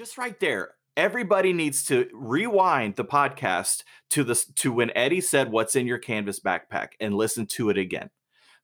just 0.00 0.16
right 0.16 0.40
there. 0.40 0.70
Everybody 0.96 1.52
needs 1.52 1.84
to 1.84 2.08
rewind 2.14 2.96
the 2.96 3.04
podcast 3.04 3.84
to 4.08 4.24
this 4.24 4.46
to 4.46 4.72
when 4.72 4.90
Eddie 4.96 5.20
said 5.20 5.52
what's 5.52 5.76
in 5.76 5.86
your 5.86 5.98
canvas 5.98 6.40
backpack 6.40 6.92
and 7.00 7.14
listen 7.14 7.44
to 7.48 7.68
it 7.68 7.76
again. 7.76 8.08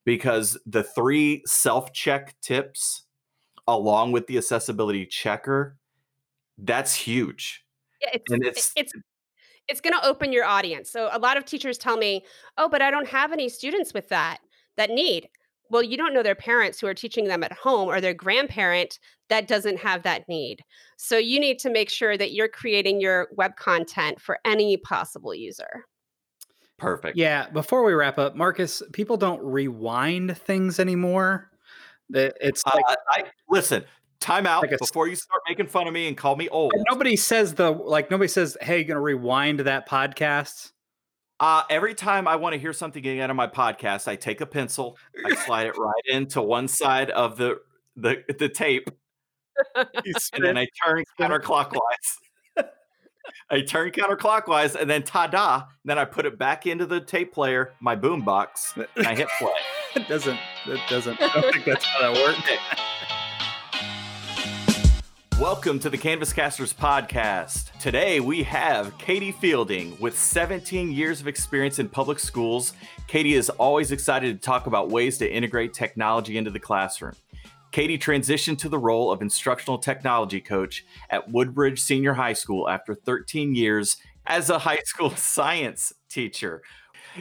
Because 0.06 0.58
the 0.64 0.82
three 0.82 1.42
self-check 1.44 2.36
tips 2.40 3.02
along 3.68 4.12
with 4.12 4.26
the 4.28 4.38
accessibility 4.38 5.04
checker, 5.04 5.76
that's 6.56 6.94
huge. 6.94 7.66
Yeah, 8.00 8.08
it's 8.14 8.32
and 8.32 8.42
it's 8.42 8.72
it's 8.74 8.92
it's 9.68 9.80
going 9.82 9.92
to 9.92 10.06
open 10.06 10.32
your 10.32 10.46
audience. 10.46 10.90
So 10.90 11.10
a 11.12 11.18
lot 11.18 11.36
of 11.36 11.44
teachers 11.44 11.76
tell 11.76 11.98
me, 11.98 12.24
"Oh, 12.56 12.68
but 12.68 12.80
I 12.80 12.90
don't 12.90 13.08
have 13.08 13.32
any 13.32 13.50
students 13.50 13.92
with 13.92 14.08
that 14.08 14.38
that 14.78 14.88
need." 14.88 15.28
Well, 15.70 15.82
you 15.82 15.96
don't 15.96 16.14
know 16.14 16.22
their 16.22 16.34
parents 16.34 16.80
who 16.80 16.86
are 16.86 16.94
teaching 16.94 17.26
them 17.26 17.42
at 17.42 17.52
home 17.52 17.88
or 17.88 18.00
their 18.00 18.14
grandparent 18.14 18.98
that 19.28 19.48
doesn't 19.48 19.78
have 19.78 20.02
that 20.04 20.28
need. 20.28 20.60
So 20.96 21.18
you 21.18 21.40
need 21.40 21.58
to 21.60 21.70
make 21.70 21.90
sure 21.90 22.16
that 22.16 22.32
you're 22.32 22.48
creating 22.48 23.00
your 23.00 23.28
web 23.32 23.56
content 23.56 24.20
for 24.20 24.38
any 24.44 24.76
possible 24.76 25.34
user. 25.34 25.84
Perfect. 26.78 27.16
Yeah, 27.16 27.48
before 27.50 27.84
we 27.84 27.94
wrap 27.94 28.18
up, 28.18 28.36
Marcus, 28.36 28.82
people 28.92 29.16
don't 29.16 29.42
rewind 29.42 30.36
things 30.36 30.78
anymore. 30.78 31.50
It's 32.10 32.64
like, 32.66 32.84
uh, 32.88 32.94
I 33.08 33.24
listen. 33.48 33.84
Time 34.20 34.46
out 34.46 34.62
like 34.62 34.72
a, 34.72 34.78
before 34.78 35.08
you 35.08 35.16
start 35.16 35.42
making 35.48 35.66
fun 35.66 35.86
of 35.86 35.92
me 35.92 36.08
and 36.08 36.16
call 36.16 36.36
me 36.36 36.48
old. 36.48 36.72
Nobody 36.90 37.16
says 37.16 37.54
the 37.54 37.70
like. 37.70 38.10
Nobody 38.10 38.28
says, 38.28 38.56
"Hey, 38.62 38.78
you're 38.78 38.84
gonna 38.84 39.00
rewind 39.00 39.60
that 39.60 39.88
podcast." 39.88 40.72
Uh, 41.38 41.62
every 41.68 41.94
time 41.94 42.26
I 42.26 42.36
want 42.36 42.54
to 42.54 42.58
hear 42.58 42.72
something 42.72 43.02
getting 43.02 43.20
out 43.20 43.30
of 43.30 43.36
my 43.36 43.46
podcast, 43.46 44.08
I 44.08 44.16
take 44.16 44.40
a 44.40 44.46
pencil, 44.46 44.96
I 45.24 45.34
slide 45.34 45.66
it 45.66 45.76
right 45.76 46.02
into 46.06 46.40
one 46.40 46.66
side 46.68 47.10
of 47.10 47.36
the 47.36 47.60
the 47.94 48.22
the 48.38 48.48
tape, 48.48 48.88
and 49.74 50.44
then 50.44 50.56
I 50.56 50.66
turn 50.84 51.04
counterclockwise. 51.20 51.78
I 53.50 53.60
turn 53.60 53.90
counterclockwise, 53.90 54.74
and 54.74 54.88
then 54.88 55.02
ta-da! 55.02 55.64
Then 55.84 55.98
I 55.98 56.04
put 56.04 56.26
it 56.26 56.38
back 56.38 56.66
into 56.66 56.86
the 56.86 57.00
tape 57.00 57.32
player, 57.32 57.72
my 57.80 57.96
boombox, 57.96 58.86
and 58.96 59.06
I 59.06 59.14
hit 59.14 59.28
play. 59.38 59.52
it 59.96 60.08
doesn't. 60.08 60.38
It 60.66 60.80
doesn't. 60.88 61.20
I 61.20 61.28
don't 61.40 61.52
think 61.52 61.64
that's 61.64 61.84
how 61.84 62.12
that 62.12 62.22
works. 62.24 63.25
Welcome 65.40 65.78
to 65.80 65.90
the 65.90 65.98
Canvascasters 65.98 66.74
podcast. 66.74 67.70
Today 67.78 68.20
we 68.20 68.42
have 68.44 68.96
Katie 68.96 69.32
Fielding 69.32 69.94
with 70.00 70.18
17 70.18 70.90
years 70.90 71.20
of 71.20 71.28
experience 71.28 71.78
in 71.78 71.90
public 71.90 72.18
schools. 72.18 72.72
Katie 73.06 73.34
is 73.34 73.50
always 73.50 73.92
excited 73.92 74.34
to 74.34 74.42
talk 74.42 74.66
about 74.66 74.88
ways 74.88 75.18
to 75.18 75.30
integrate 75.30 75.74
technology 75.74 76.38
into 76.38 76.50
the 76.50 76.58
classroom. 76.58 77.12
Katie 77.70 77.98
transitioned 77.98 78.56
to 78.60 78.70
the 78.70 78.78
role 78.78 79.12
of 79.12 79.20
instructional 79.20 79.76
technology 79.76 80.40
coach 80.40 80.86
at 81.10 81.30
Woodbridge 81.30 81.82
Senior 81.82 82.14
High 82.14 82.32
School 82.32 82.66
after 82.66 82.94
13 82.94 83.54
years 83.54 83.98
as 84.24 84.48
a 84.48 84.60
high 84.60 84.80
school 84.86 85.10
science 85.16 85.92
teacher. 86.08 86.62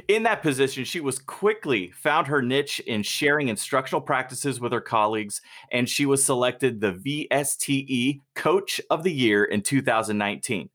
In 0.07 0.23
that 0.23 0.41
position, 0.41 0.83
she 0.83 0.99
was 0.99 1.19
quickly 1.19 1.91
found 1.91 2.27
her 2.27 2.41
niche 2.41 2.79
in 2.81 3.03
sharing 3.03 3.47
instructional 3.47 4.01
practices 4.01 4.59
with 4.59 4.71
her 4.71 4.81
colleagues, 4.81 5.41
and 5.71 5.87
she 5.87 6.05
was 6.05 6.23
selected 6.23 6.81
the 6.81 7.27
VSTE 7.31 8.21
Coach 8.35 8.81
of 8.89 9.03
the 9.03 9.13
Year 9.13 9.43
in 9.43 9.61
2019. 9.61 10.69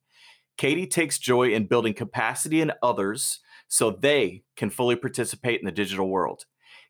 Katie 0.57 0.87
takes 0.87 1.19
joy 1.19 1.51
in 1.51 1.67
building 1.67 1.95
capacity 1.95 2.61
in 2.61 2.73
others 2.83 3.41
so 3.69 3.91
they 3.91 4.43
can 4.57 4.71
fully 4.71 4.97
participate 4.97 5.61
in 5.61 5.67
the 5.67 5.73
digital 5.73 6.09
world. 6.09 6.45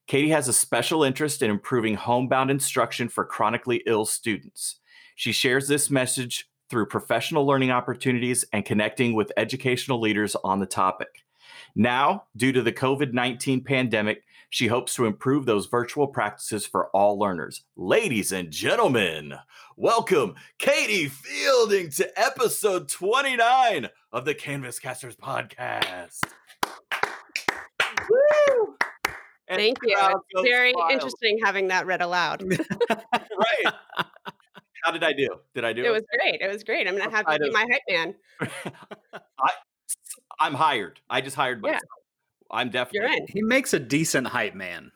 Katie 0.06 0.30
has 0.30 0.48
a 0.48 0.52
special 0.52 1.04
interest 1.04 1.42
in 1.42 1.50
improving 1.50 1.94
homebound 1.94 2.50
instruction 2.50 3.08
for 3.08 3.24
chronically 3.24 3.82
ill 3.86 4.04
students. 4.04 4.80
She 5.14 5.32
shares 5.32 5.68
this 5.68 5.90
message 5.90 6.48
through 6.68 6.86
professional 6.86 7.46
learning 7.46 7.70
opportunities 7.70 8.44
and 8.52 8.64
connecting 8.64 9.14
with 9.14 9.32
educational 9.36 10.00
leaders 10.00 10.34
on 10.42 10.60
the 10.60 10.66
topic. 10.66 11.08
Now, 11.74 12.24
due 12.36 12.52
to 12.52 12.62
the 12.62 12.72
COVID 12.72 13.12
19 13.12 13.62
pandemic, 13.62 14.22
she 14.48 14.66
hopes 14.66 14.94
to 14.94 15.06
improve 15.06 15.46
those 15.46 15.66
virtual 15.66 16.08
practices 16.08 16.66
for 16.66 16.88
all 16.88 17.18
learners. 17.18 17.62
Ladies 17.76 18.32
and 18.32 18.50
gentlemen, 18.50 19.34
welcome 19.76 20.34
Katie 20.58 21.08
Fielding 21.08 21.90
to 21.90 22.20
episode 22.20 22.88
29 22.88 23.88
of 24.12 24.24
the 24.24 24.34
Canvascasters 24.34 25.16
podcast. 25.16 26.20
Woo! 28.08 28.76
Thank 29.48 29.78
you. 29.84 29.96
It's 29.96 30.48
very 30.48 30.72
wild. 30.74 30.92
interesting 30.92 31.38
having 31.42 31.68
that 31.68 31.86
read 31.86 32.02
aloud. 32.02 32.42
right. 32.50 33.74
How 34.82 34.90
did 34.90 35.04
I 35.04 35.12
do? 35.12 35.28
Did 35.54 35.64
I 35.64 35.72
do 35.72 35.82
it? 35.82 35.86
It 35.86 35.90
was 35.90 36.04
great. 36.18 36.40
It 36.40 36.48
was 36.48 36.64
great. 36.64 36.88
I'm 36.88 36.96
gonna 36.96 37.10
have 37.10 37.26
you 37.30 37.38
be 37.38 37.50
my 37.50 37.66
hype 37.70 37.82
man. 37.88 38.14
I, 39.38 39.50
I'm 40.40 40.54
hired. 40.54 41.00
I 41.08 41.20
just 41.20 41.36
hired 41.36 41.62
myself. 41.62 41.82
Yeah. 41.82 42.56
I'm 42.56 42.70
definitely. 42.70 43.08
You're 43.08 43.18
in. 43.18 43.26
He 43.28 43.42
makes 43.42 43.74
a 43.74 43.78
decent 43.78 44.26
hype 44.26 44.54
man. 44.54 44.90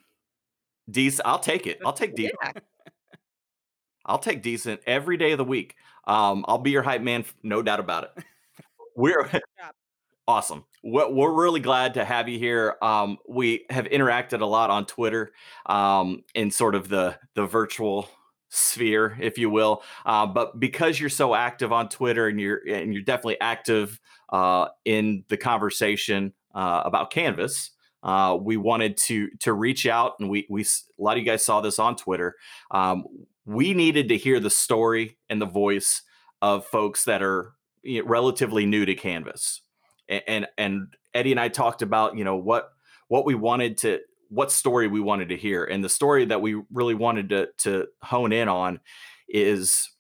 Decent. 0.91 1.27
I'll 1.27 1.39
take 1.39 1.67
it. 1.67 1.79
I'll 1.85 1.93
take 1.93 2.17
decent. 2.17 2.37
Yeah. 2.43 2.53
I'll 4.07 4.19
take 4.19 4.43
decent 4.43 4.81
every 4.87 5.17
day 5.17 5.33
of 5.33 5.39
the 5.39 5.45
week. 5.45 5.77
Um, 6.07 6.45
I'll 6.49 6.59
be 6.59 6.71
your 6.71 6.83
hype 6.83 7.01
man, 7.01 7.25
no 7.43 7.63
doubt 7.63 7.81
about 7.81 8.05
it. 8.05 8.25
We're 8.97 9.31
awesome. 10.29 10.65
We're, 10.83 11.11
we're, 11.11 11.33
really 11.33 11.61
glad 11.61 11.95
to 11.95 12.05
have 12.05 12.29
you 12.29 12.39
here. 12.39 12.77
Um, 12.83 13.19
we 13.27 13.65
have 13.71 13.87
interacted 13.87 14.41
a 14.41 14.47
lot 14.47 14.71
on 14.71 14.87
Twitter 14.87 15.33
um, 15.67 16.23
in 16.35 16.51
sort 16.51 16.75
of 16.75 16.89
the 16.89 17.17
the 17.35 17.47
virtual 17.47 18.09
sphere, 18.55 19.17
if 19.21 19.37
you 19.37 19.51
will. 19.51 19.83
Uh, 20.07 20.27
but 20.27 20.59
because 20.59 20.99
you're 21.01 21.11
so 21.11 21.35
active 21.35 21.73
on 21.73 21.89
Twitter 21.89 22.29
and 22.29 22.41
you're 22.41 22.61
and 22.69 22.95
you're 22.95 23.03
definitely 23.03 23.41
active 23.41 24.01
uh, 24.31 24.69
in 24.85 25.25
the 25.29 25.37
conversation 25.37 26.33
uh, 26.55 26.83
about 26.85 27.11
Canvas, 27.11 27.71
uh, 28.03 28.37
we 28.41 28.57
wanted 28.57 28.97
to 28.97 29.29
to 29.41 29.53
reach 29.53 29.87
out 29.87 30.15
and 30.21 30.31
we 30.31 30.47
we 30.49 30.63
a 30.63 31.03
lot 31.03 31.17
of 31.17 31.19
you 31.19 31.25
guys 31.25 31.45
saw 31.45 31.61
this 31.61 31.79
on 31.79 31.97
Twitter. 31.97 32.37
Um, 32.71 33.05
we 33.45 33.75
needed 33.75 34.09
to 34.09 34.17
hear 34.17 34.41
the 34.41 34.51
story 34.51 35.19
and 35.29 35.43
the 35.43 35.47
voice 35.47 36.03
of 36.41 36.65
folks 36.67 37.05
that 37.05 37.23
are 37.23 37.53
you 37.83 38.03
know, 38.03 38.09
relatively 38.09 38.65
new 38.67 38.87
to 38.87 38.95
Canvas, 38.95 39.63
and, 40.09 40.23
and 40.29 40.47
and 40.57 40.97
Eddie 41.13 41.33
and 41.33 41.41
I 41.41 41.49
talked 41.49 41.83
about 41.83 42.17
you 42.17 42.25
know 42.25 42.37
what 42.37 42.71
what 43.09 43.27
we 43.27 43.35
wanted 43.35 43.79
to 43.79 44.01
what 44.29 44.53
story 44.53 44.89
we 44.89 45.01
wanted 45.01 45.29
to 45.31 45.37
hear. 45.37 45.65
And 45.65 45.85
the 45.85 45.89
story 45.89 46.25
that 46.27 46.43
we 46.43 46.63
really 46.73 46.95
wanted 46.95 47.29
to 47.31 47.49
to 47.59 47.87
hone 48.03 48.33
in 48.33 48.49
on 48.49 48.81
is 49.29 49.91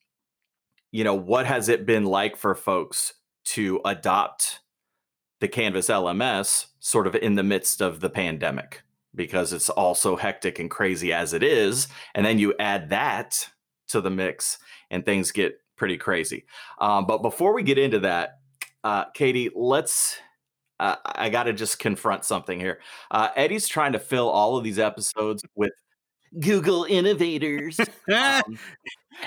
you 0.94 1.02
know, 1.02 1.14
what 1.16 1.44
has 1.44 1.68
it 1.68 1.86
been 1.86 2.04
like 2.04 2.36
for 2.36 2.54
folks 2.54 3.14
to 3.46 3.80
adopt 3.84 4.60
the 5.40 5.48
Canvas 5.48 5.88
LMS 5.88 6.66
sort 6.78 7.08
of 7.08 7.16
in 7.16 7.34
the 7.34 7.42
midst 7.42 7.80
of 7.80 7.98
the 7.98 8.08
pandemic? 8.08 8.84
Because 9.12 9.52
it's 9.52 9.68
all 9.68 9.96
so 9.96 10.14
hectic 10.14 10.60
and 10.60 10.70
crazy 10.70 11.12
as 11.12 11.32
it 11.32 11.42
is. 11.42 11.88
And 12.14 12.24
then 12.24 12.38
you 12.38 12.54
add 12.60 12.90
that 12.90 13.50
to 13.88 14.00
the 14.00 14.10
mix 14.10 14.58
and 14.88 15.04
things 15.04 15.32
get 15.32 15.58
pretty 15.74 15.96
crazy. 15.96 16.44
Um, 16.78 17.06
but 17.06 17.22
before 17.22 17.54
we 17.54 17.64
get 17.64 17.76
into 17.76 17.98
that, 17.98 18.38
uh, 18.84 19.06
Katie, 19.14 19.50
let's 19.52 20.16
uh, 20.80 20.96
I 21.04 21.30
got 21.30 21.44
to 21.44 21.52
just 21.52 21.78
confront 21.78 22.24
something 22.24 22.58
here. 22.58 22.80
Uh, 23.10 23.28
Eddie's 23.36 23.68
trying 23.68 23.92
to 23.92 23.98
fill 23.98 24.28
all 24.28 24.56
of 24.56 24.64
these 24.64 24.78
episodes 24.78 25.42
with 25.54 25.72
Google 26.40 26.84
innovators, 26.84 27.78
um, 28.12 28.58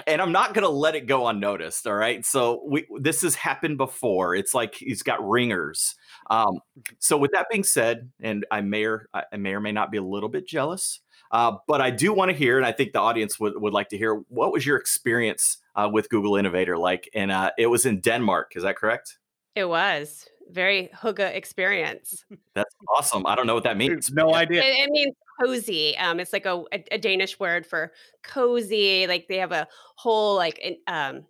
and 0.06 0.22
I'm 0.22 0.34
not 0.34 0.53
going 0.53 0.63
to 0.63 0.69
let 0.69 0.96
it 0.96 1.08
go 1.08 1.28
unnoticed. 1.28 1.88
All 1.88 1.94
right, 1.94 2.25
so 2.25 2.63
we 2.68 2.85
this 3.00 3.22
has 3.22 3.35
happened 3.35 3.78
before. 3.78 4.35
It's 4.35 4.53
like 4.53 4.75
he's 4.75 5.03
got 5.03 5.25
ringers. 5.25 5.96
Um, 6.30 6.59
so 7.00 7.18
with 7.18 7.31
that 7.31 7.47
being 7.50 7.64
said, 7.64 8.09
and 8.22 8.46
I 8.52 8.62
may 8.62 8.84
or 8.84 9.08
I 9.14 9.38
may 9.38 9.53
or 9.53 9.62
may 9.62 9.72
not 9.72 9.90
be 9.90 9.97
a 9.97 10.03
little 10.03 10.29
bit 10.29 10.47
jealous, 10.47 11.00
uh, 11.31 11.53
but 11.68 11.81
I 11.81 11.91
do 11.91 12.14
want 12.14 12.31
to 12.31 12.38
hear, 12.38 12.58
and 12.58 12.66
I 12.66 12.72
think 12.72 12.94
the 12.94 13.00
audience 13.00 13.40
would, 13.40 13.53
would 13.62 13.74
like 13.74 13.90
to 13.90 13.97
hear 13.97 14.24
what 14.29 14.52
was 14.52 14.66
your 14.66 14.78
experience 14.78 15.58
uh, 15.75 15.90
with 15.91 16.09
Google 16.09 16.35
Innovator 16.35 16.78
like? 16.78 17.09
And 17.14 17.31
uh, 17.31 17.52
it 17.58 17.68
was 17.68 17.85
in 17.85 18.00
Denmark, 18.00 18.53
is 18.55 18.64
that 18.64 18.78
correct? 18.78 19.17
It 19.55 19.67
was 19.67 20.26
very 20.52 20.90
hygge 20.96 21.20
experience. 21.20 22.26
That's 22.53 22.76
awesome. 22.96 23.26
I 23.26 23.35
don't 23.35 23.47
know 23.47 23.55
what 23.55 23.64
that 23.64 23.78
means. 23.78 24.11
No 24.11 24.34
idea. 24.34 24.64
It, 24.64 24.78
it 24.78 24.91
means 24.91 25.16
cozy. 25.40 25.97
Um, 25.97 26.20
it's 26.20 26.34
like 26.34 26.46
a, 26.46 26.64
a, 26.72 26.84
a, 26.91 26.97
Danish 26.97 27.40
word 27.40 27.66
for 27.66 27.91
cozy. 28.23 29.08
Like 29.08 29.28
they 29.28 29.38
have 29.38 29.52
a 29.52 29.67
whole 29.96 30.35
like 30.35 30.61
um 30.88 31.26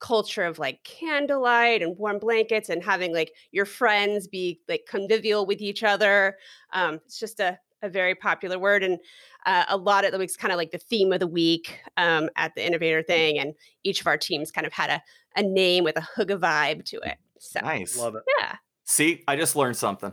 culture 0.00 0.44
of 0.44 0.58
like 0.58 0.82
candlelight 0.84 1.82
and 1.82 1.96
warm 1.96 2.18
blankets 2.18 2.68
and 2.68 2.82
having 2.82 3.12
like 3.14 3.32
your 3.52 3.64
friends 3.64 4.28
be 4.28 4.60
like 4.68 4.84
convivial 4.88 5.46
with 5.46 5.60
each 5.60 5.82
other. 5.82 6.36
Um, 6.72 6.96
it's 7.06 7.18
just 7.18 7.40
a 7.40 7.58
a 7.84 7.88
very 7.88 8.14
popular 8.14 8.58
word 8.58 8.82
and 8.82 8.98
uh, 9.46 9.64
a 9.68 9.76
lot 9.76 10.06
of 10.06 10.14
it 10.14 10.18
was 10.18 10.36
kind 10.36 10.52
of 10.52 10.56
like 10.56 10.70
the 10.70 10.78
theme 10.78 11.12
of 11.12 11.20
the 11.20 11.26
week 11.26 11.78
um, 11.98 12.30
at 12.36 12.54
the 12.54 12.66
innovator 12.66 13.02
thing 13.02 13.38
and 13.38 13.54
each 13.84 14.00
of 14.00 14.06
our 14.06 14.16
teams 14.16 14.50
kind 14.50 14.66
of 14.66 14.72
had 14.72 14.88
a, 14.88 15.02
a 15.36 15.42
name 15.42 15.84
with 15.84 15.96
a 15.98 16.00
hygge 16.16 16.38
vibe 16.40 16.82
to 16.84 16.96
it 17.00 17.18
so 17.38 17.60
nice. 17.60 17.96
Love 17.96 18.16
it. 18.16 18.22
Yeah. 18.40 18.56
See, 18.84 19.22
I 19.26 19.36
just 19.36 19.56
learned 19.56 19.76
something. 19.76 20.12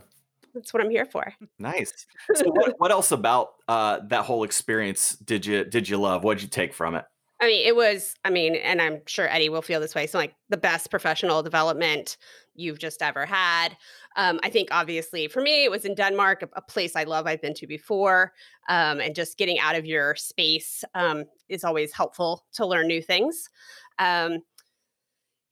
That's 0.54 0.72
what 0.74 0.82
I'm 0.82 0.90
here 0.90 1.06
for. 1.06 1.32
Nice. 1.58 2.06
So 2.34 2.44
what, 2.46 2.74
what 2.78 2.90
else 2.90 3.12
about 3.12 3.54
uh, 3.68 4.00
that 4.08 4.24
whole 4.24 4.42
experience 4.44 5.16
did 5.16 5.46
you 5.46 5.64
did 5.64 5.88
you 5.88 5.96
love? 5.96 6.24
What 6.24 6.38
did 6.38 6.42
you 6.42 6.48
take 6.48 6.74
from 6.74 6.94
it? 6.94 7.04
I 7.42 7.46
mean, 7.46 7.66
it 7.66 7.74
was, 7.74 8.14
I 8.24 8.30
mean, 8.30 8.54
and 8.54 8.80
I'm 8.80 9.00
sure 9.06 9.28
Eddie 9.28 9.48
will 9.48 9.62
feel 9.62 9.80
this 9.80 9.96
way. 9.96 10.06
So, 10.06 10.16
like 10.16 10.34
the 10.48 10.56
best 10.56 10.90
professional 10.90 11.42
development 11.42 12.16
you've 12.54 12.78
just 12.78 13.02
ever 13.02 13.26
had. 13.26 13.76
Um, 14.14 14.38
I 14.44 14.48
think, 14.48 14.68
obviously, 14.70 15.26
for 15.26 15.40
me, 15.42 15.64
it 15.64 15.70
was 15.70 15.84
in 15.84 15.96
Denmark, 15.96 16.42
a, 16.42 16.48
a 16.54 16.62
place 16.62 16.94
I 16.94 17.02
love, 17.02 17.26
I've 17.26 17.42
been 17.42 17.54
to 17.54 17.66
before. 17.66 18.32
Um, 18.68 19.00
and 19.00 19.12
just 19.12 19.38
getting 19.38 19.58
out 19.58 19.74
of 19.74 19.84
your 19.84 20.14
space 20.14 20.84
um, 20.94 21.24
is 21.48 21.64
always 21.64 21.92
helpful 21.92 22.44
to 22.52 22.64
learn 22.64 22.86
new 22.86 23.02
things. 23.02 23.48
Um, 23.98 24.38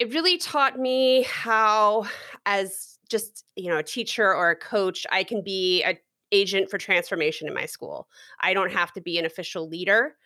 it 0.01 0.15
really 0.15 0.39
taught 0.39 0.79
me 0.79 1.23
how, 1.25 2.07
as 2.47 2.99
just 3.11 3.45
you 3.55 3.69
know, 3.69 3.79
a 3.79 3.83
teacher 3.83 4.35
or 4.35 4.51
a 4.51 4.57
coach, 4.57 5.07
I 5.13 5.23
can 5.23 5.43
be 5.43 5.83
an 5.83 5.99
agent 6.33 6.71
for 6.71 6.79
transformation 6.79 7.47
in 7.47 7.53
my 7.53 7.67
school. 7.67 8.09
I 8.41 8.55
don't 8.55 8.73
have 8.73 8.93
to 8.95 9.01
be 9.01 9.19
an 9.19 9.27
official 9.27 9.69
leader 9.69 10.17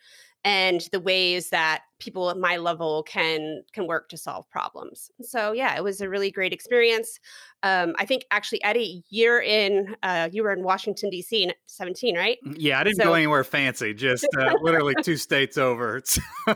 and 0.45 0.87
the 0.91 0.99
ways 0.99 1.49
that 1.49 1.81
people 1.99 2.29
at 2.29 2.37
my 2.37 2.57
level 2.57 3.01
can 3.03 3.63
can 3.73 3.87
work 3.87 4.07
to 4.09 4.17
solve 4.17 4.47
problems. 4.49 5.09
So 5.21 5.51
yeah, 5.51 5.75
it 5.75 5.83
was 5.83 5.99
a 6.01 6.07
really 6.07 6.29
great 6.29 6.53
experience. 6.53 7.19
Um, 7.63 7.95
I 7.97 8.05
think 8.05 8.25
actually, 8.29 8.63
Eddie, 8.63 9.03
you're 9.09 9.41
in 9.41 9.95
uh, 10.03 10.29
you 10.31 10.43
were 10.43 10.53
in 10.53 10.63
Washington 10.63 11.09
D.C. 11.09 11.43
in 11.43 11.53
17, 11.65 12.15
right? 12.15 12.37
Mm, 12.45 12.55
yeah, 12.57 12.79
I 12.79 12.83
didn't 12.83 12.97
so, 12.97 13.05
go 13.05 13.13
anywhere 13.15 13.43
fancy. 13.43 13.93
Just 13.93 14.27
uh, 14.37 14.53
literally 14.61 14.93
two 15.03 15.17
states 15.17 15.57
over. 15.57 16.01
hey, 16.47 16.55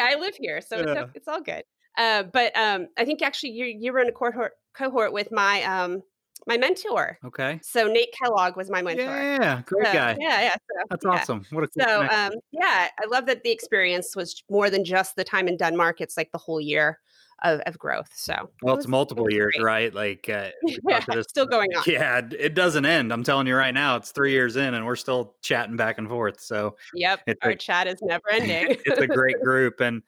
I 0.00 0.16
live 0.18 0.34
here, 0.34 0.62
so 0.62 0.78
yeah. 0.78 1.02
it's, 1.02 1.10
it's 1.14 1.28
all 1.28 1.42
good. 1.42 1.62
Uh, 1.96 2.24
but 2.24 2.56
um, 2.56 2.88
I 2.96 3.04
think 3.04 3.20
actually 3.20 3.50
you 3.50 3.66
you 3.66 3.92
were 3.92 4.00
in 4.00 4.08
a 4.08 4.12
cohort 4.12 4.52
cohort 4.74 5.12
with 5.12 5.30
my 5.30 5.62
um, 5.64 6.02
my 6.46 6.56
mentor. 6.56 7.18
Okay. 7.24 7.60
So 7.62 7.86
Nate 7.86 8.14
Kellogg 8.22 8.56
was 8.56 8.70
my 8.70 8.82
mentor. 8.82 9.04
Yeah, 9.04 9.62
great 9.64 9.86
so, 9.86 9.92
guy. 9.92 10.16
Yeah, 10.20 10.40
yeah. 10.40 10.52
So, 10.52 10.86
That's 10.90 11.04
yeah. 11.04 11.10
awesome. 11.10 11.46
What 11.50 11.64
a 11.64 11.68
cool 11.68 11.84
so 11.84 12.02
um, 12.02 12.32
yeah, 12.52 12.88
I 12.98 13.06
love 13.10 13.26
that 13.26 13.42
the 13.42 13.50
experience 13.50 14.14
was 14.16 14.42
more 14.50 14.70
than 14.70 14.84
just 14.84 15.16
the 15.16 15.24
time 15.24 15.48
in 15.48 15.56
Denmark. 15.56 16.00
It's 16.00 16.16
like 16.16 16.32
the 16.32 16.38
whole 16.38 16.60
year 16.60 16.98
of, 17.42 17.60
of 17.60 17.78
growth. 17.78 18.10
So 18.14 18.50
well, 18.62 18.74
it 18.74 18.76
was, 18.76 18.84
it's 18.84 18.90
multiple 18.90 19.26
it 19.26 19.34
years, 19.34 19.54
great. 19.56 19.64
right? 19.64 19.94
Like 19.94 20.28
uh, 20.28 20.50
yeah, 20.88 21.00
this, 21.08 21.26
still 21.28 21.46
going 21.46 21.68
on. 21.76 21.84
Yeah, 21.86 22.20
it 22.38 22.54
doesn't 22.54 22.84
end. 22.84 23.12
I'm 23.12 23.22
telling 23.22 23.46
you 23.46 23.56
right 23.56 23.74
now, 23.74 23.96
it's 23.96 24.10
three 24.10 24.32
years 24.32 24.56
in, 24.56 24.74
and 24.74 24.84
we're 24.84 24.96
still 24.96 25.36
chatting 25.42 25.76
back 25.76 25.98
and 25.98 26.08
forth. 26.08 26.40
So 26.40 26.76
yep, 26.94 27.20
our 27.42 27.50
a, 27.50 27.56
chat 27.56 27.86
is 27.86 28.00
never 28.02 28.30
ending. 28.30 28.76
it's 28.84 29.00
a 29.00 29.06
great 29.06 29.40
group, 29.44 29.80
and 29.80 30.02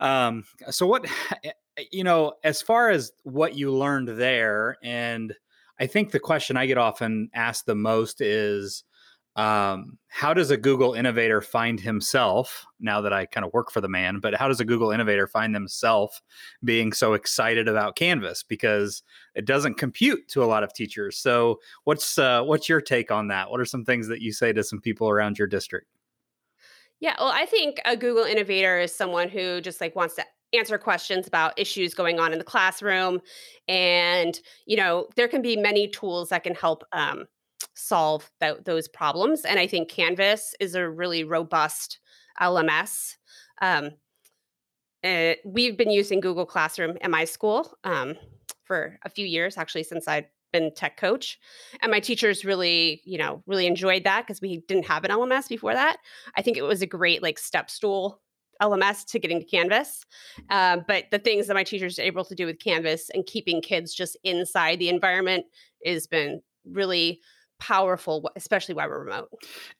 um, 0.00 0.44
so 0.70 0.86
what 0.86 1.06
you 1.90 2.04
know, 2.04 2.34
as 2.44 2.62
far 2.62 2.90
as 2.90 3.12
what 3.24 3.54
you 3.54 3.70
learned 3.70 4.08
there 4.08 4.78
and 4.82 5.34
I 5.78 5.86
think 5.86 6.10
the 6.10 6.20
question 6.20 6.56
I 6.56 6.66
get 6.66 6.78
often 6.78 7.30
asked 7.34 7.66
the 7.66 7.74
most 7.74 8.20
is 8.20 8.84
um, 9.36 9.98
how 10.08 10.32
does 10.32 10.50
a 10.50 10.56
Google 10.56 10.94
innovator 10.94 11.42
find 11.42 11.78
himself 11.78 12.64
now 12.80 13.02
that 13.02 13.12
I 13.12 13.26
kind 13.26 13.44
of 13.44 13.52
work 13.52 13.70
for 13.70 13.82
the 13.82 13.88
man, 13.88 14.18
but 14.18 14.34
how 14.34 14.48
does 14.48 14.60
a 14.60 14.64
Google 14.64 14.90
innovator 14.90 15.26
find 15.26 15.54
themselves 15.54 16.22
being 16.64 16.90
so 16.92 17.12
excited 17.12 17.68
about 17.68 17.96
Canvas 17.96 18.42
because 18.42 19.02
it 19.34 19.44
doesn't 19.44 19.74
compute 19.74 20.26
to 20.28 20.42
a 20.42 20.46
lot 20.46 20.62
of 20.62 20.72
teachers. 20.72 21.18
So 21.18 21.60
what's 21.84 22.18
uh, 22.18 22.44
what's 22.44 22.68
your 22.70 22.80
take 22.80 23.10
on 23.10 23.28
that? 23.28 23.50
What 23.50 23.60
are 23.60 23.66
some 23.66 23.84
things 23.84 24.08
that 24.08 24.22
you 24.22 24.32
say 24.32 24.54
to 24.54 24.64
some 24.64 24.80
people 24.80 25.10
around 25.10 25.38
your 25.38 25.48
district? 25.48 25.88
Yeah, 26.98 27.14
well, 27.18 27.30
I 27.30 27.44
think 27.44 27.78
a 27.84 27.94
Google 27.94 28.24
innovator 28.24 28.78
is 28.78 28.94
someone 28.94 29.28
who 29.28 29.60
just 29.60 29.82
like 29.82 29.94
wants 29.94 30.14
to 30.14 30.24
answer 30.52 30.78
questions 30.78 31.26
about 31.26 31.58
issues 31.58 31.94
going 31.94 32.18
on 32.18 32.32
in 32.32 32.38
the 32.38 32.44
classroom 32.44 33.20
and 33.68 34.40
you 34.66 34.76
know 34.76 35.06
there 35.16 35.28
can 35.28 35.42
be 35.42 35.56
many 35.56 35.88
tools 35.88 36.28
that 36.28 36.44
can 36.44 36.54
help 36.54 36.84
um, 36.92 37.24
solve 37.74 38.30
th- 38.40 38.58
those 38.64 38.88
problems 38.88 39.44
and 39.44 39.58
i 39.58 39.66
think 39.66 39.88
canvas 39.88 40.54
is 40.60 40.74
a 40.74 40.88
really 40.88 41.24
robust 41.24 41.98
lms 42.40 43.14
um, 43.62 43.90
uh, 45.04 45.34
we've 45.44 45.76
been 45.76 45.90
using 45.90 46.20
google 46.20 46.46
classroom 46.46 46.96
in 47.00 47.10
my 47.10 47.24
school 47.24 47.76
um, 47.84 48.14
for 48.64 48.98
a 49.04 49.10
few 49.10 49.26
years 49.26 49.56
actually 49.56 49.82
since 49.82 50.06
i've 50.06 50.26
been 50.52 50.72
tech 50.74 50.96
coach 50.96 51.38
and 51.82 51.90
my 51.90 52.00
teachers 52.00 52.44
really 52.44 53.02
you 53.04 53.18
know 53.18 53.42
really 53.46 53.66
enjoyed 53.66 54.04
that 54.04 54.24
because 54.26 54.40
we 54.40 54.58
didn't 54.68 54.86
have 54.86 55.04
an 55.04 55.10
lms 55.10 55.48
before 55.48 55.74
that. 55.74 55.96
I 56.36 56.42
think 56.42 56.56
it 56.56 56.62
was 56.62 56.82
a 56.82 56.86
great 56.86 57.20
like 57.22 57.38
step 57.38 57.68
stool 57.68 58.22
LMS 58.62 59.04
to 59.06 59.18
getting 59.18 59.40
to 59.40 59.46
Canvas. 59.46 60.04
Uh, 60.50 60.78
but 60.86 61.04
the 61.10 61.18
things 61.18 61.46
that 61.46 61.54
my 61.54 61.64
teachers 61.64 61.98
are 61.98 62.02
able 62.02 62.24
to 62.24 62.34
do 62.34 62.46
with 62.46 62.58
Canvas 62.58 63.10
and 63.10 63.26
keeping 63.26 63.60
kids 63.60 63.94
just 63.94 64.16
inside 64.24 64.78
the 64.78 64.88
environment 64.88 65.44
has 65.84 66.06
been 66.06 66.40
really 66.64 67.20
powerful, 67.58 68.30
especially 68.36 68.74
while 68.74 68.88
we're 68.88 69.04
remote. 69.04 69.30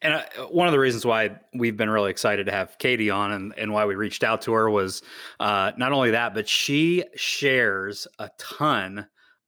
And 0.03 0.15
uh, 0.15 0.23
one 0.47 0.67
of 0.67 0.73
the 0.73 0.79
reasons 0.79 1.05
why 1.05 1.37
we've 1.55 1.77
been 1.77 1.91
really 1.91 2.11
excited 2.11 2.47
to 2.47 2.53
have 2.53 2.79
Katie 2.79 3.11
on 3.11 3.33
and, 3.33 3.55
and 3.59 3.73
why 3.73 3.85
we 3.85 3.95
reached 3.95 4.25
out 4.25 4.43
to 4.43 4.53
her 4.53 4.71
was 4.71 5.03
uh, 5.41 5.73
not 5.77 5.93
only 5.93 6.11
that, 6.13 6.35
but 6.35 6.49
she 6.49 7.05
shares 7.15 8.07
a 8.19 8.31
ton 8.39 9.07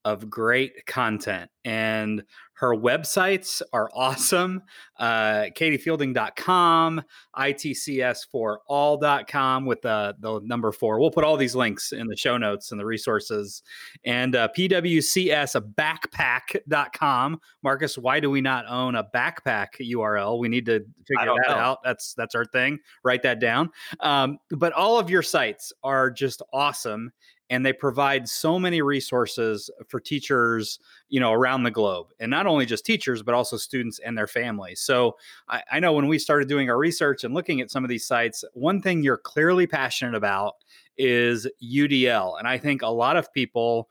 of 0.08 0.28
great 0.30 0.86
content 0.86 1.50
and 1.64 2.22
her 2.54 2.74
websites 2.74 3.62
are 3.72 3.88
awesome. 3.94 4.62
Uh, 4.98 5.44
katiefielding.com, 5.56 7.00
itcs4all.com 7.36 9.66
with 9.66 9.80
the, 9.82 10.16
the 10.18 10.40
number 10.42 10.72
four. 10.72 10.98
We'll 10.98 11.12
put 11.12 11.22
all 11.22 11.36
these 11.36 11.54
links 11.54 11.92
in 11.92 12.08
the 12.08 12.16
show 12.16 12.36
notes 12.36 12.72
and 12.72 12.80
the 12.80 12.86
resources. 12.86 13.62
And 14.04 14.34
uh, 14.34 14.48
pwcsbackpack.com. 14.56 17.40
Marcus, 17.62 17.98
why 17.98 18.18
do 18.18 18.30
we 18.30 18.40
not 18.40 18.64
own 18.68 18.96
a 18.96 19.04
backpack 19.04 19.66
URL? 19.80 20.40
We 20.40 20.48
need 20.48 20.66
to 20.66 20.84
figure 21.06 21.34
that 21.46 21.50
know. 21.50 21.54
out. 21.54 21.78
That's 21.84 22.14
that's 22.14 22.34
our 22.34 22.46
thing. 22.46 22.80
Write 23.04 23.22
that 23.22 23.38
down. 23.40 23.70
Um, 24.00 24.38
but 24.50 24.72
all 24.72 24.98
of 24.98 25.08
your 25.10 25.22
sites 25.22 25.72
are 25.84 26.10
just 26.10 26.42
awesome 26.52 27.12
and 27.50 27.64
they 27.64 27.72
provide 27.72 28.28
so 28.28 28.58
many 28.58 28.82
resources 28.82 29.70
for 29.88 30.00
teachers 30.00 30.78
you 31.08 31.20
know 31.20 31.32
around 31.32 31.62
the 31.62 31.70
globe 31.70 32.08
and 32.20 32.30
not 32.30 32.46
only 32.46 32.66
just 32.66 32.84
teachers 32.84 33.22
but 33.22 33.34
also 33.34 33.56
students 33.56 33.98
and 34.00 34.16
their 34.16 34.26
families 34.26 34.80
so 34.80 35.16
I, 35.48 35.62
I, 35.72 35.80
know 35.80 35.92
when 35.92 36.08
we 36.08 36.18
started 36.18 36.48
doing 36.48 36.68
our 36.70 36.78
research 36.78 37.24
and 37.24 37.34
looking 37.34 37.60
at 37.60 37.70
some 37.70 37.84
of 37.84 37.90
these 37.90 38.06
sites 38.06 38.44
one 38.52 38.80
thing 38.80 39.02
you're 39.02 39.18
clearly 39.18 39.66
passionate 39.66 40.14
about 40.14 40.54
is 40.96 41.46
udl 41.62 42.38
and 42.38 42.46
i 42.46 42.58
think 42.58 42.82
a 42.82 42.88
lot 42.88 43.16
of 43.16 43.32
people 43.32 43.88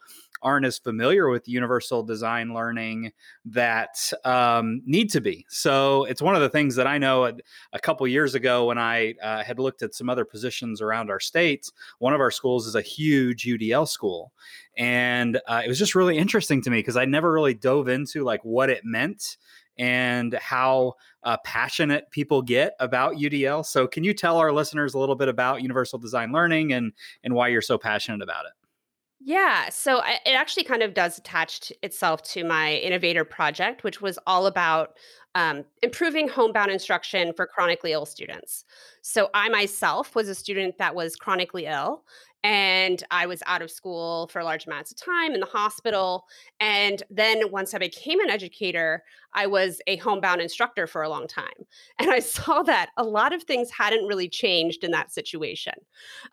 aren't 0.48 0.66
as 0.66 0.78
familiar 0.78 1.28
with 1.28 1.46
universal 1.46 2.04
design 2.04 2.54
learning 2.54 3.12
that 3.44 4.14
um, 4.24 4.82
need 4.86 5.10
to 5.10 5.20
be. 5.20 5.46
So 5.50 6.06
it's 6.06 6.22
one 6.22 6.36
of 6.36 6.42
the 6.42 6.48
things 6.48 6.76
that 6.78 6.88
I 6.88 6.98
know 6.98 7.26
a, 7.26 7.34
a 7.74 7.80
couple 7.80 8.08
years 8.08 8.34
ago 8.34 8.68
when 8.68 8.78
I 8.78 9.16
uh, 9.22 9.44
had 9.44 9.60
looked 9.60 9.82
at 9.82 9.94
some 9.94 10.10
other 10.10 10.24
positions 10.24 10.82
around 10.82 11.10
our 11.10 11.20
states. 11.20 11.74
One 12.00 12.14
of 12.14 12.22
our 12.22 12.32
schools 12.32 12.66
is 12.66 12.76
a 12.76 12.82
huge 12.82 13.44
UDL 13.44 13.90
school, 13.90 14.32
and 14.78 15.36
uh, 15.50 15.64
it 15.66 15.68
was 15.68 15.78
just 15.78 15.96
really 15.96 16.18
interesting 16.18 16.62
to 16.62 16.70
me 16.70 16.78
because 16.78 16.96
I 16.96 17.04
never 17.04 17.30
really 17.30 17.54
dove 17.54 17.90
into 17.90 18.24
like 18.24 18.40
what 18.46 18.70
it 18.70 18.86
meant 18.86 19.36
and 19.78 20.34
how 20.36 20.94
uh, 21.24 21.36
passionate 21.44 22.10
people 22.10 22.42
get 22.42 22.74
about 22.80 23.16
UDL. 23.16 23.66
So, 23.66 23.86
can 23.86 24.06
you 24.06 24.14
tell 24.14 24.38
our 24.38 24.54
listeners 24.54 24.94
a 24.94 25.00
little 25.00 25.16
bit 25.16 25.28
about 25.28 25.62
Universal 25.62 26.00
Design 26.00 26.32
Learning 26.32 26.72
and 26.72 26.94
and 27.26 27.34
why 27.34 27.50
you're 27.50 27.62
so 27.62 27.78
passionate 27.78 28.22
about 28.22 28.46
it? 28.46 28.54
Yeah, 29.28 29.68
so 29.68 29.98
I, 29.98 30.20
it 30.26 30.32
actually 30.32 30.64
kind 30.64 30.82
of 30.82 30.94
does 30.94 31.18
attach 31.18 31.74
itself 31.84 32.24
to 32.32 32.46
my 32.46 32.76
innovator 32.76 33.26
project, 33.26 33.84
which 33.84 34.00
was 34.02 34.18
all 34.26 34.46
about 34.46 34.92
um, 35.36 35.66
improving 35.82 36.30
homebound 36.30 36.72
instruction 36.72 37.34
for 37.36 37.46
chronically 37.46 37.92
ill 37.92 38.06
students. 38.06 38.64
So 39.02 39.30
I 39.34 39.50
myself 39.50 40.16
was 40.16 40.30
a 40.30 40.36
student 40.36 40.78
that 40.78 40.96
was 40.96 41.18
chronically 41.18 41.66
ill, 41.66 42.06
and 42.42 43.04
I 43.12 43.26
was 43.26 43.44
out 43.48 43.62
of 43.62 43.70
school 43.70 44.30
for 44.32 44.46
large 44.46 44.66
amounts 44.66 44.92
of 44.92 44.98
time 44.98 45.34
in 45.34 45.42
the 45.42 45.46
hospital. 45.46 46.24
And 46.62 47.04
then 47.10 47.52
once 47.52 47.74
I 47.74 47.80
became 47.80 48.22
an 48.22 48.30
educator, 48.30 49.04
I 49.34 49.46
was 49.48 49.82
a 49.88 49.98
homebound 49.98 50.40
instructor 50.40 50.88
for 50.88 51.02
a 51.02 51.10
long 51.10 51.28
time. 51.28 51.66
And 52.00 52.12
I 52.12 52.20
saw 52.20 52.64
that 52.64 52.92
a 52.96 53.04
lot 53.04 53.34
of 53.34 53.44
things 53.44 53.72
hadn't 53.72 54.08
really 54.08 54.30
changed 54.30 54.86
in 54.86 54.92
that 54.92 55.12
situation 55.12 55.74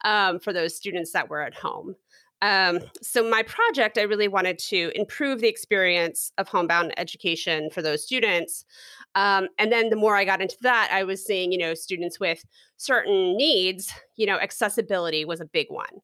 um, 0.04 0.38
for 0.38 0.52
those 0.52 0.76
students 0.76 1.10
that 1.10 1.28
were 1.28 1.42
at 1.42 1.54
home. 1.54 1.96
Um, 2.44 2.80
so 3.00 3.26
my 3.26 3.42
project, 3.42 3.96
I 3.96 4.02
really 4.02 4.28
wanted 4.28 4.58
to 4.58 4.92
improve 4.94 5.40
the 5.40 5.48
experience 5.48 6.30
of 6.36 6.46
homebound 6.46 6.92
education 6.98 7.70
for 7.70 7.80
those 7.80 8.04
students. 8.04 8.66
Um, 9.14 9.48
and 9.58 9.72
then 9.72 9.88
the 9.88 9.96
more 9.96 10.14
I 10.14 10.26
got 10.26 10.42
into 10.42 10.58
that, 10.60 10.90
I 10.92 11.04
was 11.04 11.24
seeing, 11.24 11.52
you 11.52 11.56
know, 11.56 11.72
students 11.72 12.20
with 12.20 12.44
certain 12.76 13.34
needs, 13.38 13.90
you 14.16 14.26
know, 14.26 14.38
accessibility 14.38 15.24
was 15.24 15.40
a 15.40 15.46
big 15.46 15.68
one. 15.70 16.02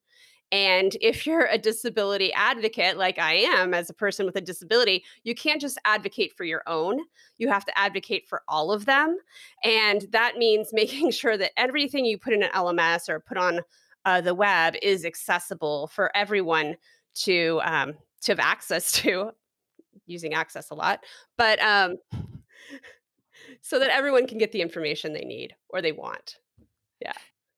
And 0.50 0.96
if 1.02 1.26
you're 1.26 1.44
a 1.44 1.58
disability 1.58 2.32
advocate, 2.32 2.96
like 2.96 3.18
I 3.18 3.34
am 3.34 3.74
as 3.74 3.90
a 3.90 3.94
person 3.94 4.24
with 4.24 4.36
a 4.36 4.40
disability, 4.40 5.04
you 5.24 5.34
can't 5.34 5.60
just 5.60 5.78
advocate 5.84 6.32
for 6.38 6.44
your 6.44 6.62
own. 6.66 7.00
You 7.36 7.48
have 7.48 7.66
to 7.66 7.78
advocate 7.78 8.26
for 8.26 8.42
all 8.48 8.72
of 8.72 8.86
them. 8.86 9.18
And 9.62 10.06
that 10.12 10.38
means 10.38 10.70
making 10.72 11.10
sure 11.10 11.36
that 11.36 11.52
everything 11.58 12.06
you 12.06 12.16
put 12.16 12.32
in 12.32 12.42
an 12.42 12.50
LMS 12.52 13.10
or 13.10 13.20
put 13.20 13.36
on 13.36 13.60
uh, 14.04 14.20
the 14.20 14.34
web 14.34 14.74
is 14.82 15.04
accessible 15.04 15.88
for 15.88 16.14
everyone 16.16 16.76
to 17.14 17.60
um, 17.64 17.94
to 18.22 18.32
have 18.32 18.40
access 18.40 18.92
to 19.02 19.30
using 20.06 20.34
access 20.34 20.70
a 20.70 20.74
lot 20.74 21.00
but 21.36 21.60
um, 21.62 21.96
so 23.60 23.78
that 23.78 23.90
everyone 23.90 24.26
can 24.26 24.38
get 24.38 24.52
the 24.52 24.62
information 24.62 25.12
they 25.12 25.24
need 25.24 25.54
or 25.68 25.82
they 25.82 25.92
want 25.92 26.36
yeah 27.00 27.12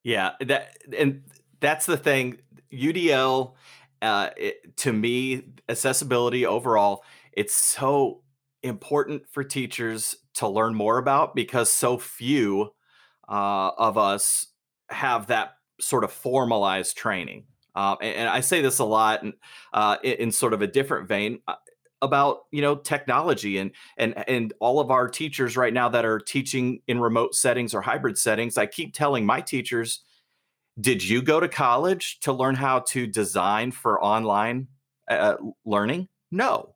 Yeah, 0.04 0.32
that 0.40 0.78
and 0.96 1.22
that's 1.60 1.86
the 1.86 1.96
thing. 1.96 2.38
UDL, 2.72 3.54
uh, 4.00 4.30
it, 4.36 4.76
to 4.78 4.92
me, 4.92 5.42
accessibility 5.68 6.46
overall, 6.46 7.04
it's 7.32 7.54
so 7.54 8.22
important 8.62 9.28
for 9.30 9.44
teachers 9.44 10.16
to 10.34 10.48
learn 10.48 10.74
more 10.74 10.98
about 10.98 11.34
because 11.34 11.70
so 11.70 11.98
few 11.98 12.70
uh, 13.28 13.70
of 13.78 13.98
us 13.98 14.48
have 14.88 15.28
that 15.28 15.54
sort 15.80 16.04
of 16.04 16.12
formalized 16.12 16.96
training. 16.96 17.44
Uh, 17.74 17.96
and, 18.00 18.16
and, 18.16 18.28
I 18.28 18.40
say 18.40 18.60
this 18.60 18.78
a 18.80 18.84
lot 18.84 19.22
in, 19.22 19.32
uh, 19.72 19.96
in, 20.02 20.30
sort 20.30 20.52
of 20.52 20.60
a 20.60 20.66
different 20.66 21.08
vein 21.08 21.38
uh, 21.48 21.54
about 22.02 22.40
you 22.50 22.60
know 22.60 22.74
technology 22.74 23.56
and 23.56 23.70
and 23.96 24.28
and 24.28 24.52
all 24.60 24.78
of 24.78 24.90
our 24.90 25.08
teachers 25.08 25.56
right 25.56 25.72
now 25.72 25.88
that 25.88 26.04
are 26.04 26.18
teaching 26.18 26.82
in 26.86 27.00
remote 27.00 27.34
settings 27.34 27.72
or 27.72 27.80
hybrid 27.80 28.18
settings. 28.18 28.58
I 28.58 28.66
keep 28.66 28.92
telling 28.92 29.24
my 29.24 29.40
teachers, 29.40 30.02
did 30.78 31.02
you 31.02 31.22
go 31.22 31.40
to 31.40 31.48
college 31.48 32.20
to 32.20 32.32
learn 32.32 32.56
how 32.56 32.80
to 32.80 33.06
design 33.06 33.70
for 33.70 34.02
online 34.02 34.68
uh, 35.08 35.36
learning? 35.64 36.08
No. 36.30 36.74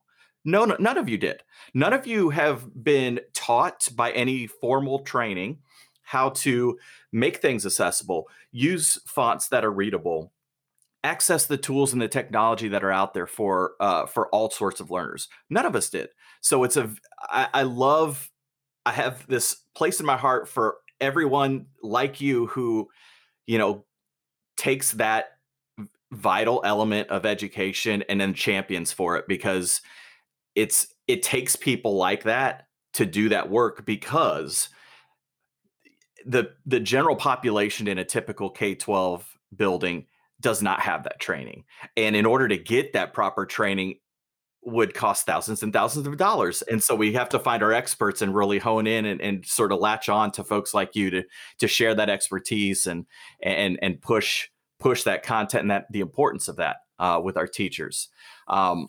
No, 0.49 0.65
no, 0.65 0.77
none 0.79 0.97
of 0.97 1.09
you 1.09 1.19
did. 1.19 1.43
None 1.75 1.93
of 1.93 2.07
you 2.07 2.31
have 2.31 2.85
been 2.85 3.19
taught 3.35 3.89
by 3.97 4.13
any 4.13 4.47
formal 4.47 5.01
training 5.01 5.59
how 6.07 6.31
to 6.31 6.79
make 7.11 7.39
things 7.39 7.67
accessible, 7.67 8.29
use 8.53 9.01
fonts 9.07 9.49
that 9.49 9.65
are 9.65 9.73
readable, 9.73 10.33
access 11.03 11.47
the 11.47 11.57
tools 11.57 11.93
and 11.93 12.01
the 12.01 12.07
technology 12.07 12.69
that 12.69 12.85
are 12.85 12.93
out 12.93 13.13
there 13.13 13.27
for 13.27 13.73
uh, 13.81 14.07
for 14.07 14.29
all 14.29 14.49
sorts 14.49 14.81
of 14.81 14.91
learners. 14.91 15.29
None 15.51 15.67
of 15.67 15.75
us 15.75 15.91
did. 15.91 16.09
So 16.41 16.63
it's 16.63 16.77
a 16.77 16.95
I, 17.23 17.49
I 17.53 17.63
love 17.65 18.31
I 18.87 18.93
have 18.93 19.27
this 19.27 19.57
place 19.75 19.99
in 19.99 20.07
my 20.07 20.17
heart 20.17 20.49
for 20.49 20.77
everyone 21.01 21.67
like 21.83 22.21
you 22.21 22.47
who 22.47 22.89
you 23.49 23.59
know 23.59 23.85
takes 24.57 24.93
that 24.93 25.31
vital 26.13 26.63
element 26.65 27.09
of 27.09 27.27
education 27.27 28.05
and 28.09 28.21
then 28.21 28.33
champions 28.33 28.93
for 28.93 29.17
it 29.17 29.25
because 29.27 29.81
it's 30.55 30.87
it 31.09 31.25
takes 31.25 31.57
people 31.57 31.97
like 31.97 32.23
that 32.23 32.69
to 32.93 33.05
do 33.05 33.29
that 33.29 33.51
work 33.51 33.85
because 33.85 34.69
the 36.27 36.53
the 36.67 36.81
general 36.81 37.17
population 37.17 37.89
in 37.89 37.99
a 37.99 38.05
typical 38.05 38.51
K-12 38.51 39.23
building 39.55 40.07
does 40.41 40.63
not 40.63 40.81
have 40.81 41.05
that 41.05 41.21
training. 41.21 41.65
And 41.97 42.15
in 42.15 42.27
order 42.27 42.49
to 42.49 42.59
get 42.59 42.93
that 42.93 43.15
proper 43.15 43.47
training 43.47 44.01
would 44.63 44.95
cost 44.95 45.25
thousands 45.25 45.63
and 45.63 45.73
thousands 45.73 46.07
of 46.07 46.17
dollars. 46.17 46.61
And 46.63 46.83
so 46.83 46.97
we 46.97 47.13
have 47.13 47.29
to 47.31 47.39
find 47.39 47.63
our 47.63 47.73
experts 47.73 48.21
and 48.21 48.35
really 48.35 48.59
hone 48.59 48.89
in 48.89 49.07
and, 49.07 49.21
and 49.21 49.47
sort 49.47 49.71
of 49.71 49.79
latch 49.79 50.09
on 50.09 50.33
to 50.33 50.45
folks 50.45 50.75
like 50.75 50.97
you 50.97 51.09
to 51.11 51.23
to 51.59 51.69
share 51.69 51.95
that 51.95 52.11
expertise 52.11 52.87
and 52.87 53.07
and 53.41 53.79
and 53.81 54.03
push 54.03 54.49
push 54.81 55.05
that 55.05 55.23
content 55.23 55.63
and 55.63 55.71
that 55.71 55.87
the 55.91 56.01
importance 56.01 56.49
of 56.49 56.57
that 56.57 56.79
uh, 56.99 57.21
with 57.23 57.37
our 57.37 57.47
teachers. 57.47 58.09
Um, 58.49 58.89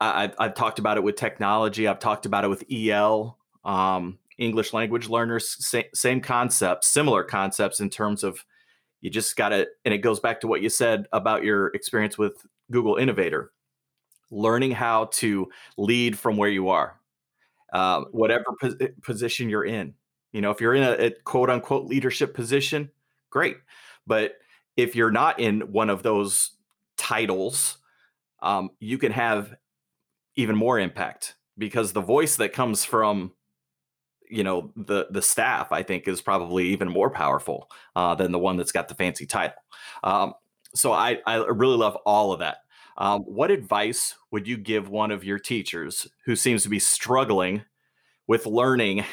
I, 0.00 0.32
have 0.38 0.54
talked 0.54 0.78
about 0.78 0.96
it 0.96 1.02
with 1.02 1.16
technology. 1.16 1.88
I've 1.88 1.98
talked 1.98 2.26
about 2.26 2.44
it 2.44 2.48
with 2.48 2.64
EL. 2.70 3.36
Um, 3.64 4.18
English 4.38 4.72
language 4.72 5.08
learners, 5.08 5.64
same, 5.64 5.84
same 5.94 6.20
concepts, 6.20 6.88
similar 6.88 7.24
concepts 7.24 7.80
in 7.80 7.90
terms 7.90 8.22
of 8.22 8.44
you 9.00 9.10
just 9.10 9.36
got 9.36 9.50
to, 9.50 9.66
and 9.84 9.92
it 9.92 9.98
goes 9.98 10.20
back 10.20 10.40
to 10.40 10.46
what 10.48 10.62
you 10.62 10.68
said 10.68 11.06
about 11.12 11.44
your 11.44 11.68
experience 11.68 12.16
with 12.18 12.44
Google 12.70 12.96
Innovator, 12.96 13.52
learning 14.30 14.72
how 14.72 15.06
to 15.12 15.48
lead 15.76 16.18
from 16.18 16.36
where 16.36 16.48
you 16.48 16.68
are, 16.68 17.00
uh, 17.72 18.02
whatever 18.12 18.44
pos- 18.60 18.74
position 19.02 19.48
you're 19.48 19.64
in. 19.64 19.94
You 20.32 20.40
know, 20.40 20.50
if 20.50 20.60
you're 20.60 20.74
in 20.74 20.82
a, 20.82 21.06
a 21.06 21.10
quote 21.24 21.50
unquote 21.50 21.86
leadership 21.86 22.34
position, 22.34 22.90
great. 23.30 23.56
But 24.06 24.34
if 24.76 24.94
you're 24.94 25.10
not 25.10 25.40
in 25.40 25.72
one 25.72 25.90
of 25.90 26.02
those 26.02 26.52
titles, 26.96 27.78
um, 28.40 28.70
you 28.78 28.98
can 28.98 29.12
have 29.12 29.54
even 30.36 30.54
more 30.54 30.78
impact 30.78 31.34
because 31.56 31.92
the 31.92 32.00
voice 32.00 32.36
that 32.36 32.52
comes 32.52 32.84
from 32.84 33.32
you 34.30 34.44
know 34.44 34.72
the 34.76 35.06
the 35.10 35.22
staff 35.22 35.72
i 35.72 35.82
think 35.82 36.06
is 36.08 36.20
probably 36.20 36.68
even 36.68 36.88
more 36.88 37.10
powerful 37.10 37.70
uh, 37.96 38.14
than 38.14 38.32
the 38.32 38.38
one 38.38 38.56
that's 38.56 38.72
got 38.72 38.88
the 38.88 38.94
fancy 38.94 39.26
title. 39.26 39.56
Um, 40.02 40.34
so 40.74 40.92
i 40.92 41.18
i 41.26 41.36
really 41.36 41.76
love 41.76 41.96
all 42.04 42.32
of 42.32 42.40
that. 42.40 42.58
Um, 42.98 43.22
what 43.22 43.52
advice 43.52 44.16
would 44.32 44.48
you 44.48 44.56
give 44.56 44.88
one 44.88 45.12
of 45.12 45.24
your 45.24 45.38
teachers 45.38 46.08
who 46.24 46.34
seems 46.34 46.64
to 46.64 46.68
be 46.68 46.80
struggling 46.80 47.62
with 48.26 48.44
learning 48.44 49.04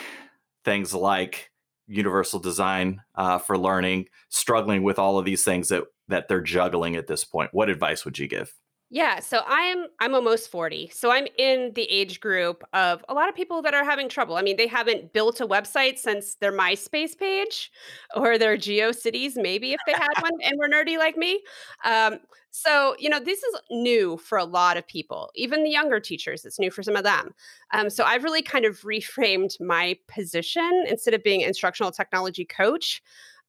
things 0.64 0.94
like 0.94 1.52
universal 1.88 2.40
design 2.40 3.02
uh, 3.14 3.38
for 3.38 3.58
learning 3.58 4.08
struggling 4.30 4.82
with 4.82 4.98
all 4.98 5.20
of 5.20 5.26
these 5.26 5.44
things 5.44 5.70
that 5.70 5.84
that 6.08 6.28
they're 6.28 6.42
juggling 6.42 6.96
at 6.96 7.08
this 7.08 7.24
point? 7.24 7.52
What 7.54 7.70
advice 7.70 8.06
would 8.06 8.18
you 8.18 8.28
give 8.28 8.54
yeah, 8.92 9.20
so 9.20 9.42
I'm 9.48 9.88
I'm 10.00 10.14
almost 10.14 10.50
40. 10.52 10.90
So 10.94 11.12
I'm 11.12 11.26
in 11.38 11.72
the 11.74 11.84
age 11.86 12.20
group 12.20 12.64
of 12.72 13.04
a 13.10 13.14
lot 13.16 13.28
of 13.28 13.36
people 13.36 13.62
that 13.64 13.74
are 13.74 13.84
having 13.84 14.08
trouble. 14.08 14.36
I 14.38 14.44
mean, 14.44 14.58
they 14.58 14.68
haven't 14.68 15.12
built 15.12 15.42
a 15.42 15.48
website 15.48 15.98
since 15.98 16.36
their 16.36 16.52
MySpace 16.52 17.18
page 17.18 17.72
or 18.16 18.38
their 18.38 18.56
GeoCities, 18.58 19.34
maybe 19.36 19.74
if 19.74 19.80
they 19.88 19.94
had 19.94 20.14
one 20.22 20.34
and 20.44 20.58
were 20.60 20.70
nerdy 20.70 20.98
like 21.00 21.18
me. 21.18 21.42
Um, 21.84 22.20
so, 22.52 22.96
you 23.00 23.10
know, 23.10 23.20
this 23.20 23.44
is 23.44 23.56
new 23.70 24.18
for 24.18 24.38
a 24.38 24.46
lot 24.46 24.78
of 24.78 24.88
people, 24.88 25.30
even 25.36 25.64
the 25.64 25.70
younger 25.70 26.00
teachers, 26.00 26.46
it's 26.46 26.58
new 26.58 26.72
for 26.72 26.84
some 26.84 26.96
of 26.96 27.04
them. 27.04 27.34
Um, 27.74 27.90
so 27.90 28.06
I've 28.06 28.24
really 28.24 28.42
kind 28.42 28.64
of 28.64 28.80
reframed 28.82 29.60
my 29.60 29.98
position 30.08 30.86
instead 30.88 31.14
of 31.14 31.22
being 31.22 31.42
instructional 31.42 31.92
technology 31.92 32.46
coach, 32.46 33.02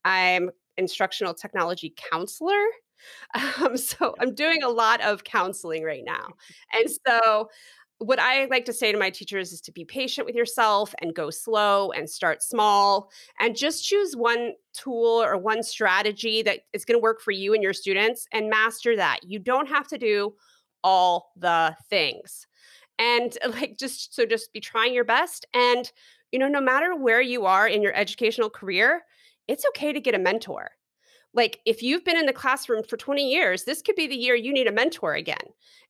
I'm 0.05 0.51
instructional 0.77 1.35
technology 1.35 1.95
counselor 2.11 2.65
um, 3.61 3.77
so 3.77 4.15
I'm 4.21 4.35
doing 4.35 4.63
a 4.63 4.69
lot 4.69 5.01
of 5.01 5.25
counseling 5.25 5.83
right 5.85 6.05
now. 6.05 6.29
And 6.73 6.91
so 7.07 7.51
what 7.99 8.19
I 8.19 8.45
like 8.47 8.67
to 8.67 8.73
say 8.75 8.93
to 8.93 8.99
my 8.99 9.09
teachers 9.09 9.53
is 9.53 9.61
to 9.63 9.73
be 9.73 9.85
patient 9.85 10.27
with 10.27 10.37
yourself 10.37 10.95
and 11.01 11.15
go 11.15 11.31
slow 11.31 11.91
and 11.93 12.09
start 12.09 12.43
small 12.43 13.11
and 13.41 13.57
just 13.57 13.85
choose 13.85 14.15
one 14.15 14.53
tool 14.75 15.23
or 15.23 15.39
one 15.39 15.63
strategy 15.63 16.43
that 16.43 16.61
is 16.75 16.85
going 16.85 16.99
to 16.99 17.03
work 17.03 17.23
for 17.23 17.31
you 17.31 17.55
and 17.55 17.63
your 17.63 17.73
students 17.73 18.27
and 18.33 18.51
master 18.51 18.97
that. 18.97 19.21
You 19.25 19.39
don't 19.39 19.69
have 19.69 19.89
to 19.89 19.99
do 19.99 20.35
all 20.85 21.33
the 21.37 21.75
things. 21.89 22.47
And 22.99 23.37
like 23.49 23.79
just 23.79 24.15
so 24.15 24.27
just 24.27 24.53
be 24.53 24.61
trying 24.61 24.95
your 24.95 25.05
best 25.05 25.47
and 25.55 25.91
you 26.33 26.39
know 26.39 26.49
no 26.49 26.61
matter 26.61 26.95
where 26.95 27.21
you 27.23 27.47
are 27.47 27.69
in 27.69 27.83
your 27.83 27.95
educational 27.95 28.51
career, 28.51 29.03
it's 29.49 29.65
okay 29.69 29.93
to 29.93 30.01
get 30.01 30.15
a 30.15 30.19
mentor 30.19 30.71
like 31.37 31.61
if 31.65 31.83
you've 31.83 32.05
been 32.05 32.17
in 32.17 32.27
the 32.27 32.33
classroom 32.33 32.83
for 32.83 32.97
20 32.97 33.23
years 33.23 33.65
this 33.65 33.83
could 33.83 33.95
be 33.95 34.09
the 34.09 34.17
year 34.17 34.35
you 34.35 34.53
need 34.53 34.67
a 34.67 34.73
mentor 34.73 35.15
again 35.15 35.37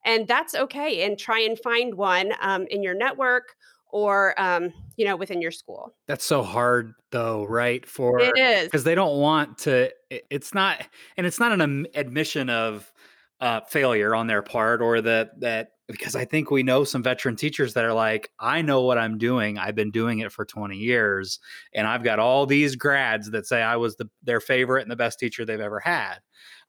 and 0.05 0.29
that's 0.29 0.55
okay 0.55 1.05
and 1.05 1.19
try 1.19 1.41
and 1.41 1.59
find 1.59 1.95
one 1.95 2.33
um, 2.41 2.67
in 2.71 2.83
your 2.83 2.95
network 2.95 3.57
or 3.91 4.39
um, 4.41 4.73
you 4.97 5.05
know 5.05 5.17
within 5.17 5.41
your 5.41 5.51
school. 5.51 5.95
That's 6.07 6.25
so 6.25 6.43
hard 6.43 6.93
though 7.11 7.45
right 7.45 7.87
for 7.87 8.21
it 8.21 8.37
is. 8.37 8.65
because 8.65 8.85
they 8.85 8.95
don't 8.95 9.19
want 9.19 9.59
to 9.59 9.91
it's 10.11 10.55
not 10.55 10.87
and 11.17 11.27
it's 11.27 11.41
not 11.41 11.59
an 11.59 11.87
admission 11.95 12.51
of 12.51 12.93
uh, 13.41 13.61
failure 13.69 14.15
on 14.15 14.27
their 14.27 14.43
part 14.43 14.81
or 14.81 15.01
that 15.01 15.41
that 15.41 15.71
because 15.89 16.17
I 16.17 16.25
think 16.25 16.51
we 16.51 16.63
know 16.63 16.85
some 16.85 17.03
veteran 17.03 17.37
teachers 17.37 17.75
that 17.75 17.85
are 17.85 17.93
like, 17.93 18.31
I 18.41 18.63
know 18.63 18.83
what 18.83 18.99
I'm 18.99 19.19
doing. 19.19 19.57
I've 19.57 19.77
been 19.77 19.93
doing 19.93 20.19
it 20.19 20.33
for 20.33 20.45
20 20.45 20.77
years, 20.77 21.39
and 21.73 21.87
I've 21.87 22.03
got 22.03 22.19
all 22.19 22.45
these 22.47 22.75
grads 22.75 23.31
that 23.31 23.47
say 23.47 23.63
I 23.63 23.77
was 23.77 23.97
the, 23.97 24.09
their 24.23 24.41
favorite 24.41 24.83
and 24.83 24.91
the 24.91 24.97
best 24.97 25.19
teacher 25.19 25.45
they've 25.45 25.61
ever 25.61 25.79
had. 25.79 26.19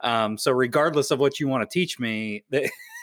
Um, 0.02 0.38
so 0.38 0.52
regardless 0.52 1.10
of 1.10 1.20
what 1.20 1.40
you 1.40 1.48
want 1.48 1.68
to 1.68 1.74
teach 1.74 2.00
me, 2.00 2.44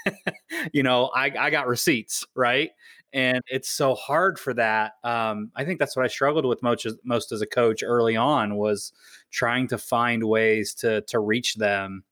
you 0.72 0.82
know, 0.82 1.10
I, 1.14 1.32
I 1.38 1.50
got 1.50 1.66
receipts, 1.66 2.24
right? 2.36 2.70
And 3.12 3.40
it's 3.48 3.68
so 3.68 3.94
hard 3.94 4.38
for 4.38 4.54
that. 4.54 4.92
Um, 5.02 5.50
I 5.54 5.64
think 5.64 5.78
that's 5.78 5.96
what 5.96 6.04
I 6.04 6.08
struggled 6.08 6.44
with 6.46 6.62
most, 6.62 6.86
most 7.04 7.32
as 7.32 7.42
a 7.42 7.46
coach 7.46 7.82
early 7.84 8.16
on 8.16 8.56
was 8.56 8.92
trying 9.30 9.68
to 9.68 9.78
find 9.78 10.24
ways 10.24 10.74
to 10.74 11.02
to 11.02 11.18
reach 11.18 11.54
them 11.54 12.04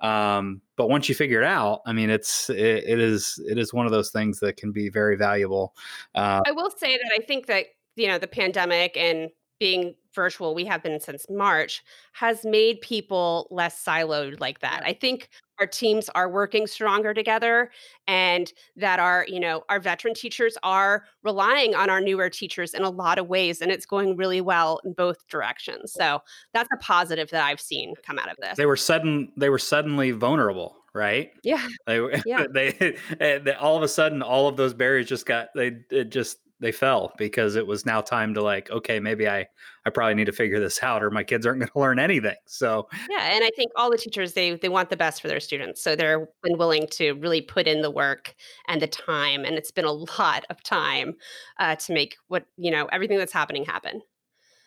um, 0.00 0.60
but 0.76 0.88
once 0.88 1.08
you 1.08 1.14
figure 1.14 1.42
it 1.42 1.46
out, 1.46 1.80
I 1.86 1.92
mean, 1.92 2.10
it's 2.10 2.50
it, 2.50 2.84
it 2.86 3.00
is 3.00 3.40
it 3.48 3.58
is 3.58 3.72
one 3.72 3.86
of 3.86 3.92
those 3.92 4.10
things 4.10 4.38
that 4.40 4.56
can 4.56 4.72
be 4.72 4.88
very 4.88 5.16
valuable. 5.16 5.74
Uh, 6.14 6.40
I 6.46 6.52
will 6.52 6.70
say 6.70 6.96
that 6.96 7.10
I 7.12 7.24
think 7.24 7.46
that 7.46 7.66
you 7.96 8.06
know 8.06 8.18
the 8.18 8.28
pandemic 8.28 8.96
and 8.96 9.30
being 9.58 9.94
virtual, 10.14 10.54
we 10.54 10.64
have 10.64 10.82
been 10.82 11.00
since 11.00 11.26
March, 11.28 11.82
has 12.12 12.44
made 12.44 12.80
people 12.80 13.48
less 13.50 13.82
siloed 13.84 14.40
like 14.40 14.60
that. 14.60 14.82
I 14.84 14.92
think 14.92 15.28
our 15.60 15.66
teams 15.66 16.08
are 16.10 16.28
working 16.28 16.66
stronger 16.66 17.14
together 17.14 17.70
and 18.06 18.52
that 18.76 18.98
our 18.98 19.26
you 19.28 19.40
know 19.40 19.64
our 19.68 19.80
veteran 19.80 20.14
teachers 20.14 20.56
are 20.62 21.04
relying 21.22 21.74
on 21.74 21.90
our 21.90 22.00
newer 22.00 22.30
teachers 22.30 22.74
in 22.74 22.82
a 22.82 22.90
lot 22.90 23.18
of 23.18 23.28
ways 23.28 23.60
and 23.60 23.70
it's 23.70 23.86
going 23.86 24.16
really 24.16 24.40
well 24.40 24.80
in 24.84 24.92
both 24.92 25.26
directions. 25.28 25.92
So 25.92 26.20
that's 26.52 26.68
a 26.72 26.76
positive 26.78 27.30
that 27.30 27.44
i've 27.44 27.60
seen 27.60 27.94
come 28.06 28.18
out 28.18 28.30
of 28.30 28.36
this. 28.40 28.56
They 28.56 28.66
were 28.66 28.76
sudden 28.76 29.32
they 29.36 29.50
were 29.50 29.58
suddenly 29.58 30.10
vulnerable 30.10 30.76
right? 30.94 31.30
Yeah. 31.44 31.68
They, 31.86 32.00
yeah. 32.26 32.46
they, 32.52 32.96
eh, 33.20 33.38
they 33.38 33.52
all 33.54 33.76
of 33.76 33.82
a 33.82 33.88
sudden 33.88 34.22
all 34.22 34.48
of 34.48 34.56
those 34.56 34.74
barriers 34.74 35.06
just 35.06 35.26
got 35.26 35.48
they 35.54 35.78
it 35.90 36.10
just 36.10 36.38
they 36.60 36.72
fell 36.72 37.12
because 37.18 37.56
it 37.56 37.66
was 37.66 37.86
now 37.86 38.00
time 38.00 38.34
to 38.34 38.42
like 38.42 38.70
okay 38.70 39.00
maybe 39.00 39.28
i 39.28 39.46
i 39.86 39.90
probably 39.90 40.14
need 40.14 40.26
to 40.26 40.32
figure 40.32 40.60
this 40.60 40.82
out 40.82 41.02
or 41.02 41.10
my 41.10 41.22
kids 41.22 41.46
aren't 41.46 41.60
going 41.60 41.68
to 41.72 41.78
learn 41.78 41.98
anything. 41.98 42.36
So 42.46 42.88
yeah 43.10 43.32
and 43.32 43.44
i 43.44 43.50
think 43.56 43.70
all 43.76 43.90
the 43.90 43.98
teachers 43.98 44.32
they 44.32 44.56
they 44.56 44.68
want 44.68 44.90
the 44.90 44.96
best 44.96 45.22
for 45.22 45.28
their 45.28 45.40
students 45.40 45.82
so 45.82 45.94
they're 45.96 46.28
been 46.42 46.58
willing 46.58 46.86
to 46.92 47.12
really 47.14 47.40
put 47.40 47.66
in 47.66 47.82
the 47.82 47.90
work 47.90 48.34
and 48.66 48.82
the 48.82 48.86
time 48.86 49.44
and 49.44 49.56
it's 49.56 49.70
been 49.70 49.84
a 49.84 49.92
lot 50.18 50.44
of 50.50 50.62
time 50.62 51.14
uh, 51.58 51.76
to 51.76 51.92
make 51.92 52.16
what 52.28 52.46
you 52.56 52.70
know 52.70 52.86
everything 52.86 53.18
that's 53.18 53.32
happening 53.32 53.64
happen. 53.64 54.02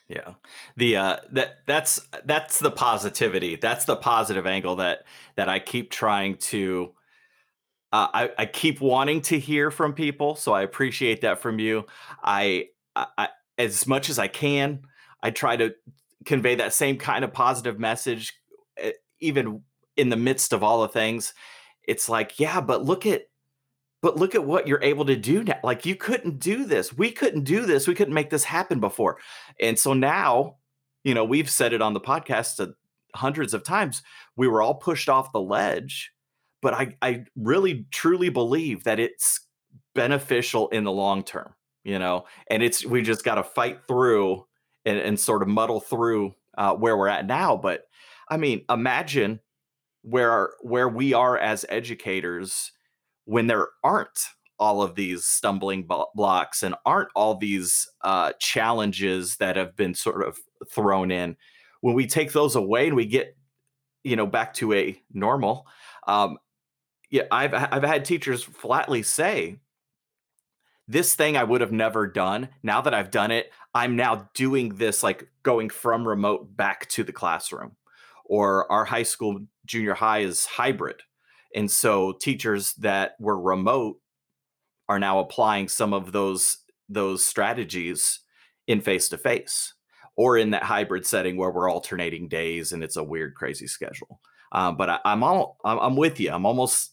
Yeah. 0.07 0.33
The 0.75 0.97
uh 0.97 1.17
that 1.31 1.59
that's 1.65 2.05
that's 2.25 2.59
the 2.59 2.71
positivity 2.71 3.55
that's 3.55 3.85
the 3.85 3.95
positive 3.95 4.45
angle 4.45 4.75
that 4.77 5.03
that 5.35 5.47
i 5.47 5.59
keep 5.59 5.89
trying 5.89 6.35
to 6.35 6.93
uh, 7.91 8.07
I, 8.13 8.29
I 8.37 8.45
keep 8.45 8.79
wanting 8.79 9.21
to 9.23 9.39
hear 9.39 9.69
from 9.69 9.93
people, 9.93 10.35
so 10.35 10.53
I 10.53 10.61
appreciate 10.61 11.21
that 11.21 11.39
from 11.39 11.59
you. 11.59 11.85
I, 12.23 12.67
I, 12.95 13.29
as 13.57 13.85
much 13.85 14.09
as 14.09 14.17
I 14.17 14.27
can, 14.27 14.81
I 15.21 15.31
try 15.31 15.57
to 15.57 15.73
convey 16.25 16.55
that 16.55 16.73
same 16.73 16.97
kind 16.97 17.23
of 17.23 17.33
positive 17.33 17.79
message, 17.79 18.33
eh, 18.77 18.91
even 19.19 19.63
in 19.97 20.09
the 20.09 20.15
midst 20.15 20.53
of 20.53 20.63
all 20.63 20.81
the 20.81 20.87
things. 20.87 21.33
It's 21.87 22.07
like, 22.07 22.39
yeah, 22.39 22.61
but 22.61 22.85
look 22.85 23.05
at, 23.05 23.23
but 24.01 24.17
look 24.17 24.35
at 24.35 24.45
what 24.45 24.67
you're 24.67 24.83
able 24.83 25.05
to 25.05 25.15
do 25.15 25.43
now. 25.43 25.59
Like 25.63 25.85
you 25.85 25.95
couldn't 25.95 26.39
do 26.39 26.65
this. 26.65 26.93
We 26.93 27.11
couldn't 27.11 27.43
do 27.43 27.65
this. 27.65 27.87
We 27.87 27.95
couldn't 27.95 28.13
make 28.13 28.29
this 28.29 28.43
happen 28.45 28.79
before. 28.79 29.17
And 29.59 29.77
so 29.77 29.93
now, 29.93 30.57
you 31.03 31.13
know, 31.13 31.25
we've 31.25 31.49
said 31.49 31.73
it 31.73 31.81
on 31.81 31.93
the 31.93 31.99
podcast 31.99 32.73
hundreds 33.15 33.53
of 33.53 33.63
times. 33.63 34.01
We 34.37 34.47
were 34.47 34.61
all 34.61 34.75
pushed 34.75 35.09
off 35.09 35.33
the 35.33 35.41
ledge 35.41 36.11
but 36.61 36.73
I, 36.73 36.95
I 37.01 37.25
really 37.35 37.85
truly 37.91 38.29
believe 38.29 38.83
that 38.83 38.99
it's 38.99 39.41
beneficial 39.95 40.69
in 40.69 40.83
the 40.83 40.91
long 40.91 41.23
term, 41.23 41.53
you 41.83 41.99
know, 41.99 42.25
and 42.49 42.63
it's 42.63 42.85
we 42.85 43.01
just 43.01 43.23
got 43.23 43.35
to 43.35 43.43
fight 43.43 43.79
through 43.87 44.45
and, 44.85 44.97
and, 44.97 45.19
sort 45.19 45.41
of 45.41 45.47
muddle 45.47 45.79
through 45.79 46.33
uh, 46.57 46.73
where 46.73 46.97
we're 46.97 47.07
at 47.07 47.25
now. 47.25 47.55
But 47.55 47.83
I 48.29 48.37
mean, 48.37 48.65
imagine 48.69 49.39
where 50.01 50.51
where 50.61 50.89
we 50.89 51.13
are 51.13 51.37
as 51.37 51.65
educators 51.69 52.71
when 53.25 53.47
there 53.47 53.67
aren't 53.83 54.27
all 54.59 54.83
of 54.83 54.93
these 54.93 55.25
stumbling 55.25 55.87
blocks 56.13 56.61
and 56.61 56.75
aren't 56.85 57.09
all 57.15 57.35
these 57.35 57.89
uh, 58.01 58.31
challenges 58.39 59.37
that 59.37 59.55
have 59.55 59.75
been 59.75 59.95
sort 59.95 60.25
of 60.25 60.37
thrown 60.69 61.09
in. 61.09 61.35
When 61.81 61.95
we 61.95 62.05
take 62.05 62.31
those 62.31 62.55
away 62.55 62.85
and 62.85 62.95
we 62.95 63.07
get, 63.07 63.35
you 64.03 64.15
know, 64.15 64.27
back 64.27 64.53
to 64.55 64.71
a 64.73 65.01
normal, 65.11 65.65
um, 66.05 66.37
yeah, 67.11 67.23
I've 67.29 67.53
I've 67.53 67.83
had 67.83 68.05
teachers 68.05 68.41
flatly 68.41 69.03
say, 69.03 69.57
"This 70.87 71.13
thing 71.13 71.37
I 71.37 71.43
would 71.43 71.61
have 71.61 71.73
never 71.73 72.07
done. 72.07 72.49
Now 72.63 72.81
that 72.81 72.93
I've 72.93 73.11
done 73.11 73.31
it, 73.31 73.51
I'm 73.75 73.95
now 73.95 74.29
doing 74.33 74.75
this, 74.75 75.03
like 75.03 75.27
going 75.43 75.69
from 75.69 76.07
remote 76.07 76.55
back 76.55 76.87
to 76.89 77.03
the 77.03 77.13
classroom." 77.13 77.75
Or 78.25 78.71
our 78.71 78.85
high 78.85 79.03
school, 79.03 79.39
junior 79.65 79.93
high 79.93 80.19
is 80.19 80.45
hybrid, 80.45 81.01
and 81.53 81.69
so 81.69 82.13
teachers 82.13 82.73
that 82.75 83.15
were 83.19 83.39
remote 83.39 83.99
are 84.87 84.99
now 84.99 85.19
applying 85.19 85.67
some 85.67 85.93
of 85.93 86.13
those 86.13 86.59
those 86.87 87.25
strategies 87.25 88.21
in 88.67 88.79
face 88.81 89.09
to 89.09 89.17
face 89.17 89.73
or 90.15 90.37
in 90.37 90.51
that 90.51 90.63
hybrid 90.63 91.05
setting 91.05 91.37
where 91.37 91.51
we're 91.51 91.69
alternating 91.69 92.27
days 92.27 92.71
and 92.71 92.83
it's 92.83 92.97
a 92.97 93.03
weird 93.03 93.33
crazy 93.35 93.67
schedule 93.67 94.19
um, 94.51 94.75
but 94.75 94.89
I, 94.89 94.99
am 95.05 95.23
all 95.23 95.57
I'm, 95.63 95.79
I'm 95.79 95.95
with 95.95 96.19
you 96.19 96.31
i'm 96.31 96.45
almost 96.45 96.91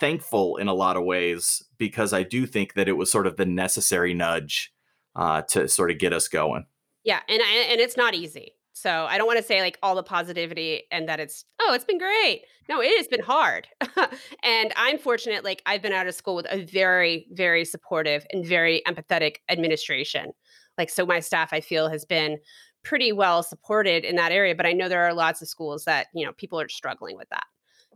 thankful 0.00 0.56
in 0.56 0.68
a 0.68 0.74
lot 0.74 0.96
of 0.96 1.04
ways 1.04 1.62
because 1.78 2.12
I 2.12 2.22
do 2.22 2.46
think 2.46 2.74
that 2.74 2.88
it 2.88 2.92
was 2.92 3.10
sort 3.10 3.26
of 3.26 3.36
the 3.36 3.46
necessary 3.46 4.14
nudge 4.14 4.72
uh, 5.14 5.42
to 5.42 5.68
sort 5.68 5.90
of 5.90 5.98
get 5.98 6.12
us 6.12 6.28
going. 6.28 6.66
Yeah, 7.04 7.20
and 7.28 7.40
and 7.40 7.80
it's 7.80 7.96
not 7.96 8.14
easy. 8.14 8.52
So 8.72 9.06
I 9.08 9.16
don't 9.16 9.26
want 9.26 9.38
to 9.38 9.44
say 9.44 9.62
like 9.62 9.78
all 9.82 9.94
the 9.94 10.02
positivity 10.02 10.82
and 10.90 11.08
that 11.08 11.20
it's 11.20 11.44
oh 11.62 11.72
it's 11.72 11.84
been 11.84 11.98
great. 11.98 12.42
No, 12.68 12.82
it 12.82 12.96
has 12.96 13.06
been 13.06 13.22
hard. 13.22 13.68
and 14.42 14.72
I'm 14.76 14.98
fortunate 14.98 15.44
like 15.44 15.62
I've 15.66 15.82
been 15.82 15.92
out 15.92 16.06
of 16.06 16.14
school 16.14 16.34
with 16.34 16.46
a 16.50 16.64
very 16.64 17.26
very 17.32 17.64
supportive 17.64 18.26
and 18.32 18.44
very 18.44 18.82
empathetic 18.86 19.36
administration. 19.48 20.32
Like 20.76 20.90
so 20.90 21.06
my 21.06 21.20
staff 21.20 21.52
I 21.52 21.60
feel 21.60 21.88
has 21.88 22.04
been 22.04 22.38
pretty 22.86 23.12
well 23.12 23.42
supported 23.42 24.04
in 24.04 24.14
that 24.14 24.30
area, 24.30 24.54
but 24.54 24.64
I 24.64 24.72
know 24.72 24.88
there 24.88 25.04
are 25.04 25.12
lots 25.12 25.42
of 25.42 25.48
schools 25.48 25.84
that, 25.86 26.06
you 26.14 26.24
know, 26.24 26.32
people 26.34 26.60
are 26.60 26.68
struggling 26.68 27.16
with 27.16 27.28
that. 27.30 27.46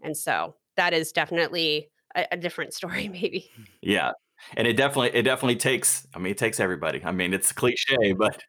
And 0.02 0.16
so 0.16 0.56
that 0.76 0.92
is 0.92 1.12
definitely 1.12 1.88
a, 2.14 2.26
a 2.32 2.36
different 2.36 2.74
story, 2.74 3.08
maybe. 3.12 3.50
Yeah, 3.82 4.12
and 4.56 4.66
it 4.66 4.76
definitely 4.76 5.18
it 5.18 5.22
definitely 5.22 5.56
takes 5.56 6.06
i 6.14 6.18
mean 6.18 6.32
it 6.32 6.38
takes 6.38 6.60
everybody 6.60 7.02
i 7.04 7.10
mean 7.10 7.34
it's 7.34 7.52
cliche 7.52 8.12
but 8.12 8.42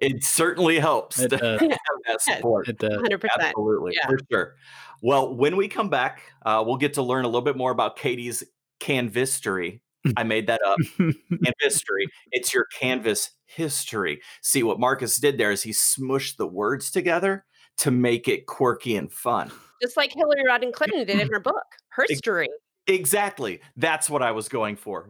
it 0.00 0.24
certainly 0.24 0.78
helps 0.78 1.18
it 1.18 1.28
to 1.28 1.36
does. 1.38 1.60
have 1.60 1.78
that 2.06 2.20
support 2.20 2.68
it 2.68 2.78
does. 2.78 2.92
100% 2.92 3.28
absolutely 3.40 3.92
yeah. 3.96 4.06
for 4.06 4.18
sure 4.30 4.54
well 5.02 5.34
when 5.34 5.56
we 5.56 5.68
come 5.68 5.88
back 5.88 6.22
uh, 6.44 6.62
we'll 6.64 6.76
get 6.76 6.94
to 6.94 7.02
learn 7.02 7.24
a 7.24 7.28
little 7.28 7.42
bit 7.42 7.56
more 7.56 7.70
about 7.70 7.96
katie's 7.96 8.42
canvistory 8.80 9.80
i 10.16 10.22
made 10.22 10.46
that 10.46 10.60
up 10.64 10.78
canvistory 10.98 12.06
it's 12.30 12.52
your 12.52 12.66
canvas 12.78 13.30
history 13.46 14.20
see 14.42 14.62
what 14.62 14.78
marcus 14.78 15.18
did 15.18 15.38
there 15.38 15.50
is 15.50 15.62
he 15.62 15.70
smushed 15.70 16.36
the 16.36 16.46
words 16.46 16.90
together 16.90 17.44
to 17.76 17.90
make 17.90 18.28
it 18.28 18.46
quirky 18.46 18.96
and 18.96 19.12
fun 19.12 19.50
just 19.82 19.96
like 19.96 20.14
Hillary 20.14 20.44
Rodham 20.48 20.72
Clinton 20.72 21.04
did 21.04 21.20
in 21.20 21.28
her 21.30 21.40
book, 21.40 21.64
her 21.90 22.06
story. 22.14 22.48
Exactly. 22.86 23.60
That's 23.76 24.10
what 24.10 24.22
I 24.22 24.32
was 24.32 24.48
going 24.48 24.76
for. 24.76 25.08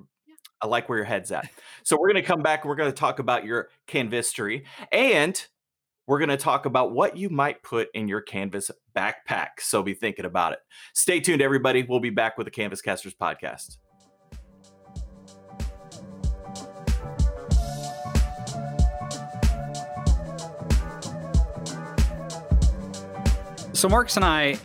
I 0.63 0.67
like 0.67 0.89
where 0.89 0.99
your 0.99 1.05
head's 1.05 1.33
at. 1.33 1.49
So 1.87 1.99
we're 2.01 2.11
going 2.11 2.23
to 2.23 2.27
come 2.27 2.41
back. 2.41 2.65
We're 2.65 2.77
going 2.77 2.91
to 2.91 2.97
talk 2.97 3.19
about 3.19 3.45
your 3.45 3.69
canvistory, 3.87 4.65
and 4.91 5.39
we're 6.07 6.19
going 6.19 6.31
to 6.31 6.39
talk 6.39 6.65
about 6.65 6.93
what 6.93 7.19
you 7.19 7.29
might 7.29 7.63
put 7.63 7.89
in 7.93 8.09
your 8.09 8.23
canvas 8.23 8.71
backpack. 8.97 9.61
So 9.61 9.83
be 9.83 9.93
thinking 9.93 10.25
about 10.25 10.55
it. 10.55 10.61
Stay 10.95 11.21
tuned, 11.21 11.43
everybody. 11.43 11.83
We'll 11.83 12.01
be 12.01 12.09
back 12.09 12.39
with 12.39 12.47
the 12.47 12.51
Canvascasters 12.51 13.15
podcast. 13.15 13.77
So 23.75 23.89
Marcus 23.91 24.17
and 24.17 24.25
I 24.25 24.59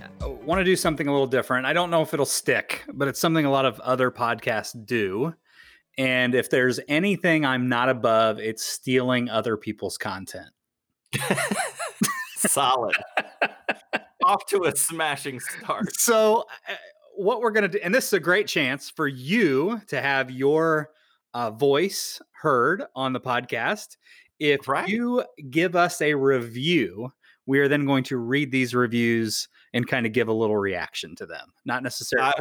want 0.50 0.60
to 0.60 0.66
do 0.66 0.76
something 0.76 1.08
a 1.08 1.12
little 1.12 1.28
different. 1.28 1.68
I 1.68 1.74
don't 1.74 1.92
know 1.92 2.02
if 2.02 2.12
it'll 2.12 2.26
stick, 2.26 2.84
but 2.92 3.08
it's 3.08 3.20
something 3.20 3.46
a 3.46 3.52
lot 3.52 3.66
of 3.66 3.80
other 3.82 4.10
podcasts 4.10 4.76
do. 4.84 5.36
And 5.96 6.34
if 6.34 6.50
there's 6.50 6.80
anything 6.88 7.46
I'm 7.46 7.70
not 7.70 7.88
above, 7.88 8.40
it's 8.40 8.66
stealing 8.66 9.30
other 9.30 9.56
people's 9.56 9.96
content. 9.96 10.50
Solid. 12.36 12.96
Off 14.24 14.48
to 14.48 14.64
a 14.64 14.76
smashing 14.76 15.40
start. 15.40 15.96
So, 15.96 16.46
uh, 16.68 16.74
what 17.16 17.42
we're 17.42 17.52
going 17.52 17.70
to 17.70 17.78
do, 17.78 17.80
and 17.84 17.94
this 17.94 18.08
is 18.08 18.14
a 18.14 18.20
great 18.20 18.48
chance 18.48 18.90
for 18.90 19.08
you 19.08 19.80
to 19.88 20.02
have 20.02 20.32
your 20.32 20.90
uh, 21.36 21.52
voice 21.52 22.22
heard 22.32 22.84
on 22.96 23.14
the 23.14 23.20
podcast. 23.20 23.98
If 24.40 24.68
right. 24.68 24.88
you 24.88 25.24
give 25.52 25.76
us 25.76 26.02
a 26.02 26.16
review 26.16 27.12
we 27.50 27.58
are 27.58 27.68
then 27.68 27.84
going 27.84 28.04
to 28.04 28.18
read 28.18 28.52
these 28.52 28.76
reviews 28.76 29.48
and 29.74 29.88
kind 29.88 30.06
of 30.06 30.12
give 30.14 30.28
a 30.28 30.34
little 30.34 30.58
reaction 30.58 31.16
to 31.16 31.26
them. 31.26 31.54
Not 31.66 31.84
necessarily. 31.84 32.32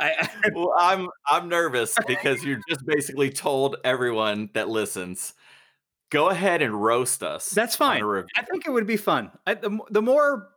I, 0.00 0.10
I, 0.44 0.50
well, 0.54 0.74
I'm 0.78 1.08
I'm 1.28 1.48
nervous 1.48 1.96
because 2.06 2.44
you 2.44 2.60
just 2.68 2.84
basically 2.86 3.30
told 3.30 3.76
everyone 3.84 4.50
that 4.54 4.68
listens, 4.68 5.34
go 6.10 6.30
ahead 6.30 6.62
and 6.62 6.82
roast 6.82 7.22
us. 7.22 7.50
That's 7.50 7.76
fine. 7.76 8.02
I 8.02 8.42
think 8.42 8.66
it 8.66 8.70
would 8.70 8.86
be 8.86 8.96
fun. 8.96 9.30
I, 9.46 9.54
the, 9.54 9.78
the 9.90 10.02
more 10.02 10.48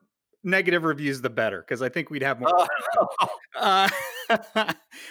negative 0.44 0.84
reviews, 0.84 1.22
the 1.22 1.30
better, 1.30 1.62
because 1.62 1.82
I 1.82 1.90
think 1.90 2.10
we'd 2.10 2.24
have 2.24 2.40
more. 2.40 2.68
Oh. 2.98 3.08
Uh, 3.58 3.90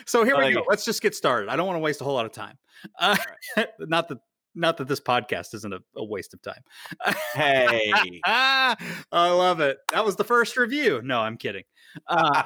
so 0.05 0.23
here 0.23 0.39
we 0.39 0.53
go. 0.53 0.63
Let's 0.69 0.85
just 0.85 1.03
get 1.03 1.17
started. 1.17 1.49
I 1.49 1.57
don't 1.57 1.67
want 1.67 1.75
to 1.75 1.81
waste 1.81 2.01
a 2.01 2.05
whole 2.05 2.15
lot 2.15 2.27
of 2.27 2.33
time. 2.33 2.57
Uh, 2.97 3.17
right. 3.57 3.67
Not 3.81 4.07
that 4.07 4.19
not 4.57 4.79
that 4.79 4.89
this 4.89 5.01
podcast 5.01 5.55
isn't 5.55 5.73
a, 5.73 5.81
a 5.97 6.05
waste 6.05 6.35
of 6.35 6.43
time. 6.43 6.63
Hey, 7.35 7.93
I 8.25 8.77
love 9.13 9.61
it. 9.61 9.79
That 9.93 10.05
was 10.05 10.17
the 10.17 10.25
first 10.25 10.57
review. 10.57 11.01
No, 11.05 11.21
I'm 11.21 11.37
kidding. 11.37 11.65
Uh, 12.09 12.45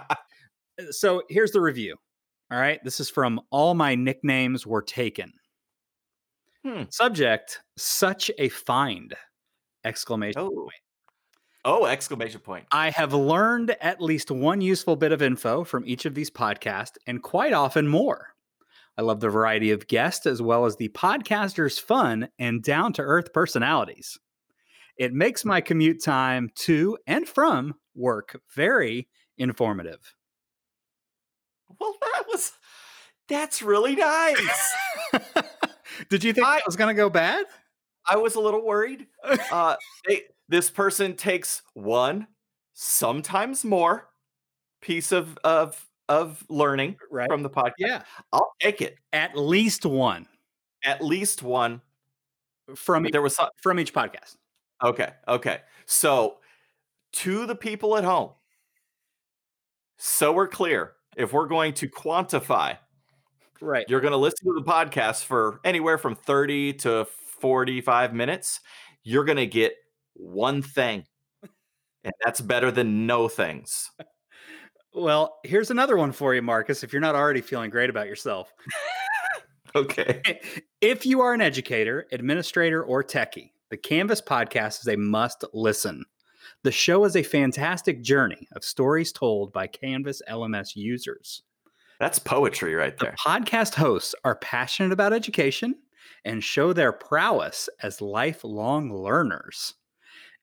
so 0.90 1.22
here's 1.28 1.52
the 1.52 1.60
review. 1.60 1.96
All 2.52 2.58
right, 2.58 2.80
this 2.82 2.98
is 2.98 3.08
from 3.08 3.40
All 3.50 3.74
My 3.74 3.94
Nicknames 3.94 4.66
Were 4.66 4.82
Taken. 4.82 5.32
Hmm. 6.66 6.82
Subject: 6.90 7.60
Such 7.78 8.30
a 8.38 8.48
find! 8.48 9.14
Exclamation 9.84 10.42
oh. 10.42 10.50
point. 10.50 10.74
Oh, 11.64 11.84
exclamation 11.84 12.40
point. 12.40 12.66
I 12.72 12.90
have 12.90 13.12
learned 13.12 13.76
at 13.80 14.00
least 14.00 14.30
one 14.30 14.60
useful 14.60 14.96
bit 14.96 15.12
of 15.12 15.20
info 15.20 15.62
from 15.62 15.84
each 15.86 16.06
of 16.06 16.14
these 16.14 16.30
podcasts, 16.30 16.96
and 17.06 17.22
quite 17.22 17.52
often 17.52 17.86
more. 17.86 18.34
I 19.00 19.02
love 19.02 19.20
the 19.20 19.30
variety 19.30 19.70
of 19.70 19.86
guests 19.86 20.26
as 20.26 20.42
well 20.42 20.66
as 20.66 20.76
the 20.76 20.90
podcaster's 20.90 21.78
fun 21.78 22.28
and 22.38 22.62
down 22.62 22.92
to 22.92 23.02
earth 23.02 23.32
personalities. 23.32 24.18
It 24.98 25.14
makes 25.14 25.42
my 25.42 25.62
commute 25.62 26.04
time 26.04 26.50
to 26.66 26.98
and 27.06 27.26
from 27.26 27.76
work 27.94 28.38
very 28.54 29.08
informative. 29.38 30.14
Well, 31.80 31.94
that 31.98 32.24
was 32.28 32.52
that's 33.26 33.62
really 33.62 33.96
nice. 33.96 34.74
Did 36.10 36.22
you 36.22 36.34
think 36.34 36.46
I, 36.46 36.60
was 36.66 36.76
going 36.76 36.94
to 36.94 37.02
go 37.02 37.08
bad? 37.08 37.46
I 38.06 38.18
was 38.18 38.34
a 38.34 38.40
little 38.40 38.66
worried. 38.66 39.06
Uh, 39.50 39.76
they, 40.06 40.24
this 40.50 40.68
person 40.68 41.16
takes 41.16 41.62
one, 41.72 42.26
sometimes 42.74 43.64
more, 43.64 44.10
piece 44.82 45.10
of 45.10 45.38
of 45.42 45.86
of 46.10 46.44
learning 46.50 46.96
right. 47.10 47.30
from 47.30 47.42
the 47.42 47.48
podcast. 47.48 47.72
Yeah, 47.78 48.02
I'll 48.34 48.52
take 48.60 48.82
it. 48.82 48.98
At 49.14 49.38
least 49.38 49.86
one. 49.86 50.26
At 50.84 51.02
least 51.02 51.42
one 51.42 51.80
from 52.74 53.06
there 53.10 53.22
was 53.22 53.36
some, 53.36 53.48
from 53.56 53.78
each 53.78 53.94
podcast. 53.94 54.36
Okay, 54.82 55.10
okay. 55.28 55.60
So 55.86 56.38
to 57.12 57.46
the 57.46 57.54
people 57.54 57.96
at 57.96 58.04
home, 58.04 58.30
so 59.96 60.32
we're 60.32 60.48
clear. 60.48 60.92
If 61.16 61.32
we're 61.32 61.48
going 61.48 61.74
to 61.74 61.88
quantify, 61.88 62.78
right, 63.60 63.84
you're 63.88 64.00
going 64.00 64.12
to 64.12 64.16
listen 64.16 64.46
to 64.46 64.54
the 64.54 64.64
podcast 64.64 65.24
for 65.24 65.60
anywhere 65.64 65.98
from 65.98 66.14
thirty 66.14 66.72
to 66.74 67.06
forty-five 67.40 68.14
minutes. 68.14 68.60
You're 69.02 69.24
going 69.24 69.38
to 69.38 69.46
get 69.46 69.74
one 70.14 70.62
thing, 70.62 71.04
and 72.04 72.14
that's 72.24 72.40
better 72.40 72.70
than 72.70 73.06
no 73.06 73.28
things. 73.28 73.90
Well, 74.92 75.38
here's 75.44 75.70
another 75.70 75.96
one 75.96 76.12
for 76.12 76.34
you, 76.34 76.42
Marcus. 76.42 76.82
If 76.82 76.92
you're 76.92 77.00
not 77.00 77.14
already 77.14 77.40
feeling 77.40 77.70
great 77.70 77.90
about 77.90 78.06
yourself. 78.06 78.52
okay. 79.74 80.22
If 80.80 81.04
you 81.04 81.20
are 81.20 81.34
an 81.34 81.42
educator, 81.42 82.06
administrator, 82.10 82.82
or 82.82 83.04
techie, 83.04 83.50
the 83.68 83.76
Canvas 83.76 84.22
podcast 84.22 84.80
is 84.80 84.88
a 84.88 84.96
must 84.96 85.44
listen. 85.52 86.06
The 86.62 86.72
show 86.72 87.04
is 87.04 87.16
a 87.16 87.22
fantastic 87.22 88.02
journey 88.02 88.48
of 88.56 88.64
stories 88.64 89.12
told 89.12 89.52
by 89.52 89.66
Canvas 89.66 90.22
LMS 90.26 90.74
users. 90.74 91.42
That's 91.98 92.18
poetry 92.18 92.74
right 92.74 92.96
there. 92.96 93.10
The 93.10 93.30
podcast 93.30 93.74
hosts 93.74 94.14
are 94.24 94.36
passionate 94.36 94.90
about 94.92 95.12
education 95.12 95.74
and 96.24 96.42
show 96.42 96.72
their 96.72 96.92
prowess 96.92 97.68
as 97.82 98.00
lifelong 98.00 98.90
learners. 98.90 99.74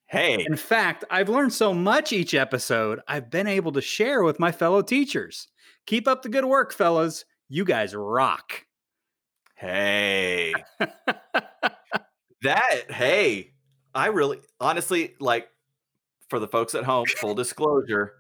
Hey. 0.08 0.46
In 0.48 0.56
fact, 0.56 1.04
I've 1.10 1.28
learned 1.28 1.52
so 1.52 1.74
much 1.74 2.14
each 2.14 2.34
episode, 2.34 3.02
I've 3.08 3.30
been 3.30 3.48
able 3.48 3.74
to 3.74 3.82
share 3.82 4.24
with 4.24 4.40
my 4.40 4.54
fellow 4.54 4.82
teachers. 4.82 5.50
Keep 5.86 6.08
up 6.08 6.24
the 6.24 6.30
good 6.30 6.46
work, 6.46 6.74
fellas. 6.74 7.26
You 7.50 7.66
guys 7.66 7.94
rock. 7.94 8.66
Hey. 9.56 10.54
that, 12.42 12.92
hey, 12.92 13.52
I 13.94 14.08
really, 14.08 14.40
honestly, 14.62 15.16
like 15.20 15.50
for 16.30 16.40
the 16.40 16.48
folks 16.48 16.74
at 16.74 16.86
home, 16.86 17.06
full 17.18 17.36
disclosure, 17.36 18.14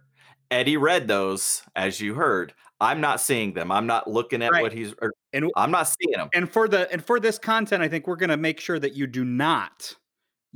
Eddie 0.51 0.77
read 0.77 1.07
those 1.07 1.61
as 1.75 2.01
you 2.01 2.15
heard. 2.15 2.53
I'm 2.81 3.01
not 3.01 3.21
seeing 3.21 3.53
them. 3.53 3.71
I'm 3.71 3.87
not 3.87 4.09
looking 4.09 4.41
at 4.41 4.51
right. 4.51 4.61
what 4.61 4.73
he's. 4.73 4.93
Er, 5.01 5.13
and 5.33 5.49
I'm 5.55 5.71
not 5.71 5.87
seeing 5.87 6.17
them. 6.17 6.29
And 6.33 6.51
for 6.51 6.67
the 6.67 6.91
and 6.91 7.03
for 7.03 7.19
this 7.19 7.39
content, 7.39 7.81
I 7.81 7.87
think 7.87 8.07
we're 8.07 8.17
going 8.17 8.29
to 8.29 8.37
make 8.37 8.59
sure 8.59 8.77
that 8.77 8.93
you 8.93 9.07
do 9.07 9.25
not 9.25 9.95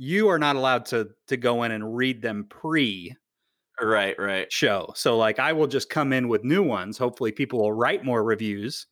you 0.02 0.28
are 0.28 0.38
not 0.38 0.56
allowed 0.56 0.84
to 0.84 1.08
to 1.28 1.36
go 1.36 1.62
in 1.62 1.70
and 1.70 1.94
read 1.96 2.20
them 2.20 2.44
pre 2.50 3.14
right 3.80 4.18
right. 4.18 4.52
show. 4.52 4.92
So 4.96 5.16
like 5.16 5.38
i 5.38 5.52
will 5.52 5.68
just 5.68 5.90
come 5.90 6.12
in 6.12 6.26
with 6.26 6.42
new 6.42 6.62
ones. 6.62 6.98
Hopefully 6.98 7.30
people 7.30 7.60
will 7.60 7.72
write 7.72 8.04
more 8.04 8.24
reviews 8.24 8.86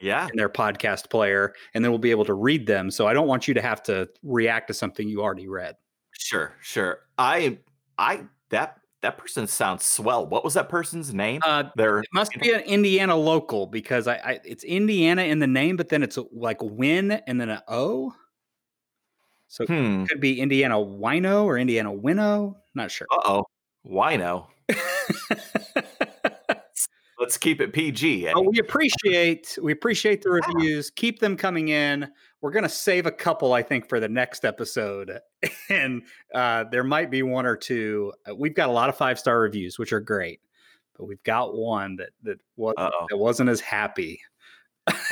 yeah. 0.00 0.26
in 0.28 0.36
their 0.36 0.48
podcast 0.48 1.10
player 1.10 1.54
and 1.74 1.84
then 1.84 1.92
we'll 1.92 2.00
be 2.00 2.10
able 2.10 2.24
to 2.24 2.34
read 2.34 2.66
them. 2.66 2.90
So 2.90 3.06
i 3.06 3.12
don't 3.12 3.28
want 3.28 3.46
you 3.46 3.54
to 3.54 3.62
have 3.62 3.84
to 3.84 4.08
react 4.24 4.66
to 4.66 4.74
something 4.74 5.08
you 5.08 5.22
already 5.22 5.46
read. 5.46 5.76
Sure 6.18 6.56
sure. 6.60 7.00
I 7.18 7.58
i 7.96 8.24
that 8.50 8.80
that 9.00 9.16
person 9.16 9.46
sounds 9.46 9.84
swell. 9.84 10.26
What 10.26 10.42
was 10.42 10.54
that 10.54 10.68
person's 10.68 11.14
name? 11.14 11.40
Uh 11.46 11.64
there 11.76 12.02
must 12.12 12.32
be 12.32 12.50
an 12.50 12.62
indiana 12.62 13.14
local 13.14 13.68
because 13.68 14.08
I, 14.08 14.14
I 14.16 14.40
it's 14.44 14.64
indiana 14.64 15.22
in 15.22 15.38
the 15.38 15.46
name 15.46 15.76
but 15.76 15.88
then 15.88 16.02
it's 16.02 16.18
like 16.32 16.60
win 16.60 17.12
and 17.12 17.40
then 17.40 17.48
an 17.48 17.60
o 17.68 18.12
so 19.48 19.64
hmm. 19.66 20.02
it 20.02 20.08
could 20.10 20.20
be 20.20 20.40
Indiana 20.40 20.76
Wino 20.76 21.44
or 21.44 21.58
Indiana 21.58 21.92
Winnow. 21.92 22.56
Not 22.74 22.90
sure. 22.90 23.06
Uh 23.10 23.20
oh. 23.24 23.44
Wino. 23.86 24.46
Let's 27.18 27.36
keep 27.36 27.60
it 27.60 27.72
PG. 27.72 28.28
Eh? 28.28 28.32
Oh, 28.34 28.42
we 28.42 28.58
appreciate 28.60 29.58
we 29.60 29.72
appreciate 29.72 30.22
the 30.22 30.30
reviews. 30.30 30.90
Keep 30.90 31.18
them 31.18 31.36
coming 31.36 31.68
in. 31.68 32.08
We're 32.40 32.52
gonna 32.52 32.68
save 32.68 33.06
a 33.06 33.10
couple, 33.10 33.52
I 33.52 33.62
think, 33.62 33.88
for 33.88 33.98
the 33.98 34.08
next 34.08 34.44
episode, 34.44 35.18
and 35.68 36.02
uh, 36.32 36.64
there 36.70 36.84
might 36.84 37.10
be 37.10 37.22
one 37.22 37.44
or 37.44 37.56
two. 37.56 38.12
Uh, 38.28 38.36
we've 38.36 38.54
got 38.54 38.68
a 38.68 38.72
lot 38.72 38.88
of 38.88 38.96
five 38.96 39.18
star 39.18 39.40
reviews, 39.40 39.78
which 39.78 39.92
are 39.92 40.00
great, 40.00 40.40
but 40.96 41.06
we've 41.06 41.22
got 41.24 41.56
one 41.56 41.96
that 41.96 42.10
that 42.22 42.38
was 42.56 42.74
that 42.76 43.16
wasn't 43.16 43.50
as 43.50 43.60
happy. 43.60 44.20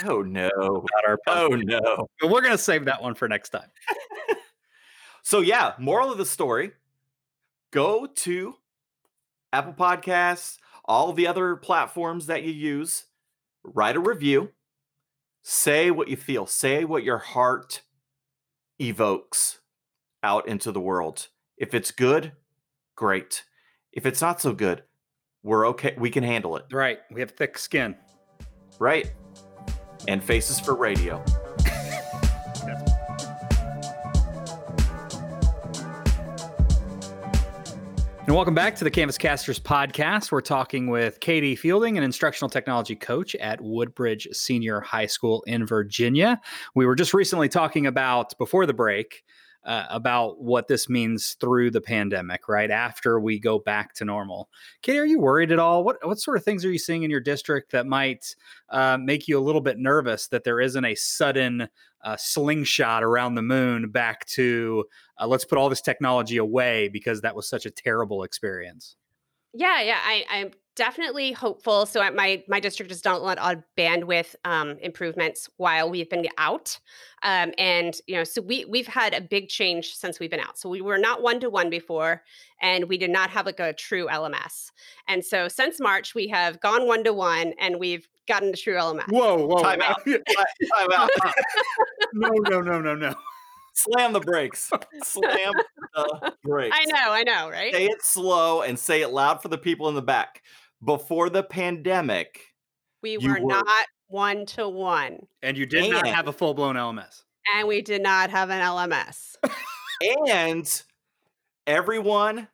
Oh 0.05 0.23
no! 0.23 0.51
oh 1.27 1.49
no! 1.49 2.09
But 2.21 2.31
we're 2.31 2.43
gonna 2.43 2.59
save 2.59 2.85
that 2.85 3.03
one 3.03 3.15
for 3.15 3.29
next 3.29 3.51
time. 3.51 3.69
So 5.27 5.41
yeah, 5.41 5.73
moral 5.81 6.13
of 6.13 6.19
the 6.19 6.25
story: 6.25 6.71
go 7.73 8.07
to 8.07 8.55
Apple 9.53 9.73
Podcasts, 9.73 10.59
all 10.85 11.13
the 11.13 11.27
other 11.27 11.57
platforms 11.57 12.27
that 12.27 12.45
you 12.45 12.53
use, 12.53 13.07
write 13.65 13.97
a 13.97 14.01
review, 14.01 14.53
say 15.43 15.91
what 15.91 16.07
you 16.07 16.17
feel, 16.17 16.47
say 16.47 16.85
what 16.85 17.03
your 17.03 17.19
heart 17.19 17.83
evokes 18.81 19.59
out 20.23 20.47
into 20.47 20.71
the 20.71 20.79
world. 20.79 21.27
If 21.59 21.75
it's 21.75 21.91
good, 21.91 22.31
great. 22.95 23.43
If 23.93 24.07
it's 24.07 24.21
not 24.21 24.41
so 24.41 24.53
good, 24.53 24.85
we're 25.43 25.67
okay. 25.71 25.97
We 25.99 26.11
can 26.11 26.23
handle 26.23 26.57
it. 26.57 26.67
Right. 26.71 27.01
We 27.11 27.21
have 27.21 27.33
thick 27.33 27.59
skin. 27.59 27.97
Right. 28.79 29.13
And 30.09 30.23
faces 30.23 30.61
for 30.61 30.75
radio. 30.75 31.23
And 38.27 38.35
welcome 38.35 38.57
back 38.57 38.75
to 38.75 38.83
the 38.83 38.91
Canvascasters 38.91 39.61
podcast. 39.61 40.33
We're 40.33 40.41
talking 40.41 40.89
with 40.89 41.21
Katie 41.21 41.55
Fielding, 41.55 41.97
an 41.97 42.03
instructional 42.03 42.51
technology 42.51 42.97
coach 42.97 43.37
at 43.37 43.61
Woodbridge 43.61 44.27
Senior 44.33 44.81
High 44.81 45.07
School 45.07 45.45
in 45.47 45.65
Virginia. 45.65 46.41
We 46.75 46.87
were 46.87 46.97
just 46.97 47.15
recently 47.15 47.49
talking 47.49 47.87
about, 47.87 48.37
before 48.37 48.67
the 48.67 48.75
break, 48.75 49.23
uh, 49.67 49.85
about 49.91 50.41
what 50.41 50.69
this 50.69 50.89
means 50.89 51.37
through 51.41 51.73
the 51.73 51.81
pandemic, 51.81 52.49
right? 52.49 52.71
After 52.71 53.19
we 53.19 53.41
go 53.41 53.59
back 53.59 53.95
to 53.95 54.05
normal. 54.05 54.49
Katie, 54.81 54.99
are 54.99 55.05
you 55.05 55.19
worried 55.19 55.51
at 55.51 55.59
all? 55.59 55.83
What, 55.83 55.97
what 56.07 56.21
sort 56.21 56.37
of 56.37 56.45
things 56.45 56.65
are 56.65 56.71
you 56.71 56.79
seeing 56.79 57.03
in 57.03 57.11
your 57.11 57.21
district 57.21 57.73
that 57.73 57.85
might 57.85 58.37
uh, 58.71 58.97
make 58.97 59.27
you 59.27 59.37
a 59.37 59.43
little 59.43 59.61
bit 59.61 59.79
nervous 59.79 60.29
that 60.29 60.45
there 60.45 60.61
isn't 60.61 60.85
a 60.85 60.95
sudden 60.95 61.69
uh, 62.05 62.17
slingshot 62.17 63.03
around 63.03 63.35
the 63.35 63.43
moon 63.43 63.91
back 63.91 64.25
to 64.27 64.85
uh, 65.21 65.27
let's 65.27 65.45
put 65.45 65.59
all 65.59 65.69
this 65.69 65.81
technology 65.81 66.37
away 66.37 66.87
because 66.87 67.21
that 67.23 67.35
was 67.35 67.49
such 67.49 67.67
a 67.67 67.71
terrible 67.71 68.23
experience. 68.23 68.95
Yeah, 69.53 69.83
yeah, 69.83 69.99
I, 70.01 70.25
I'm 70.31 70.51
definitely 70.77 71.33
hopeful. 71.33 71.87
So 71.87 72.09
my 72.13 72.45
my 72.47 72.61
district 72.61 72.91
has 72.91 73.01
done 73.01 73.17
a 73.17 73.19
lot 73.19 73.39
of 73.39 73.63
bandwidth 73.77 74.37
um, 74.45 74.79
improvements 74.81 75.49
while 75.57 75.91
we've 75.91 76.09
been 76.09 76.27
out, 76.39 76.79
um, 77.23 77.53
and 77.59 77.99
you 78.07 78.15
know, 78.15 78.25
so 78.25 78.43
we 78.43 78.65
we've 78.67 78.87
had 78.87 79.15
a 79.15 79.21
big 79.21 79.49
change 79.49 79.95
since 79.95 80.21
we've 80.21 80.31
been 80.31 80.41
out. 80.41 80.59
So 80.59 80.69
we 80.69 80.81
were 80.81 80.99
not 80.99 81.23
one 81.23 81.41
to 81.41 81.51
one 81.51 81.71
before, 81.71 82.23
and 82.61 82.85
we 82.89 82.99
did 82.99 83.11
not 83.11 83.31
have 83.31 83.47
like 83.47 83.59
a 83.59 83.73
true 83.73 84.07
LMS. 84.07 84.71
And 85.09 85.25
so 85.25 85.49
since 85.49 85.81
March, 85.81 86.15
we 86.15 86.29
have 86.29 86.61
gone 86.61 86.87
one 86.87 87.03
to 87.05 87.13
one, 87.13 87.55
and 87.59 87.81
we've 87.81 88.07
gotten 88.29 88.51
the 88.51 88.57
true 88.57 88.75
LMS. 88.75 89.09
Whoa, 89.09 89.47
whoa, 89.47 89.63
time 89.63 89.83
out, 89.83 90.01
time 90.07 90.93
out. 90.93 91.11
no, 92.13 92.29
no, 92.29 92.61
no, 92.61 92.81
no, 92.81 92.95
no. 92.95 93.15
Slam 93.77 94.15
the 94.15 94.21
brakes. 94.21 94.71
Slam 95.03 95.53
the 95.95 96.35
brakes. 96.43 96.75
I 96.79 96.85
know, 96.87 97.13
I 97.13 97.23
know, 97.25 97.51
right? 97.51 97.75
Say 97.75 97.87
it 97.87 98.03
slow 98.03 98.63
and 98.63 98.79
say 98.79 99.03
it 99.03 99.09
loud 99.09 99.43
for 99.43 99.49
the 99.49 99.59
people 99.59 99.89
in 99.91 99.95
the 99.95 100.03
back. 100.03 100.43
Before 100.87 101.29
the 101.29 101.43
pandemic, 101.43 102.55
we 103.03 103.19
were, 103.19 103.41
were 103.41 103.41
not 103.41 103.87
one 104.09 104.47
to 104.47 104.69
one. 104.69 105.27
And 105.43 105.59
you 105.59 105.67
did 105.67 105.85
and, 105.85 105.93
not 105.93 106.07
have 106.07 106.29
a 106.29 106.33
full 106.33 106.55
blown 106.55 106.77
LMS. 106.77 107.25
And 107.55 107.69
we 107.69 107.83
did 107.83 108.03
not 108.03 108.31
have 108.31 108.51
an 108.51 108.61
LMS. 108.61 109.37
and 110.29 110.83
everyone 111.67 112.49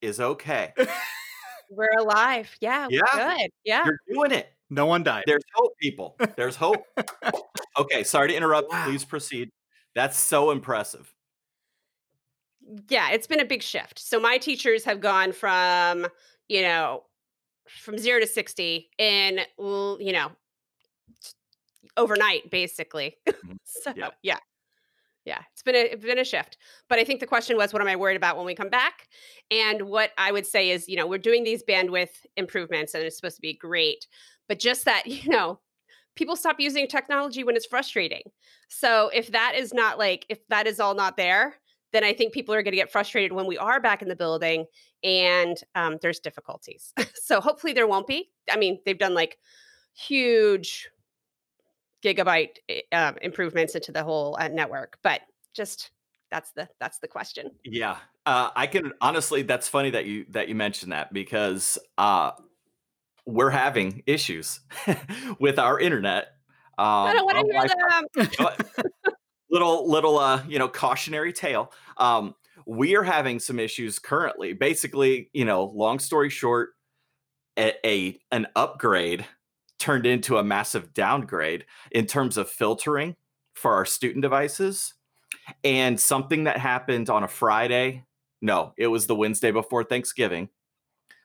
is 0.00 0.20
okay. 0.20 0.72
We're 1.70 1.98
alive. 1.98 2.54
Yeah, 2.60 2.88
yeah. 2.90 3.00
good. 3.14 3.50
Yeah. 3.64 3.84
You're 3.84 4.00
doing 4.12 4.32
it. 4.32 4.52
No 4.70 4.86
one 4.86 5.02
died. 5.02 5.24
There's 5.26 5.42
hope, 5.54 5.72
people. 5.80 6.16
There's 6.36 6.56
hope. 6.56 6.84
okay, 7.78 8.04
sorry 8.04 8.28
to 8.28 8.36
interrupt. 8.36 8.70
Wow. 8.70 8.84
Please 8.84 9.04
proceed. 9.04 9.50
That's 9.94 10.16
so 10.16 10.50
impressive. 10.50 11.12
Yeah, 12.88 13.10
it's 13.10 13.26
been 13.26 13.40
a 13.40 13.44
big 13.44 13.62
shift. 13.62 13.98
So 13.98 14.20
my 14.20 14.38
teachers 14.38 14.84
have 14.84 15.00
gone 15.00 15.32
from, 15.32 16.06
you 16.48 16.62
know, 16.62 17.02
from 17.78 17.98
0 17.98 18.20
to 18.20 18.26
60 18.26 18.90
in 18.98 19.40
you 19.58 20.12
know, 20.12 20.30
overnight 21.96 22.50
basically. 22.50 23.16
Mm-hmm. 23.28 23.52
so, 23.64 23.92
yeah. 23.96 24.08
yeah. 24.22 24.38
Yeah, 25.26 25.40
it's 25.52 25.62
been 25.62 25.74
a 25.74 25.92
it's 25.92 26.04
been 26.04 26.18
a 26.18 26.24
shift. 26.24 26.56
But 26.88 26.98
I 26.98 27.04
think 27.04 27.20
the 27.20 27.26
question 27.26 27.56
was 27.56 27.74
what 27.74 27.82
am 27.82 27.88
I 27.88 27.94
worried 27.94 28.16
about 28.16 28.38
when 28.38 28.46
we 28.46 28.54
come 28.54 28.70
back? 28.70 29.06
And 29.50 29.82
what 29.82 30.12
I 30.16 30.32
would 30.32 30.46
say 30.46 30.70
is, 30.70 30.88
you 30.88 30.96
know, 30.96 31.06
we're 31.06 31.18
doing 31.18 31.44
these 31.44 31.62
bandwidth 31.62 32.24
improvements 32.36 32.94
and 32.94 33.04
it's 33.04 33.16
supposed 33.16 33.36
to 33.36 33.42
be 33.42 33.52
great, 33.52 34.06
but 34.48 34.58
just 34.58 34.86
that, 34.86 35.06
you 35.06 35.30
know, 35.30 35.60
people 36.16 36.36
stop 36.36 36.58
using 36.58 36.86
technology 36.86 37.44
when 37.44 37.54
it's 37.54 37.66
frustrating. 37.66 38.22
So 38.68 39.10
if 39.14 39.30
that 39.32 39.54
is 39.56 39.74
not 39.74 39.98
like 39.98 40.24
if 40.30 40.38
that 40.48 40.66
is 40.66 40.80
all 40.80 40.94
not 40.94 41.18
there, 41.18 41.56
then 41.92 42.02
I 42.02 42.12
think 42.12 42.32
people 42.32 42.54
are 42.54 42.62
going 42.62 42.72
to 42.72 42.76
get 42.76 42.92
frustrated 42.92 43.32
when 43.32 43.46
we 43.46 43.58
are 43.58 43.80
back 43.80 44.02
in 44.02 44.08
the 44.08 44.16
building 44.16 44.64
and 45.02 45.60
um, 45.74 45.98
there's 46.02 46.20
difficulties. 46.20 46.92
so 47.14 47.40
hopefully 47.40 47.72
there 47.72 47.86
won't 47.86 48.06
be. 48.06 48.30
I 48.50 48.56
mean, 48.56 48.80
they've 48.84 48.98
done 48.98 49.14
like 49.14 49.38
huge 49.94 50.88
gigabyte 52.02 52.58
uh, 52.92 53.12
improvements 53.22 53.74
into 53.74 53.92
the 53.92 54.02
whole 54.02 54.36
uh, 54.38 54.48
network, 54.48 54.98
but 55.02 55.20
just 55.54 55.90
that's 56.30 56.52
the 56.52 56.68
that's 56.78 56.98
the 56.98 57.08
question. 57.08 57.50
Yeah, 57.64 57.96
uh, 58.26 58.50
I 58.54 58.66
can 58.66 58.92
honestly. 59.00 59.42
That's 59.42 59.68
funny 59.68 59.90
that 59.90 60.06
you 60.06 60.26
that 60.30 60.48
you 60.48 60.54
mentioned 60.54 60.92
that 60.92 61.12
because 61.12 61.78
uh, 61.98 62.32
we're 63.26 63.50
having 63.50 64.02
issues 64.06 64.60
with 65.40 65.58
our 65.58 65.78
internet. 65.78 66.28
Um, 66.78 66.86
I 66.86 67.12
don't 67.12 67.24
want 67.26 67.68
to 67.68 67.76
hear 68.16 68.28
them. 68.48 68.56
little 69.50 69.90
little 69.90 70.16
uh 70.16 70.42
you 70.48 70.58
know 70.58 70.68
cautionary 70.68 71.32
tale. 71.32 71.72
Um, 71.96 72.34
we 72.70 72.94
are 72.94 73.02
having 73.02 73.40
some 73.40 73.58
issues 73.58 73.98
currently. 73.98 74.52
Basically, 74.52 75.28
you 75.32 75.44
know, 75.44 75.64
long 75.74 75.98
story 75.98 76.30
short, 76.30 76.70
a, 77.58 77.74
a 77.84 78.20
an 78.30 78.46
upgrade 78.54 79.26
turned 79.80 80.06
into 80.06 80.38
a 80.38 80.44
massive 80.44 80.94
downgrade 80.94 81.64
in 81.90 82.06
terms 82.06 82.36
of 82.36 82.48
filtering 82.48 83.16
for 83.54 83.74
our 83.74 83.84
student 83.84 84.22
devices. 84.22 84.94
And 85.64 85.98
something 85.98 86.44
that 86.44 86.58
happened 86.58 87.10
on 87.10 87.24
a 87.24 87.28
Friday, 87.28 88.04
no, 88.40 88.72
it 88.76 88.86
was 88.86 89.08
the 89.08 89.16
Wednesday 89.16 89.50
before 89.50 89.82
Thanksgiving, 89.82 90.48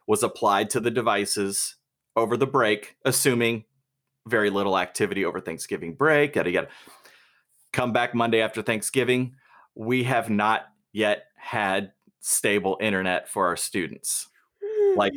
was 0.07 0.23
applied 0.23 0.71
to 0.71 0.79
the 0.79 0.89
devices 0.89 1.75
over 2.15 2.37
the 2.37 2.47
break, 2.47 2.95
assuming 3.05 3.65
very 4.27 4.49
little 4.49 4.79
activity 4.79 5.23
over 5.23 5.39
Thanksgiving 5.39 5.93
break. 5.93 6.35
Yada 6.37 6.49
yada. 6.49 6.67
Come 7.71 7.93
back 7.93 8.15
Monday 8.15 8.41
after 8.41 8.63
Thanksgiving. 8.63 9.35
We 9.75 10.05
have 10.05 10.31
not 10.31 10.69
yet 10.91 11.24
had 11.45 11.91
stable 12.21 12.75
internet 12.81 13.29
for 13.29 13.45
our 13.45 13.55
students. 13.55 14.27
Like, 14.95 15.13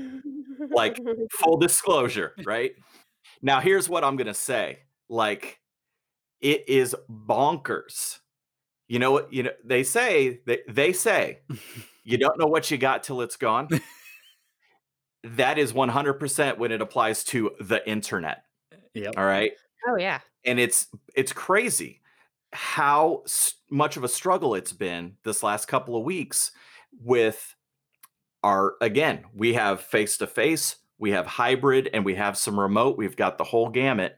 like 0.70 0.98
full 1.40 1.56
disclosure, 1.56 2.34
right? 2.44 2.72
Now, 3.40 3.60
here's 3.60 3.88
what 3.88 4.04
I'm 4.04 4.16
gonna 4.16 4.34
say. 4.34 4.80
Like, 5.08 5.58
it 6.42 6.68
is 6.68 6.94
bonkers. 7.10 8.18
You 8.88 8.98
know 8.98 9.12
what? 9.12 9.32
You 9.32 9.44
know 9.44 9.50
they 9.64 9.82
say 9.82 10.40
they 10.46 10.60
they 10.68 10.92
say 10.92 11.38
you 12.04 12.18
don't 12.18 12.38
know 12.38 12.46
what 12.46 12.70
you 12.70 12.76
got 12.76 13.02
till 13.02 13.22
it's 13.22 13.36
gone. 13.36 13.68
that 15.24 15.58
is 15.58 15.72
100% 15.72 16.58
when 16.58 16.72
it 16.72 16.82
applies 16.82 17.24
to 17.24 17.52
the 17.58 17.86
internet. 17.88 18.44
Yep. 18.92 19.14
All 19.16 19.24
right. 19.24 19.52
Oh 19.88 19.96
yeah. 19.96 20.20
And 20.44 20.60
it's 20.60 20.88
it's 21.14 21.32
crazy 21.32 22.02
how 22.52 23.24
much 23.70 23.96
of 23.96 24.04
a 24.04 24.08
struggle 24.08 24.54
it's 24.54 24.72
been 24.72 25.16
this 25.24 25.42
last 25.42 25.66
couple 25.66 25.96
of 25.96 26.04
weeks 26.04 26.52
with 27.02 27.54
our 28.42 28.74
again, 28.80 29.24
we 29.34 29.54
have 29.54 29.80
face 29.80 30.16
to 30.18 30.26
face, 30.26 30.76
we 30.98 31.10
have 31.10 31.26
hybrid, 31.26 31.90
and 31.92 32.04
we 32.04 32.14
have 32.14 32.38
some 32.38 32.58
remote. 32.58 32.96
We've 32.96 33.16
got 33.16 33.38
the 33.38 33.44
whole 33.44 33.68
gamut. 33.68 34.16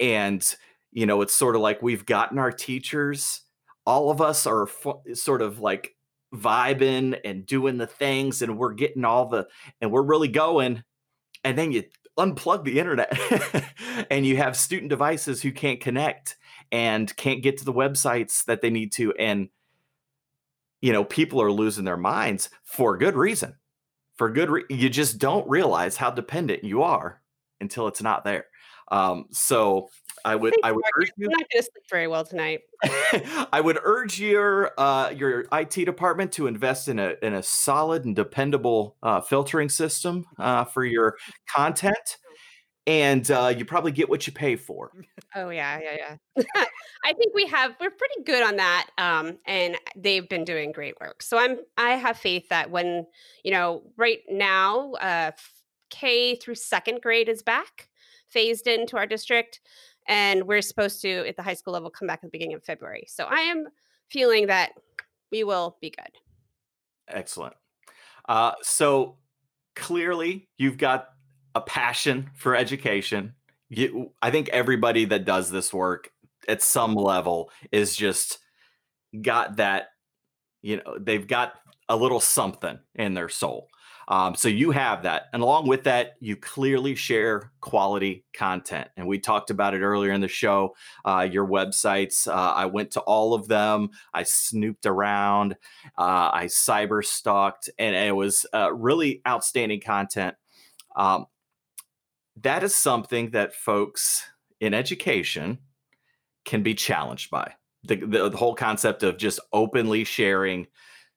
And, 0.00 0.54
you 0.92 1.06
know, 1.06 1.22
it's 1.22 1.34
sort 1.34 1.56
of 1.56 1.62
like 1.62 1.82
we've 1.82 2.04
gotten 2.04 2.38
our 2.38 2.52
teachers, 2.52 3.40
all 3.86 4.10
of 4.10 4.20
us 4.20 4.46
are 4.46 4.68
sort 5.12 5.42
of 5.42 5.60
like 5.60 5.94
vibing 6.34 7.18
and 7.24 7.46
doing 7.46 7.78
the 7.78 7.86
things, 7.86 8.42
and 8.42 8.58
we're 8.58 8.72
getting 8.72 9.04
all 9.04 9.28
the, 9.28 9.46
and 9.80 9.90
we're 9.90 10.02
really 10.02 10.28
going. 10.28 10.82
And 11.44 11.58
then 11.58 11.72
you 11.72 11.84
unplug 12.18 12.64
the 12.64 12.78
internet 12.78 13.12
and 14.10 14.24
you 14.24 14.36
have 14.36 14.56
student 14.56 14.88
devices 14.88 15.42
who 15.42 15.52
can't 15.52 15.80
connect 15.80 16.36
and 16.72 17.14
can't 17.16 17.42
get 17.42 17.58
to 17.58 17.64
the 17.64 17.72
websites 17.72 18.44
that 18.44 18.60
they 18.60 18.70
need 18.70 18.92
to 18.92 19.12
and 19.14 19.48
you 20.80 20.92
know 20.92 21.04
people 21.04 21.40
are 21.40 21.52
losing 21.52 21.84
their 21.84 21.96
minds 21.96 22.50
for 22.62 22.96
good 22.96 23.16
reason 23.16 23.54
for 24.16 24.30
good 24.30 24.50
re- 24.50 24.64
you 24.68 24.88
just 24.88 25.18
don't 25.18 25.48
realize 25.48 25.96
how 25.96 26.10
dependent 26.10 26.64
you 26.64 26.82
are 26.82 27.20
until 27.60 27.86
it's 27.88 28.02
not 28.02 28.24
there 28.24 28.46
um, 28.90 29.26
so 29.30 29.88
I 30.24 30.36
would 30.36 30.54
I 30.62 30.72
would 30.72 30.84
urge 30.98 31.10
you. 31.16 31.26
I'm 31.26 31.32
not 31.32 31.38
going 31.52 31.62
to 31.62 31.62
sleep 31.62 31.84
very 31.90 32.06
well 32.06 32.24
tonight. 32.24 32.60
I 33.52 33.60
would 33.60 33.78
urge 33.82 34.20
your 34.20 34.72
uh, 34.78 35.10
your 35.10 35.46
IT 35.52 35.84
department 35.84 36.32
to 36.32 36.46
invest 36.46 36.88
in 36.88 36.98
a 36.98 37.14
in 37.22 37.34
a 37.34 37.42
solid 37.42 38.04
and 38.04 38.14
dependable 38.14 38.96
uh, 39.02 39.20
filtering 39.20 39.68
system 39.68 40.26
uh, 40.38 40.64
for 40.64 40.84
your 40.84 41.16
content 41.48 42.18
and 42.86 43.30
uh, 43.30 43.52
you 43.56 43.64
probably 43.64 43.92
get 43.92 44.08
what 44.08 44.26
you 44.26 44.32
pay 44.32 44.56
for. 44.56 44.92
Oh 45.36 45.48
yeah, 45.48 45.80
yeah, 45.82 46.16
yeah. 46.36 46.44
I 47.04 47.12
think 47.12 47.34
we 47.34 47.44
have 47.46 47.74
we're 47.80 47.90
pretty 47.90 48.22
good 48.24 48.44
on 48.44 48.54
that, 48.54 48.86
um, 48.98 49.36
and 49.48 49.76
they've 49.96 50.28
been 50.28 50.44
doing 50.44 50.70
great 50.70 50.94
work. 51.00 51.22
So 51.22 51.38
I'm 51.38 51.56
I 51.76 51.96
have 51.96 52.16
faith 52.16 52.48
that 52.50 52.70
when 52.70 53.04
you 53.42 53.50
know 53.50 53.82
right 53.96 54.20
now, 54.30 54.92
uh, 54.92 55.32
K 55.90 56.36
through 56.36 56.54
second 56.54 57.02
grade 57.02 57.28
is 57.28 57.42
back, 57.42 57.88
phased 58.28 58.68
into 58.68 58.96
our 58.96 59.06
district, 59.06 59.60
and 60.06 60.44
we're 60.44 60.62
supposed 60.62 61.02
to 61.02 61.26
at 61.26 61.36
the 61.36 61.42
high 61.42 61.54
school 61.54 61.72
level 61.72 61.90
come 61.90 62.06
back 62.06 62.20
at 62.22 62.30
the 62.30 62.38
beginning 62.38 62.54
of 62.54 62.62
February. 62.62 63.04
So 63.08 63.24
I 63.24 63.40
am 63.40 63.66
feeling 64.10 64.46
that 64.46 64.70
we 65.32 65.42
will 65.42 65.76
be 65.80 65.90
good. 65.90 66.12
Excellent. 67.08 67.54
Uh, 68.28 68.52
so 68.62 69.16
clearly, 69.74 70.48
you've 70.58 70.78
got 70.78 71.13
a 71.54 71.60
passion 71.60 72.30
for 72.34 72.56
education. 72.56 73.34
You, 73.68 74.12
I 74.20 74.30
think 74.30 74.48
everybody 74.50 75.04
that 75.06 75.24
does 75.24 75.50
this 75.50 75.72
work 75.72 76.10
at 76.48 76.62
some 76.62 76.94
level 76.94 77.50
is 77.72 77.96
just 77.96 78.38
got 79.22 79.56
that, 79.56 79.88
you 80.62 80.76
know, 80.76 80.98
they've 80.98 81.26
got 81.26 81.54
a 81.88 81.96
little 81.96 82.20
something 82.20 82.78
in 82.94 83.14
their 83.14 83.28
soul. 83.28 83.68
Um, 84.08 84.34
so 84.34 84.48
you 84.48 84.70
have 84.70 85.04
that. 85.04 85.24
And 85.32 85.42
along 85.42 85.66
with 85.66 85.84
that, 85.84 86.16
you 86.20 86.36
clearly 86.36 86.94
share 86.94 87.52
quality 87.60 88.24
content. 88.34 88.88
And 88.96 89.06
we 89.06 89.18
talked 89.18 89.50
about 89.50 89.74
it 89.74 89.80
earlier 89.80 90.12
in 90.12 90.20
the 90.20 90.28
show. 90.28 90.74
Uh, 91.04 91.26
your 91.30 91.46
websites, 91.46 92.28
uh, 92.28 92.52
I 92.52 92.66
went 92.66 92.90
to 92.92 93.00
all 93.00 93.32
of 93.32 93.48
them. 93.48 93.90
I 94.12 94.24
snooped 94.24 94.86
around. 94.86 95.52
Uh, 95.96 96.30
I 96.32 96.44
cyber 96.48 97.04
stalked, 97.04 97.70
and 97.78 97.96
it 97.96 98.14
was 98.14 98.44
uh, 98.52 98.72
really 98.74 99.22
outstanding 99.26 99.80
content. 99.80 100.34
Um, 100.96 101.26
that 102.42 102.62
is 102.62 102.74
something 102.74 103.30
that 103.30 103.54
folks 103.54 104.24
in 104.60 104.74
education 104.74 105.58
can 106.44 106.62
be 106.62 106.74
challenged 106.74 107.30
by. 107.30 107.52
The, 107.84 107.96
the, 107.96 108.30
the, 108.30 108.36
whole 108.36 108.54
concept 108.54 109.02
of 109.02 109.18
just 109.18 109.40
openly 109.52 110.04
sharing 110.04 110.66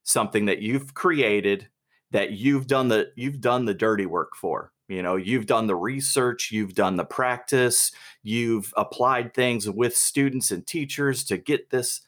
something 0.03 0.45
that 0.45 0.61
you've 0.61 0.93
created 0.93 1.69
that 2.11 2.31
you've 2.31 2.67
done 2.67 2.87
the 2.87 3.11
you've 3.15 3.41
done 3.41 3.65
the 3.65 3.73
dirty 3.73 4.05
work 4.05 4.35
for 4.35 4.71
you 4.87 5.01
know 5.01 5.15
you've 5.15 5.45
done 5.45 5.67
the 5.67 5.75
research 5.75 6.51
you've 6.51 6.73
done 6.73 6.95
the 6.95 7.05
practice 7.05 7.91
you've 8.23 8.73
applied 8.77 9.33
things 9.33 9.69
with 9.69 9.95
students 9.95 10.51
and 10.51 10.65
teachers 10.65 11.23
to 11.25 11.37
get 11.37 11.69
this 11.69 12.01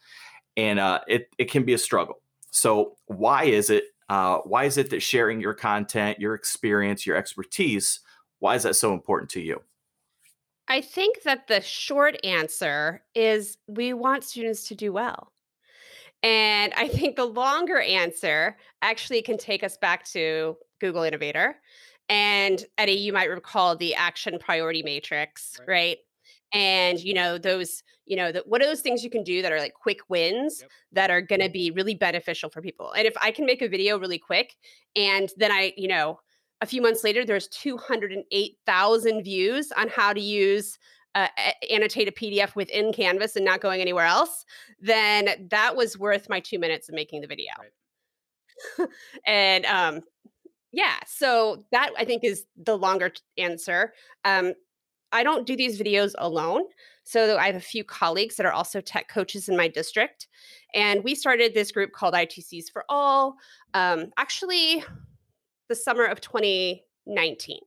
and 0.58 0.80
uh, 0.80 1.00
it, 1.08 1.30
it 1.38 1.50
can 1.52 1.64
be 1.64 1.74
a 1.74 1.78
struggle 1.78 2.22
so 2.52 2.96
why 3.06 3.44
is 3.44 3.70
it 3.70 3.86
uh, 4.10 4.40
why 4.40 4.64
is 4.64 4.78
it 4.78 4.90
that 4.90 5.02
sharing 5.02 5.40
your 5.42 5.54
content 5.54 6.20
your 6.20 6.34
experience 6.34 7.06
your 7.06 7.16
expertise 7.18 8.00
why 8.40 8.56
is 8.56 8.64
that 8.64 8.76
so 8.76 8.94
important 8.94 9.30
to 9.32 9.42
you? 9.42 9.62
I 10.68 10.82
think 10.82 11.24
that 11.24 11.48
the 11.48 11.62
short 11.62 12.18
answer 12.24 13.02
is 13.16 13.58
we 13.68 13.94
want 13.94 14.24
students 14.24 14.68
to 14.68 14.76
do 14.76 14.94
well. 14.94 15.32
And 16.22 16.74
I 16.76 16.88
think 16.88 17.16
the 17.16 17.26
longer 17.26 17.80
answer 17.80 18.58
actually 18.82 19.22
can 19.22 19.38
take 19.38 19.64
us 19.64 19.78
back 19.78 20.06
to 20.12 20.58
Google 20.80 21.04
Innovator. 21.04 21.56
And 22.08 22.64
Eddie, 22.78 22.94
you 22.94 23.14
might 23.14 23.30
recall 23.30 23.76
the 23.76 23.96
action 23.96 24.38
priority 24.40 24.84
matrix, 24.84 25.58
right? 25.60 25.68
right? 25.68 25.98
And 26.52 27.00
you 27.00 27.14
know 27.14 27.38
those, 27.38 27.84
you 28.06 28.16
know, 28.16 28.32
the, 28.32 28.44
what 28.46 28.62
are 28.62 28.66
those 28.66 28.82
things 28.82 29.04
you 29.04 29.10
can 29.10 29.24
do 29.24 29.42
that 29.42 29.52
are 29.52 29.60
like 29.60 29.76
quick 29.76 30.00
wins 30.10 30.62
yep. 30.62 30.72
that 30.92 31.12
are 31.12 31.22
going 31.22 31.42
to 31.42 31.50
be 31.50 31.72
really 31.72 31.94
beneficial 31.94 32.50
for 32.50 32.62
people? 32.62 32.92
And 32.92 33.08
if 33.08 33.14
I 33.22 33.32
can 33.32 33.46
make 33.46 33.62
a 33.62 33.70
video 33.70 34.00
really 34.00 34.18
quick, 34.18 34.56
and 34.96 35.30
then 35.38 35.52
I, 35.52 35.74
you 35.78 35.88
know, 35.88 36.20
a 36.62 36.66
few 36.66 36.82
months 36.82 37.04
later, 37.04 37.26
there's 37.26 37.48
208,000 37.50 39.24
views 39.24 39.72
on 39.78 39.88
how 39.88 40.14
to 40.14 40.22
use 40.22 40.78
uh, 41.16 41.28
annotate 41.72 42.08
a 42.08 42.12
PDF 42.12 42.56
within 42.56 42.94
Canvas 42.94 43.36
and 43.36 43.46
not 43.46 43.62
going 43.62 43.82
anywhere 43.82 44.06
else, 44.06 44.46
then 44.80 45.48
that 45.50 45.76
was 45.76 45.98
worth 45.98 46.30
my 46.30 46.40
two 46.40 46.60
minutes 46.60 46.88
of 46.88 46.96
making 46.96 47.22
the 47.22 47.28
video. 47.28 47.52
Right. 48.78 48.90
and 49.26 49.66
um, 49.66 50.02
yeah, 50.72 50.98
so 51.06 51.66
that 51.72 51.92
I 51.98 52.06
think 52.06 52.24
is 52.24 52.46
the 52.64 52.78
longer 52.78 53.12
answer. 53.38 53.94
Um, 54.24 54.54
I 55.12 55.24
don't 55.24 55.48
do 55.48 55.56
these 55.56 55.80
videos 55.80 56.14
alone. 56.20 56.64
So 57.04 57.38
I 57.38 57.48
have 57.48 57.56
a 57.56 57.60
few 57.60 57.84
colleagues 57.84 58.36
that 58.36 58.46
are 58.46 58.52
also 58.52 58.80
tech 58.80 59.10
coaches 59.10 59.50
in 59.50 59.58
my 59.58 59.68
district. 59.68 60.28
And 60.76 61.04
we 61.04 61.16
started 61.16 61.56
this 61.56 61.72
group 61.72 61.92
called 61.92 62.14
ITCs 62.14 62.72
for 62.72 62.86
All. 62.88 63.36
Um, 63.74 64.12
actually, 64.18 64.84
the 65.70 65.76
summer 65.76 66.06
of 66.06 66.20
2019. 66.20 67.60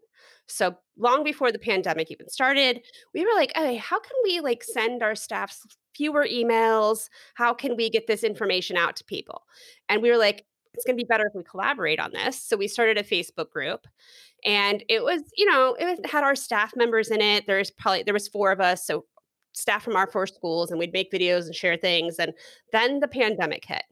So 0.47 0.77
long 0.99 1.25
before 1.25 1.51
the 1.51 1.59
pandemic 1.59 2.11
even 2.11 2.29
started, 2.29 2.83
we 3.15 3.25
were 3.25 3.35
like, 3.35 3.53
hey, 3.55 3.77
how 3.77 3.99
can 3.99 4.17
we 4.25 4.41
like 4.41 4.63
send 4.63 5.03
our 5.03 5.15
staff 5.15 5.57
fewer 5.95 6.27
emails? 6.31 7.09
How 7.35 7.55
can 7.55 7.77
we 7.77 7.89
get 7.89 8.07
this 8.07 8.25
information 8.25 8.77
out 8.77 8.97
to 8.97 9.05
people? 9.05 9.43
And 9.89 10.03
we 10.03 10.11
were 10.11 10.19
like, 10.19 10.45
it's 10.75 10.85
going 10.85 10.97
to 10.97 11.03
be 11.03 11.07
better 11.09 11.27
if 11.27 11.35
we 11.35 11.43
collaborate 11.45 12.01
on 12.01 12.13
this. 12.13 12.43
So 12.43 12.57
we 12.57 12.67
started 12.69 12.99
a 12.99 13.03
Facebook 13.03 13.51
group 13.51 13.87
and 14.45 14.83
it 14.89 15.03
was, 15.05 15.23
you 15.37 15.47
know, 15.47 15.77
it 15.79 16.05
had 16.07 16.25
our 16.25 16.35
staff 16.35 16.75
members 16.75 17.11
in 17.11 17.21
it. 17.21 17.47
There's 17.47 17.71
probably, 17.71 18.03
there 18.03 18.15
was 18.15 18.29
four 18.29 18.53
of 18.53 18.61
us. 18.61 18.87
So 18.87 19.05
staff 19.53 19.83
from 19.83 19.97
our 19.97 20.07
four 20.07 20.27
schools 20.27 20.71
and 20.71 20.79
we'd 20.79 20.93
make 20.93 21.13
videos 21.13 21.45
and 21.45 21.55
share 21.55 21.77
things. 21.77 22.17
And 22.19 22.33
then 22.73 23.01
the 23.01 23.09
pandemic 23.09 23.65
hit 23.67 23.85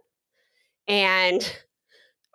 and 0.89 1.55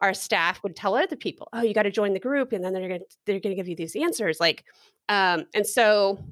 our 0.05 0.13
staff 0.13 0.61
would 0.61 0.75
tell 0.75 0.95
other 0.95 1.15
people, 1.15 1.47
oh, 1.51 1.61
you 1.61 1.73
got 1.73 1.83
to 1.83 1.91
join 1.91 2.13
the 2.13 2.19
group. 2.19 2.53
And 2.53 2.63
then 2.63 2.73
they're 2.73 2.87
going 2.87 2.99
to, 2.99 3.05
they're 3.25 3.39
going 3.39 3.55
to 3.55 3.59
give 3.59 3.67
you 3.67 3.75
these 3.75 3.95
answers. 3.95 4.39
Like, 4.39 4.63
um, 5.09 5.45
and 5.55 5.65
so 5.65 6.23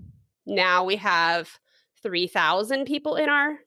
now 0.46 0.84
we 0.84 0.96
have 0.98 1.50
3,000 2.04 2.86
people 2.86 3.16
in 3.16 3.30
our 3.30 3.60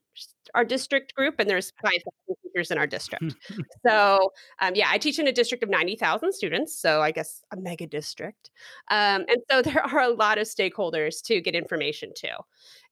our 0.55 0.65
district 0.65 1.13
group, 1.13 1.35
and 1.37 1.47
there's 1.47 1.73
5,000 1.83 2.01
teachers 2.43 2.71
in 2.71 2.77
our 2.79 2.87
district. 2.87 3.35
so, 3.85 4.31
um, 4.59 4.73
yeah, 4.73 4.87
I 4.89 4.97
teach 4.97 5.19
in 5.19 5.27
a 5.27 5.31
district 5.31 5.63
of 5.63 5.69
90,000 5.69 6.33
students, 6.33 6.75
so 6.75 7.01
I 7.01 7.11
guess 7.11 7.43
a 7.51 7.57
mega 7.57 7.85
district. 7.85 8.49
Um, 8.89 9.25
and 9.27 9.37
so 9.51 9.61
there 9.61 9.85
are 9.85 9.99
a 9.99 10.09
lot 10.09 10.39
of 10.39 10.47
stakeholders 10.47 11.21
to 11.23 11.41
get 11.41 11.53
information 11.53 12.13
to. 12.15 12.29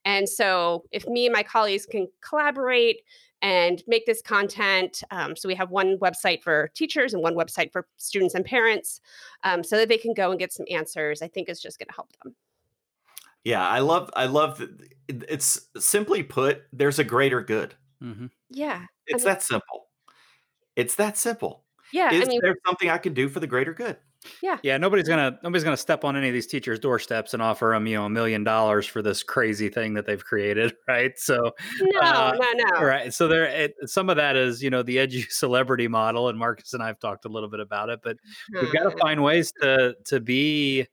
And 0.03 0.29
so, 0.29 0.83
if 0.91 1.07
me 1.07 1.25
and 1.25 1.33
my 1.33 1.41
colleagues 1.41 1.87
can 1.87 2.07
collaborate 2.21 3.01
and 3.45 3.83
make 3.85 4.07
this 4.07 4.23
content, 4.23 5.03
um, 5.11 5.35
so 5.35 5.47
we 5.47 5.53
have 5.53 5.69
one 5.69 5.99
website 5.99 6.41
for 6.41 6.71
teachers 6.73 7.13
and 7.13 7.21
one 7.21 7.35
website 7.35 7.71
for 7.71 7.87
students 7.97 8.33
and 8.33 8.43
parents, 8.43 9.01
um, 9.43 9.63
so 9.63 9.77
that 9.77 9.87
they 9.87 9.99
can 9.99 10.15
go 10.15 10.31
and 10.31 10.39
get 10.39 10.51
some 10.51 10.65
answers, 10.71 11.21
I 11.21 11.27
think 11.27 11.47
is 11.47 11.61
just 11.61 11.77
going 11.77 11.87
to 11.87 11.93
help 11.93 12.09
them. 12.23 12.35
Yeah, 13.43 13.65
I 13.65 13.79
love 13.79 14.09
I 14.15 14.25
love 14.25 14.63
it's 15.07 15.61
simply 15.77 16.23
put, 16.23 16.63
there's 16.73 16.97
a 16.97 17.03
greater 17.03 17.43
good. 17.43 17.75
Mm-hmm. 18.01 18.25
Yeah. 18.49 18.81
It's 19.05 19.23
I 19.23 19.27
mean, 19.27 19.33
that 19.35 19.43
simple. 19.43 19.87
It's 20.75 20.95
that 20.95 21.15
simple. 21.15 21.63
Yeah. 21.93 22.11
Is 22.11 22.23
I 22.23 22.25
mean, 22.25 22.39
there 22.41 22.55
something 22.65 22.89
I 22.89 22.97
can 22.97 23.13
do 23.13 23.29
for 23.29 23.39
the 23.39 23.45
greater 23.45 23.75
good? 23.75 23.97
Yeah. 24.41 24.57
Yeah. 24.63 24.77
Nobody's 24.77 25.07
gonna 25.07 25.39
nobody's 25.43 25.63
gonna 25.63 25.77
step 25.77 26.03
on 26.03 26.15
any 26.15 26.27
of 26.27 26.33
these 26.33 26.47
teachers' 26.47 26.79
doorsteps 26.79 27.33
and 27.33 27.41
offer 27.41 27.71
them, 27.73 27.87
you 27.87 27.97
know, 27.97 28.05
a 28.05 28.09
million 28.09 28.43
dollars 28.43 28.85
for 28.85 29.01
this 29.01 29.23
crazy 29.23 29.69
thing 29.69 29.93
that 29.95 30.05
they've 30.05 30.23
created, 30.23 30.73
right? 30.87 31.17
So 31.17 31.53
no, 31.81 31.99
uh, 31.99 32.37
no, 32.39 32.51
no. 32.53 32.85
Right. 32.85 33.13
So 33.13 33.27
there, 33.27 33.45
it, 33.45 33.75
some 33.85 34.09
of 34.09 34.17
that 34.17 34.35
is, 34.35 34.61
you 34.63 34.69
know, 34.69 34.83
the 34.83 34.99
edgy 34.99 35.21
celebrity 35.29 35.87
model, 35.87 36.29
and 36.29 36.37
Marcus 36.37 36.73
and 36.73 36.83
I 36.83 36.87
have 36.87 36.99
talked 36.99 37.25
a 37.25 37.29
little 37.29 37.49
bit 37.49 37.59
about 37.59 37.89
it, 37.89 37.99
but 38.03 38.17
we've 38.53 38.71
got 38.71 38.83
to 38.83 38.89
mm-hmm. 38.89 38.99
find 38.99 39.23
ways 39.23 39.51
to 39.61 39.95
to 40.05 40.19
be 40.19 40.87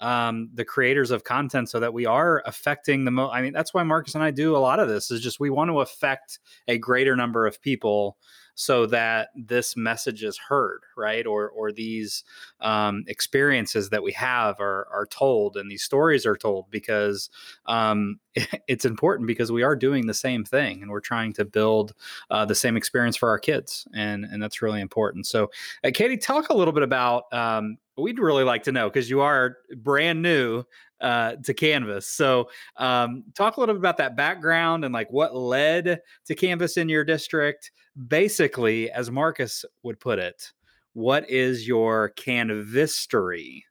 um, 0.00 0.50
the 0.54 0.64
creators 0.64 1.10
of 1.10 1.24
content 1.24 1.70
so 1.70 1.80
that 1.80 1.92
we 1.92 2.06
are 2.06 2.42
affecting 2.46 3.04
the 3.04 3.10
most. 3.10 3.32
I 3.32 3.42
mean, 3.42 3.52
that's 3.52 3.72
why 3.72 3.82
Marcus 3.82 4.14
and 4.14 4.22
I 4.22 4.30
do 4.30 4.56
a 4.56 4.58
lot 4.58 4.80
of 4.80 4.88
this 4.88 5.10
is 5.10 5.20
just 5.20 5.40
we 5.40 5.50
want 5.50 5.70
to 5.70 5.80
affect 5.80 6.38
a 6.68 6.78
greater 6.78 7.16
number 7.16 7.46
of 7.46 7.60
people 7.60 8.18
so 8.56 8.86
that 8.86 9.28
this 9.36 9.76
message 9.76 10.24
is 10.24 10.38
heard, 10.38 10.80
right? 10.96 11.26
Or 11.26 11.50
or 11.50 11.70
these 11.70 12.24
um, 12.60 13.04
experiences 13.06 13.90
that 13.90 14.02
we 14.02 14.12
have 14.12 14.58
are 14.60 14.88
are 14.90 15.06
told 15.06 15.56
and 15.56 15.70
these 15.70 15.84
stories 15.84 16.26
are 16.26 16.36
told 16.36 16.70
because 16.70 17.30
um, 17.66 18.18
it's 18.66 18.86
important 18.86 19.26
because 19.26 19.52
we 19.52 19.62
are 19.62 19.76
doing 19.76 20.06
the 20.06 20.14
same 20.14 20.42
thing 20.42 20.80
and 20.82 20.90
we're 20.90 21.00
trying 21.00 21.34
to 21.34 21.44
build 21.44 21.94
uh, 22.30 22.46
the 22.46 22.54
same 22.54 22.76
experience 22.76 23.16
for 23.16 23.28
our 23.28 23.38
kids, 23.38 23.86
and 23.94 24.24
and 24.24 24.42
that's 24.42 24.62
really 24.62 24.80
important. 24.80 25.26
So, 25.26 25.50
uh, 25.84 25.90
Katie, 25.92 26.16
talk 26.16 26.48
a 26.48 26.56
little 26.56 26.72
bit 26.72 26.82
about. 26.82 27.32
Um, 27.32 27.76
we'd 27.98 28.18
really 28.18 28.44
like 28.44 28.62
to 28.64 28.72
know 28.72 28.88
because 28.88 29.08
you 29.08 29.20
are 29.20 29.58
brand 29.76 30.22
new 30.22 30.64
uh, 31.00 31.36
to 31.44 31.52
Canvas. 31.52 32.06
So, 32.06 32.48
um, 32.78 33.24
talk 33.34 33.58
a 33.58 33.60
little 33.60 33.74
bit 33.74 33.80
about 33.80 33.98
that 33.98 34.16
background 34.16 34.84
and 34.84 34.94
like 34.94 35.10
what 35.10 35.36
led 35.36 36.00
to 36.24 36.34
Canvas 36.34 36.78
in 36.78 36.88
your 36.88 37.04
district. 37.04 37.70
Basically, 38.08 38.90
as 38.90 39.10
Marcus 39.10 39.64
would 39.82 39.98
put 40.00 40.18
it, 40.18 40.52
what 40.92 41.28
is 41.30 41.66
your 41.66 42.12
Canvistory? 42.16 43.62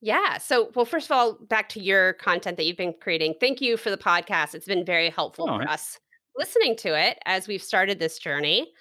Yeah. 0.00 0.38
So, 0.38 0.70
well, 0.74 0.84
first 0.84 1.06
of 1.06 1.12
all, 1.12 1.34
back 1.48 1.68
to 1.70 1.80
your 1.80 2.12
content 2.14 2.56
that 2.56 2.64
you've 2.64 2.76
been 2.76 2.94
creating. 3.00 3.34
Thank 3.40 3.60
you 3.60 3.76
for 3.76 3.90
the 3.90 3.96
podcast. 3.96 4.54
It's 4.54 4.66
been 4.66 4.84
very 4.84 5.10
helpful 5.10 5.48
oh, 5.50 5.58
for 5.58 5.68
us 5.68 5.98
listening 6.36 6.76
to 6.76 6.98
it 6.98 7.18
as 7.24 7.48
we've 7.48 7.62
started 7.62 7.98
this 7.98 8.18
journey. 8.18 8.72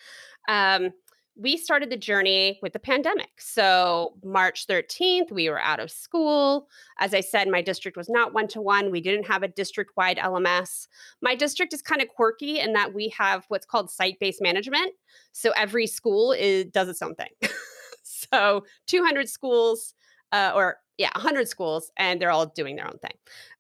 Um, 0.48 0.92
we 1.40 1.56
started 1.56 1.90
the 1.92 1.98
journey 1.98 2.60
with 2.62 2.74
the 2.74 2.80
pandemic. 2.80 3.30
So, 3.40 4.16
March 4.24 4.66
13th, 4.66 5.32
we 5.32 5.50
were 5.50 5.62
out 5.62 5.80
of 5.80 5.92
school. 5.92 6.68
As 7.00 7.14
I 7.14 7.22
said, 7.22 7.48
my 7.48 7.62
district 7.62 7.96
was 7.96 8.10
not 8.10 8.34
one 8.34 8.48
to 8.50 8.62
one. 8.62 8.90
We 8.90 9.02
didn't 9.02 9.28
have 9.28 9.44
a 9.44 9.48
district 9.48 9.92
wide 9.96 10.18
LMS. 10.18 10.88
My 11.22 11.36
district 11.36 11.74
is 11.74 11.82
kind 11.82 12.02
of 12.02 12.08
quirky 12.08 12.60
in 12.60 12.74
that 12.74 12.94
we 12.94 13.10
have 13.10 13.46
what's 13.50 13.66
called 13.66 13.92
site 13.92 14.20
based 14.20 14.42
management. 14.42 14.94
So, 15.32 15.52
every 15.56 15.86
school 15.86 16.32
is, 16.32 16.66
does 16.66 16.90
its 16.90 17.02
own 17.02 17.14
thing. 17.14 17.30
so, 18.04 18.66
200 18.88 19.30
schools, 19.30 19.94
uh, 20.32 20.54
or 20.56 20.78
yeah, 20.98 21.12
100 21.14 21.48
schools, 21.48 21.92
and 21.98 22.20
they're 22.20 22.32
all 22.32 22.48
doing 22.48 22.76
their 22.76 22.88
own 22.88 22.98
thing. 22.98 23.14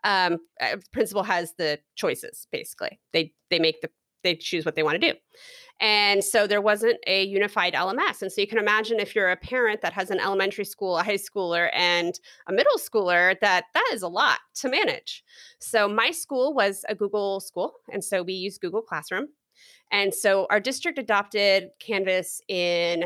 Um, 0.03 0.39
uh, 0.59 0.77
principal 0.91 1.23
has 1.23 1.53
the 1.57 1.79
choices, 1.95 2.47
basically. 2.51 2.99
They, 3.13 3.33
they 3.51 3.59
make 3.59 3.81
the, 3.81 3.91
they 4.27 4.35
choose 4.35 4.65
what 4.65 4.75
they 4.75 4.83
want 4.83 4.99
to 5.01 5.11
do. 5.11 5.17
And 5.79 6.23
so 6.23 6.47
there 6.47 6.61
wasn't 6.61 6.97
a 7.05 7.23
unified 7.23 7.73
LMS. 7.73 8.21
And 8.21 8.31
so 8.31 8.41
you 8.41 8.47
can 8.47 8.57
imagine 8.57 8.99
if 8.99 9.15
you're 9.15 9.29
a 9.29 9.37
parent 9.37 9.81
that 9.81 9.93
has 9.93 10.09
an 10.09 10.19
elementary 10.19 10.65
school, 10.65 10.97
a 10.97 11.03
high 11.03 11.17
schooler, 11.17 11.69
and 11.71 12.19
a 12.47 12.53
middle 12.53 12.77
schooler, 12.77 13.39
that 13.41 13.65
that 13.73 13.89
is 13.93 14.01
a 14.01 14.07
lot 14.07 14.39
to 14.55 14.69
manage. 14.69 15.23
So 15.59 15.87
my 15.87 16.09
school 16.11 16.53
was 16.53 16.83
a 16.89 16.95
Google 16.95 17.39
school. 17.39 17.73
And 17.91 18.03
so 18.03 18.23
we 18.23 18.33
used 18.33 18.61
Google 18.61 18.81
Classroom. 18.81 19.27
And 19.91 20.13
so 20.13 20.47
our 20.49 20.59
district 20.59 20.97
adopted 20.97 21.69
Canvas 21.79 22.41
in 22.47 23.05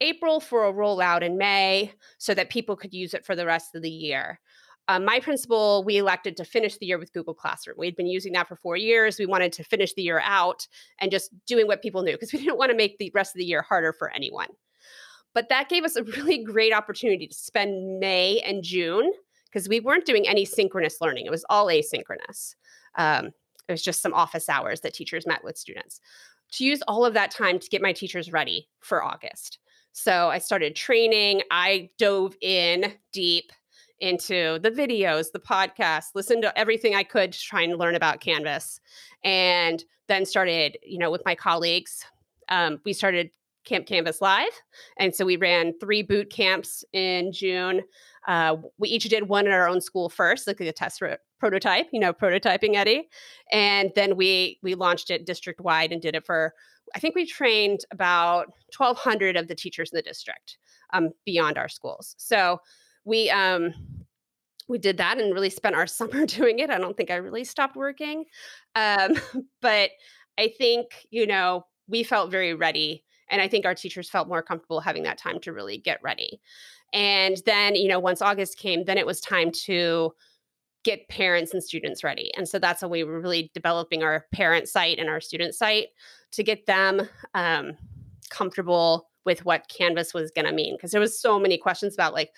April 0.00 0.40
for 0.40 0.66
a 0.66 0.72
rollout 0.72 1.22
in 1.22 1.36
May 1.36 1.92
so 2.18 2.34
that 2.34 2.50
people 2.50 2.76
could 2.76 2.94
use 2.94 3.14
it 3.14 3.24
for 3.24 3.34
the 3.34 3.46
rest 3.46 3.74
of 3.74 3.82
the 3.82 3.90
year. 3.90 4.40
Uh, 4.88 5.00
my 5.00 5.18
principal, 5.18 5.82
we 5.84 5.96
elected 5.96 6.36
to 6.36 6.44
finish 6.44 6.78
the 6.78 6.86
year 6.86 6.98
with 6.98 7.12
Google 7.12 7.34
Classroom. 7.34 7.76
We'd 7.78 7.96
been 7.96 8.06
using 8.06 8.32
that 8.34 8.46
for 8.46 8.54
four 8.54 8.76
years. 8.76 9.18
We 9.18 9.26
wanted 9.26 9.52
to 9.54 9.64
finish 9.64 9.92
the 9.94 10.02
year 10.02 10.20
out 10.22 10.66
and 11.00 11.10
just 11.10 11.30
doing 11.46 11.66
what 11.66 11.82
people 11.82 12.02
knew 12.02 12.12
because 12.12 12.32
we 12.32 12.38
didn't 12.38 12.58
want 12.58 12.70
to 12.70 12.76
make 12.76 12.98
the 12.98 13.10
rest 13.14 13.34
of 13.34 13.38
the 13.38 13.44
year 13.44 13.62
harder 13.62 13.92
for 13.92 14.10
anyone. 14.12 14.48
But 15.34 15.48
that 15.48 15.68
gave 15.68 15.84
us 15.84 15.96
a 15.96 16.04
really 16.04 16.42
great 16.42 16.72
opportunity 16.72 17.26
to 17.26 17.34
spend 17.34 17.98
May 17.98 18.40
and 18.40 18.62
June 18.62 19.12
because 19.46 19.68
we 19.68 19.80
weren't 19.80 20.06
doing 20.06 20.26
any 20.26 20.44
synchronous 20.44 21.00
learning. 21.00 21.26
It 21.26 21.30
was 21.30 21.44
all 21.50 21.66
asynchronous. 21.66 22.54
Um, 22.96 23.32
it 23.68 23.72
was 23.72 23.82
just 23.82 24.00
some 24.00 24.14
office 24.14 24.48
hours 24.48 24.80
that 24.80 24.94
teachers 24.94 25.26
met 25.26 25.42
with 25.42 25.58
students. 25.58 26.00
To 26.52 26.64
use 26.64 26.80
all 26.86 27.04
of 27.04 27.14
that 27.14 27.32
time 27.32 27.58
to 27.58 27.68
get 27.68 27.82
my 27.82 27.92
teachers 27.92 28.32
ready 28.32 28.68
for 28.80 29.02
August. 29.02 29.58
So 29.92 30.28
I 30.28 30.38
started 30.38 30.76
training. 30.76 31.42
I 31.50 31.90
dove 31.98 32.36
in 32.40 32.92
deep 33.12 33.50
into 34.00 34.58
the 34.60 34.70
videos, 34.70 35.32
the 35.32 35.38
podcast, 35.38 36.06
listened 36.14 36.42
to 36.42 36.58
everything 36.58 36.94
I 36.94 37.02
could 37.02 37.32
to 37.32 37.38
try 37.38 37.62
and 37.62 37.78
learn 37.78 37.94
about 37.94 38.20
Canvas. 38.20 38.80
And 39.24 39.84
then 40.08 40.24
started, 40.24 40.78
you 40.82 40.98
know, 40.98 41.10
with 41.10 41.22
my 41.24 41.34
colleagues, 41.34 42.04
um, 42.48 42.80
we 42.84 42.92
started 42.92 43.30
Camp 43.64 43.86
Canvas 43.86 44.20
Live. 44.20 44.52
And 44.98 45.14
so 45.14 45.26
we 45.26 45.36
ran 45.36 45.78
three 45.78 46.02
boot 46.02 46.30
camps 46.30 46.84
in 46.92 47.32
June. 47.32 47.82
Uh, 48.28 48.56
we 48.78 48.88
each 48.88 49.04
did 49.04 49.28
one 49.28 49.46
at 49.46 49.52
our 49.52 49.68
own 49.68 49.80
school 49.80 50.08
first, 50.08 50.46
like 50.46 50.60
a 50.60 50.72
test 50.72 51.02
prototype, 51.38 51.88
you 51.92 52.00
know, 52.00 52.12
prototyping 52.12 52.76
Eddie. 52.76 53.08
And 53.52 53.92
then 53.94 54.16
we 54.16 54.58
we 54.62 54.74
launched 54.74 55.10
it 55.10 55.26
district 55.26 55.60
wide 55.60 55.92
and 55.92 56.00
did 56.00 56.14
it 56.14 56.24
for 56.24 56.54
I 56.94 57.00
think 57.00 57.14
we 57.14 57.26
trained 57.26 57.80
about 57.90 58.52
1,200 58.76 59.36
of 59.36 59.48
the 59.48 59.54
teachers 59.54 59.90
in 59.92 59.96
the 59.96 60.02
district 60.02 60.58
um, 60.92 61.10
beyond 61.24 61.58
our 61.58 61.68
schools. 61.68 62.14
So 62.16 62.60
we 63.06 63.30
um 63.30 63.72
we 64.68 64.78
did 64.78 64.98
that 64.98 65.18
and 65.18 65.32
really 65.32 65.48
spent 65.48 65.74
our 65.74 65.86
summer 65.86 66.26
doing 66.26 66.58
it. 66.58 66.68
I 66.68 66.78
don't 66.78 66.96
think 66.96 67.10
I 67.10 67.16
really 67.16 67.44
stopped 67.44 67.76
working. 67.76 68.24
Um, 68.74 69.14
but 69.62 69.90
I 70.38 70.52
think, 70.58 71.06
you 71.10 71.26
know, 71.26 71.64
we 71.88 72.02
felt 72.02 72.30
very 72.30 72.52
ready. 72.52 73.04
And 73.30 73.40
I 73.40 73.48
think 73.48 73.64
our 73.64 73.74
teachers 73.74 74.10
felt 74.10 74.28
more 74.28 74.42
comfortable 74.42 74.80
having 74.80 75.04
that 75.04 75.18
time 75.18 75.40
to 75.40 75.52
really 75.52 75.78
get 75.78 76.02
ready. 76.02 76.40
And 76.92 77.36
then, 77.46 77.74
you 77.74 77.88
know, 77.88 77.98
once 77.98 78.22
August 78.22 78.58
came, 78.58 78.84
then 78.84 78.98
it 78.98 79.06
was 79.06 79.20
time 79.20 79.50
to 79.64 80.12
get 80.84 81.08
parents 81.08 81.52
and 81.52 81.62
students 81.62 82.04
ready. 82.04 82.30
And 82.36 82.48
so 82.48 82.60
that's 82.60 82.82
when 82.82 82.92
we 82.92 83.02
were 83.02 83.20
really 83.20 83.50
developing 83.54 84.04
our 84.04 84.26
parent 84.32 84.68
site 84.68 85.00
and 85.00 85.08
our 85.08 85.20
student 85.20 85.54
site 85.54 85.88
to 86.32 86.44
get 86.44 86.66
them 86.66 87.08
um, 87.34 87.72
comfortable 88.30 89.10
with 89.24 89.44
what 89.44 89.68
Canvas 89.68 90.14
was 90.14 90.30
going 90.30 90.46
to 90.46 90.52
mean. 90.52 90.76
Because 90.76 90.92
there 90.92 91.00
was 91.00 91.20
so 91.20 91.40
many 91.40 91.58
questions 91.58 91.94
about 91.94 92.14
like, 92.14 92.30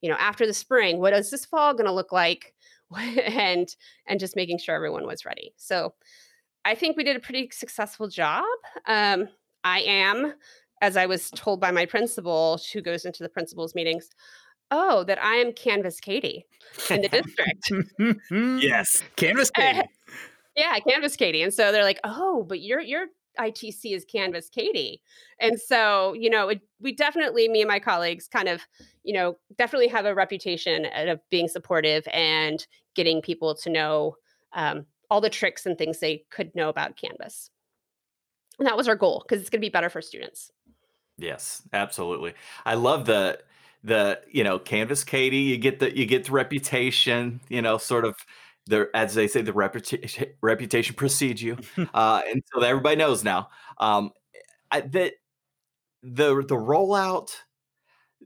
you 0.00 0.10
know, 0.10 0.16
after 0.18 0.46
the 0.46 0.54
spring, 0.54 0.98
what 0.98 1.12
is 1.12 1.30
this 1.30 1.44
fall 1.44 1.74
going 1.74 1.86
to 1.86 1.92
look 1.92 2.12
like? 2.12 2.54
and 2.96 3.74
and 4.06 4.20
just 4.20 4.36
making 4.36 4.58
sure 4.58 4.74
everyone 4.74 5.06
was 5.06 5.24
ready. 5.24 5.52
So 5.56 5.94
I 6.64 6.74
think 6.74 6.96
we 6.96 7.04
did 7.04 7.16
a 7.16 7.20
pretty 7.20 7.48
successful 7.52 8.08
job. 8.08 8.44
Um, 8.86 9.28
I 9.64 9.80
am, 9.80 10.34
as 10.80 10.96
I 10.96 11.06
was 11.06 11.30
told 11.30 11.60
by 11.60 11.70
my 11.70 11.86
principal, 11.86 12.60
who 12.72 12.80
goes 12.80 13.04
into 13.04 13.22
the 13.22 13.28
principal's 13.28 13.74
meetings, 13.74 14.08
oh, 14.70 15.04
that 15.04 15.22
I 15.22 15.36
am 15.36 15.52
Canvas 15.52 16.00
Katie 16.00 16.44
in 16.90 17.02
the 17.02 17.08
district. 17.08 18.20
yes. 18.62 19.02
Canvas 19.16 19.50
Katie. 19.54 19.88
yeah, 20.56 20.78
Canvas 20.88 21.16
Katie. 21.16 21.42
And 21.42 21.54
so 21.54 21.72
they're 21.72 21.84
like, 21.84 22.00
oh, 22.04 22.44
but 22.48 22.60
you're 22.60 22.80
you're 22.80 23.06
ITC 23.38 23.94
is 23.94 24.04
Canvas 24.04 24.48
Katie. 24.48 25.00
And 25.40 25.60
so, 25.60 26.14
you 26.14 26.30
know, 26.30 26.48
it, 26.48 26.60
we 26.80 26.92
definitely, 26.92 27.48
me 27.48 27.62
and 27.62 27.68
my 27.68 27.78
colleagues 27.78 28.28
kind 28.28 28.48
of, 28.48 28.62
you 29.04 29.12
know, 29.12 29.36
definitely 29.56 29.88
have 29.88 30.06
a 30.06 30.14
reputation 30.14 30.86
of 30.86 31.20
being 31.30 31.48
supportive 31.48 32.06
and 32.12 32.66
getting 32.94 33.20
people 33.20 33.54
to 33.54 33.70
know 33.70 34.16
um, 34.54 34.86
all 35.10 35.20
the 35.20 35.30
tricks 35.30 35.66
and 35.66 35.76
things 35.76 35.98
they 35.98 36.24
could 36.30 36.54
know 36.54 36.68
about 36.68 36.96
Canvas. 36.96 37.50
And 38.58 38.66
that 38.66 38.76
was 38.76 38.88
our 38.88 38.96
goal 38.96 39.24
because 39.26 39.40
it's 39.40 39.50
going 39.50 39.60
to 39.60 39.66
be 39.66 39.70
better 39.70 39.90
for 39.90 40.00
students. 40.00 40.50
Yes, 41.18 41.62
absolutely. 41.72 42.34
I 42.64 42.74
love 42.74 43.06
the 43.06 43.38
the 43.84 44.20
you 44.30 44.44
know 44.44 44.58
Canvas 44.58 45.04
Katie. 45.04 45.38
You 45.38 45.58
get 45.58 45.78
the 45.78 45.96
you 45.96 46.06
get 46.06 46.24
the 46.24 46.32
reputation. 46.32 47.40
You 47.48 47.62
know, 47.62 47.78
sort 47.78 48.04
of 48.04 48.16
the 48.66 48.88
as 48.94 49.14
they 49.14 49.28
say 49.28 49.42
the 49.42 49.52
reputation 49.52 50.26
reputation 50.42 50.94
precedes 50.94 51.42
you, 51.42 51.56
uh, 51.94 52.22
and 52.28 52.42
so 52.52 52.60
everybody 52.60 52.96
knows 52.96 53.24
now. 53.24 53.48
Um, 53.78 54.10
I, 54.70 54.80
that 54.80 55.14
the 56.02 56.44
the 56.46 56.56
rollout, 56.56 57.30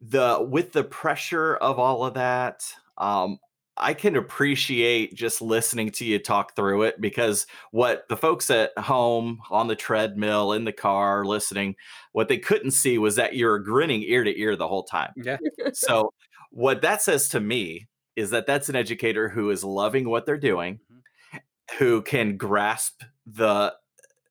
the 0.00 0.46
with 0.48 0.72
the 0.72 0.84
pressure 0.84 1.56
of 1.56 1.78
all 1.78 2.04
of 2.04 2.14
that, 2.14 2.62
um, 2.98 3.38
I 3.76 3.94
can 3.94 4.16
appreciate 4.16 5.14
just 5.14 5.40
listening 5.40 5.90
to 5.92 6.04
you 6.04 6.18
talk 6.18 6.54
through 6.54 6.82
it 6.82 7.00
because 7.00 7.46
what 7.70 8.06
the 8.08 8.16
folks 8.16 8.50
at 8.50 8.76
home 8.78 9.40
on 9.50 9.68
the 9.68 9.76
treadmill 9.76 10.52
in 10.52 10.64
the 10.64 10.72
car 10.72 11.24
listening, 11.24 11.76
what 12.12 12.28
they 12.28 12.38
couldn't 12.38 12.72
see 12.72 12.98
was 12.98 13.16
that 13.16 13.36
you're 13.36 13.58
grinning 13.58 14.02
ear 14.02 14.22
to 14.22 14.38
ear 14.38 14.54
the 14.56 14.68
whole 14.68 14.84
time. 14.84 15.12
Yeah. 15.16 15.38
so 15.72 16.12
what 16.50 16.82
that 16.82 17.00
says 17.00 17.28
to 17.30 17.40
me 17.40 17.88
is 18.20 18.30
that 18.30 18.46
that's 18.46 18.68
an 18.68 18.76
educator 18.76 19.30
who 19.30 19.50
is 19.50 19.64
loving 19.64 20.08
what 20.08 20.26
they're 20.26 20.36
doing, 20.36 20.80
mm-hmm. 20.92 21.38
who 21.78 22.02
can 22.02 22.36
grasp 22.36 23.02
the 23.26 23.74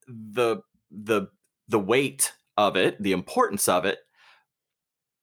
the 0.07 0.61
the 0.91 1.27
the 1.67 1.79
weight 1.79 2.33
of 2.55 2.75
it, 2.75 3.01
the 3.01 3.11
importance 3.11 3.67
of 3.67 3.85
it, 3.85 3.99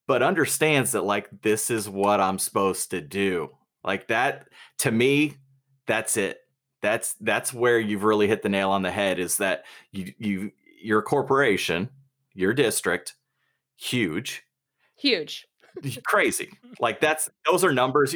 but 0.07 0.23
understands 0.23 0.93
that 0.93 1.05
like 1.05 1.29
this 1.43 1.71
is 1.71 1.89
what 1.89 2.21
I'm 2.21 2.39
supposed 2.39 2.91
to 2.91 3.01
do. 3.01 3.51
Like 3.85 4.09
that 4.09 4.49
to 4.79 4.91
me, 4.91 5.37
that's 5.87 6.17
it. 6.17 6.41
That's 6.83 7.15
that's 7.21 7.55
where 7.55 7.79
you've 7.79 8.05
really 8.05 8.29
hit 8.29 8.43
the 8.43 8.49
nail 8.49 8.71
on 8.71 8.83
the 8.83 8.91
head 8.91 9.19
is 9.19 9.37
that 9.39 9.65
you 9.93 10.13
you 10.19 10.51
your 10.83 11.03
corporation, 11.03 11.91
your 12.35 12.53
district, 12.53 13.15
huge. 13.77 14.43
Huge. 14.99 15.47
Crazy. 16.05 16.51
Like 16.81 17.01
that's 17.01 17.29
those 17.51 17.65
are 17.65 17.73
numbers. 17.73 18.15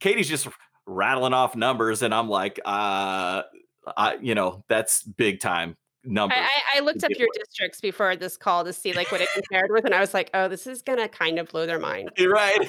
Katie's 0.00 0.28
just 0.28 0.48
rattling 0.86 1.32
off 1.32 1.54
numbers 1.54 2.02
and 2.02 2.14
I'm 2.14 2.28
like, 2.28 2.60
uh 2.64 3.42
I 3.96 4.16
you 4.20 4.34
know, 4.34 4.64
that's 4.68 5.02
big 5.02 5.40
time 5.40 5.76
numbers. 6.04 6.38
I, 6.38 6.78
I 6.78 6.80
looked 6.80 7.04
up 7.04 7.10
your 7.16 7.28
with. 7.28 7.44
districts 7.44 7.80
before 7.80 8.16
this 8.16 8.36
call 8.36 8.64
to 8.64 8.72
see 8.72 8.92
like 8.92 9.10
what 9.12 9.20
it 9.20 9.28
compared 9.34 9.70
with, 9.70 9.84
and 9.84 9.94
I 9.94 10.00
was 10.00 10.14
like, 10.14 10.30
oh, 10.34 10.48
this 10.48 10.66
is 10.66 10.82
gonna 10.82 11.08
kind 11.08 11.38
of 11.38 11.48
blow 11.48 11.66
their 11.66 11.78
mind. 11.78 12.10
You're 12.16 12.32
right. 12.32 12.68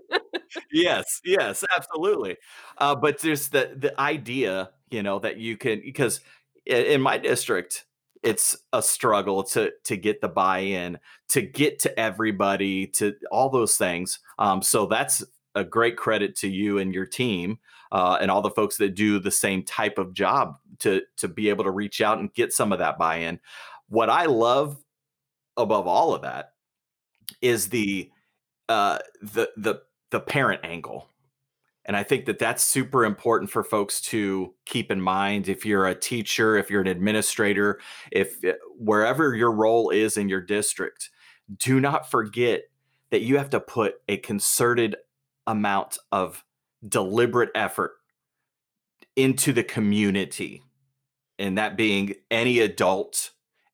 yes, 0.72 1.20
yes, 1.24 1.64
absolutely. 1.74 2.36
Uh, 2.78 2.94
but 2.94 3.20
there's 3.20 3.48
the 3.48 3.74
the 3.76 3.98
idea, 4.00 4.70
you 4.90 5.02
know, 5.02 5.18
that 5.18 5.36
you 5.38 5.56
can 5.56 5.80
because 5.84 6.20
in 6.66 7.00
my 7.00 7.18
district, 7.18 7.84
it's 8.22 8.56
a 8.72 8.82
struggle 8.82 9.42
to 9.44 9.72
to 9.84 9.96
get 9.96 10.20
the 10.20 10.28
buy-in, 10.28 10.98
to 11.30 11.42
get 11.42 11.78
to 11.80 11.98
everybody, 11.98 12.86
to 12.86 13.14
all 13.30 13.48
those 13.48 13.76
things. 13.76 14.18
Um, 14.38 14.62
so 14.62 14.86
that's 14.86 15.24
a 15.54 15.64
great 15.64 15.96
credit 15.96 16.36
to 16.36 16.48
you 16.48 16.78
and 16.78 16.94
your 16.94 17.06
team 17.06 17.58
uh, 17.92 18.18
and 18.20 18.30
all 18.30 18.42
the 18.42 18.50
folks 18.50 18.76
that 18.76 18.94
do 18.94 19.18
the 19.18 19.30
same 19.30 19.64
type 19.64 19.98
of 19.98 20.14
job 20.14 20.56
to 20.80 21.02
to 21.16 21.28
be 21.28 21.48
able 21.48 21.64
to 21.64 21.70
reach 21.70 22.00
out 22.00 22.18
and 22.18 22.32
get 22.34 22.52
some 22.52 22.72
of 22.72 22.78
that 22.78 22.98
buy-in. 22.98 23.40
What 23.88 24.10
I 24.10 24.26
love 24.26 24.76
above 25.56 25.86
all 25.86 26.14
of 26.14 26.22
that 26.22 26.52
is 27.42 27.68
the 27.68 28.10
uh, 28.68 28.98
the 29.22 29.50
the 29.56 29.82
the 30.10 30.20
parent 30.20 30.60
angle. 30.64 31.09
And 31.86 31.96
I 31.96 32.02
think 32.02 32.26
that 32.26 32.38
that's 32.38 32.62
super 32.62 33.04
important 33.04 33.50
for 33.50 33.64
folks 33.64 34.00
to 34.02 34.54
keep 34.66 34.90
in 34.90 35.00
mind 35.00 35.48
if 35.48 35.64
you're 35.64 35.86
a 35.86 35.94
teacher, 35.94 36.56
if 36.56 36.70
you're 36.70 36.82
an 36.82 36.86
administrator, 36.86 37.80
if 38.12 38.44
eh, 38.44 38.52
wherever 38.78 39.34
your 39.34 39.50
role 39.50 39.90
is 39.90 40.16
in 40.16 40.28
your 40.28 40.42
district, 40.42 41.10
do 41.56 41.80
not 41.80 42.10
forget 42.10 42.64
that 43.10 43.22
you 43.22 43.38
have 43.38 43.50
to 43.50 43.60
put 43.60 43.94
a 44.08 44.18
concerted 44.18 44.96
amount 45.46 45.98
of 46.12 46.44
deliberate 46.86 47.50
effort 47.54 47.92
into 49.16 49.52
the 49.52 49.64
community. 49.64 50.62
And 51.38 51.58
that 51.58 51.76
being 51.76 52.14
any 52.30 52.60
adult, 52.60 53.30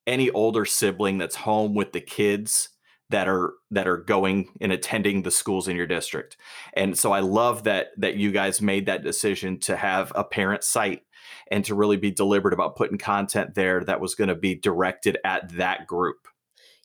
any 0.06 0.30
older 0.30 0.64
sibling 0.64 1.18
that's 1.18 1.36
home 1.36 1.74
with 1.74 1.92
the 1.92 2.00
kids 2.00 2.70
that 3.10 3.28
are 3.28 3.54
that 3.70 3.86
are 3.86 3.98
going 3.98 4.48
and 4.60 4.72
attending 4.72 5.22
the 5.22 5.30
schools 5.30 5.68
in 5.68 5.76
your 5.76 5.86
district. 5.86 6.36
And 6.74 6.98
so 6.98 7.12
I 7.12 7.20
love 7.20 7.64
that 7.64 7.88
that 7.98 8.16
you 8.16 8.32
guys 8.32 8.60
made 8.60 8.86
that 8.86 9.04
decision 9.04 9.60
to 9.60 9.76
have 9.76 10.12
a 10.14 10.24
parent 10.24 10.64
site 10.64 11.02
and 11.50 11.64
to 11.64 11.74
really 11.74 11.96
be 11.96 12.10
deliberate 12.10 12.54
about 12.54 12.76
putting 12.76 12.98
content 12.98 13.54
there 13.54 13.84
that 13.84 14.00
was 14.00 14.14
going 14.14 14.28
to 14.28 14.34
be 14.34 14.54
directed 14.54 15.18
at 15.24 15.48
that 15.56 15.86
group. 15.86 16.28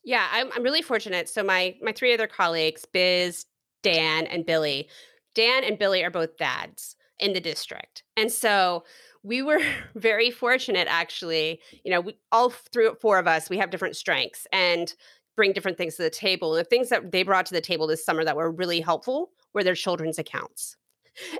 Yeah, 0.04 0.28
I'm, 0.32 0.50
I'm 0.56 0.64
really 0.64 0.82
fortunate. 0.82 1.30
So 1.30 1.44
my 1.44 1.76
my 1.82 1.92
three 1.92 2.14
other 2.14 2.28
colleagues, 2.28 2.86
Biz, 2.86 3.46
Dan, 3.82 4.26
and 4.28 4.46
Billy. 4.46 4.90
Dan 5.34 5.64
and 5.64 5.80
Billy 5.80 6.04
are 6.04 6.12
both 6.12 6.38
dads 6.38 6.96
in 7.20 7.34
the 7.34 7.40
district. 7.40 8.04
And 8.18 8.32
so 8.32 8.84
we 9.24 9.42
were 9.42 9.62
very 9.96 10.32
fortunate 10.32 10.88
actually 10.90 11.60
you 11.84 11.92
know 11.92 12.02
we, 12.02 12.18
all 12.32 12.50
through 12.50 12.96
four 13.00 13.20
of 13.20 13.28
us 13.28 13.50
we 13.50 13.58
have 13.58 13.70
different 13.70 13.96
strengths 13.96 14.48
and 14.52 14.96
bring 15.42 15.54
different 15.54 15.76
things 15.76 15.96
to 15.96 16.04
the 16.04 16.10
table. 16.12 16.54
And 16.54 16.64
the 16.64 16.70
things 16.70 16.90
that 16.90 17.12
they 17.12 17.24
brought 17.24 17.48
to 17.48 17.54
the 17.56 17.62
table 17.62 17.88
this 17.88 18.06
summer 18.06 18.24
that 18.24 18.36
were 18.36 18.52
really 18.52 18.80
helpful 18.80 19.32
were 19.56 19.64
their 19.64 19.74
children's 19.74 20.20
accounts. 20.20 20.78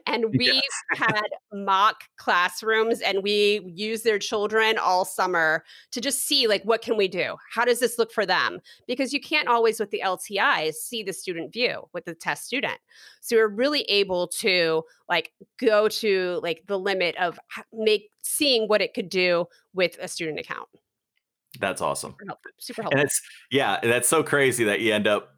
And 0.08 0.26
we 0.36 0.48
yes. 0.48 0.64
had 0.96 1.28
mock 1.54 2.06
classrooms 2.18 3.00
and 3.02 3.22
we 3.22 3.62
used 3.76 4.04
their 4.04 4.18
children 4.18 4.80
all 4.80 5.06
summer 5.06 5.64
to 5.92 6.02
just 6.02 6.26
see 6.26 6.48
like 6.48 6.64
what 6.64 6.82
can 6.82 6.98
we 6.98 7.08
do? 7.08 7.36
How 7.54 7.64
does 7.64 7.80
this 7.80 8.00
look 8.00 8.12
for 8.12 8.26
them? 8.26 8.60
Because 8.88 9.14
you 9.14 9.22
can't 9.22 9.48
always 9.48 9.80
with 9.80 9.92
the 9.92 10.02
LTIs 10.04 10.74
see 10.74 11.04
the 11.04 11.14
student 11.14 11.54
view 11.54 11.88
with 11.94 12.06
the 12.06 12.16
test 12.16 12.48
student. 12.48 12.80
So 13.22 13.36
we're 13.36 13.50
really 13.50 13.84
able 13.84 14.30
to 14.40 14.82
like 15.10 15.32
go 15.60 15.88
to 15.90 16.40
like 16.42 16.64
the 16.66 16.80
limit 16.80 17.16
of 17.18 17.40
make 17.72 18.10
seeing 18.24 18.68
what 18.68 18.82
it 18.82 18.96
could 18.96 19.10
do 19.10 19.46
with 19.76 19.96
a 20.02 20.08
student 20.08 20.40
account. 20.40 20.68
That's 21.60 21.82
awesome. 21.82 22.12
Super 22.12 22.26
helpful. 22.26 22.52
Super 22.58 22.82
helpful. 22.84 23.00
And 23.00 23.08
it's 23.08 23.22
yeah, 23.52 23.80
that's 23.82 24.08
so 24.08 24.24
crazy 24.24 24.64
that 24.66 24.80
you 24.80 24.94
end 24.94 25.08
up 25.08 25.36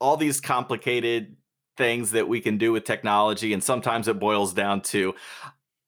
all 0.00 0.16
these 0.16 0.40
complicated 0.40 1.36
things 1.76 2.12
that 2.12 2.28
we 2.28 2.40
can 2.40 2.58
do 2.58 2.72
with 2.72 2.84
technology 2.84 3.52
and 3.52 3.62
sometimes 3.62 4.08
it 4.08 4.18
boils 4.18 4.54
down 4.54 4.80
to 4.80 5.14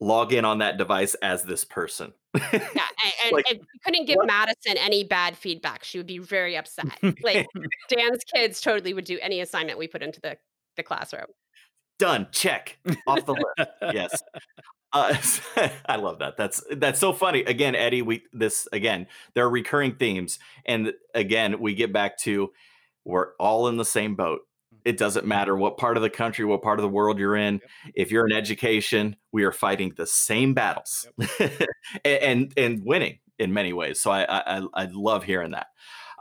log 0.01 0.33
in 0.33 0.45
on 0.45 0.59
that 0.59 0.77
device 0.77 1.15
as 1.17 1.43
this 1.45 1.65
person. 1.65 2.13
yeah, 2.35 2.43
and, 3.25 3.33
like, 3.33 3.51
and 3.51 3.61
couldn't 3.85 4.07
give 4.07 4.17
what? 4.17 4.27
Madison 4.27 4.77
any 4.77 5.03
bad 5.05 5.37
feedback. 5.37 5.83
She 5.85 5.99
would 5.99 6.07
be 6.07 6.19
very 6.19 6.57
upset. 6.57 6.87
Like 7.23 7.47
Dan's 7.89 8.23
kids 8.35 8.61
totally 8.61 8.95
would 8.95 9.05
do 9.05 9.19
any 9.21 9.41
assignment 9.41 9.79
we 9.79 9.89
put 9.89 10.03
into 10.03 10.21
the 10.21 10.37
the 10.77 10.83
classroom. 10.83 11.27
Done. 11.99 12.29
Check 12.31 12.79
off 13.07 13.27
the 13.27 13.35
list. 13.35 13.71
yes. 13.93 14.23
Uh, 14.93 15.15
I 15.87 15.97
love 15.97 16.19
that. 16.21 16.37
That's 16.37 16.63
that's 16.77 17.01
so 17.01 17.13
funny. 17.13 17.41
Again, 17.41 17.75
Eddie, 17.75 18.03
we 18.03 18.25
this 18.33 18.69
again, 18.73 19.07
there 19.35 19.45
are 19.45 19.51
recurring 19.51 19.97
themes, 19.97 20.39
and 20.65 20.93
again, 21.15 21.61
we 21.61 21.75
get 21.75 21.93
back 21.93 22.19
to 22.19 22.53
we're 23.05 23.35
all 23.39 23.69
in 23.69 23.77
the 23.77 23.85
same 23.85 24.15
boat. 24.15 24.43
It 24.85 24.97
doesn't 24.97 25.27
matter 25.27 25.57
what 25.57 25.77
part 25.77 25.97
of 25.97 26.03
the 26.03 26.11
country, 26.11 26.45
what 26.45 26.63
part 26.63 26.79
of 26.79 26.83
the 26.83 26.89
world 26.89 27.19
you're 27.19 27.37
in. 27.37 27.55
Yep. 27.55 27.93
If 27.95 28.11
you're 28.11 28.27
in 28.27 28.33
education, 28.33 29.17
we 29.33 29.45
are 29.45 29.53
fighting 29.53 29.93
the 29.97 30.07
same 30.07 30.55
battles, 30.55 31.07
yep. 31.19 31.53
and, 32.05 32.23
and, 32.23 32.53
and 32.57 32.85
winning 32.85 33.19
in 33.39 33.53
many 33.53 33.73
ways. 33.73 34.01
So 34.01 34.11
I 34.11 34.25
I, 34.29 34.63
I 34.75 34.89
love 34.93 35.25
hearing 35.25 35.53
that. 35.53 35.67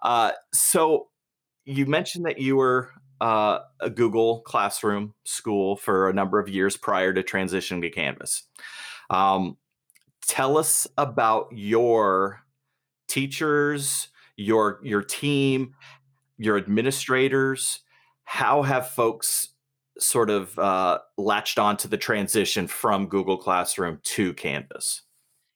Uh, 0.02 0.32
so 0.54 1.08
you 1.66 1.86
mentioned 1.86 2.26
that 2.26 2.40
you 2.40 2.56
were 2.56 2.92
uh, 3.22 3.60
a 3.80 3.90
Google 3.90 4.42
Classroom 4.42 5.14
school 5.26 5.76
for 5.76 6.10
a 6.10 6.14
number 6.14 6.40
of 6.40 6.50
years 6.50 6.78
prior 6.78 7.14
to 7.14 7.24
transitioning 7.24 7.82
to 7.82 7.90
Canvas. 7.90 8.44
Um, 9.10 9.58
tell 10.26 10.58
us 10.58 10.88
about 10.98 11.48
your 11.52 12.42
teachers, 13.08 14.10
your 14.36 14.80
your 14.84 15.02
team, 15.02 15.74
your 16.38 16.58
administrators. 16.58 17.80
How 18.24 18.62
have 18.62 18.90
folks 18.90 19.50
sort 20.00 20.30
of 20.30 20.58
uh, 20.60 21.00
latched 21.18 21.58
on 21.58 21.78
to 21.78 21.88
the 21.88 21.98
transition 21.98 22.68
from 22.68 23.08
Google 23.08 23.38
Classroom 23.38 24.00
to 24.04 24.34
Canvas? 24.34 25.02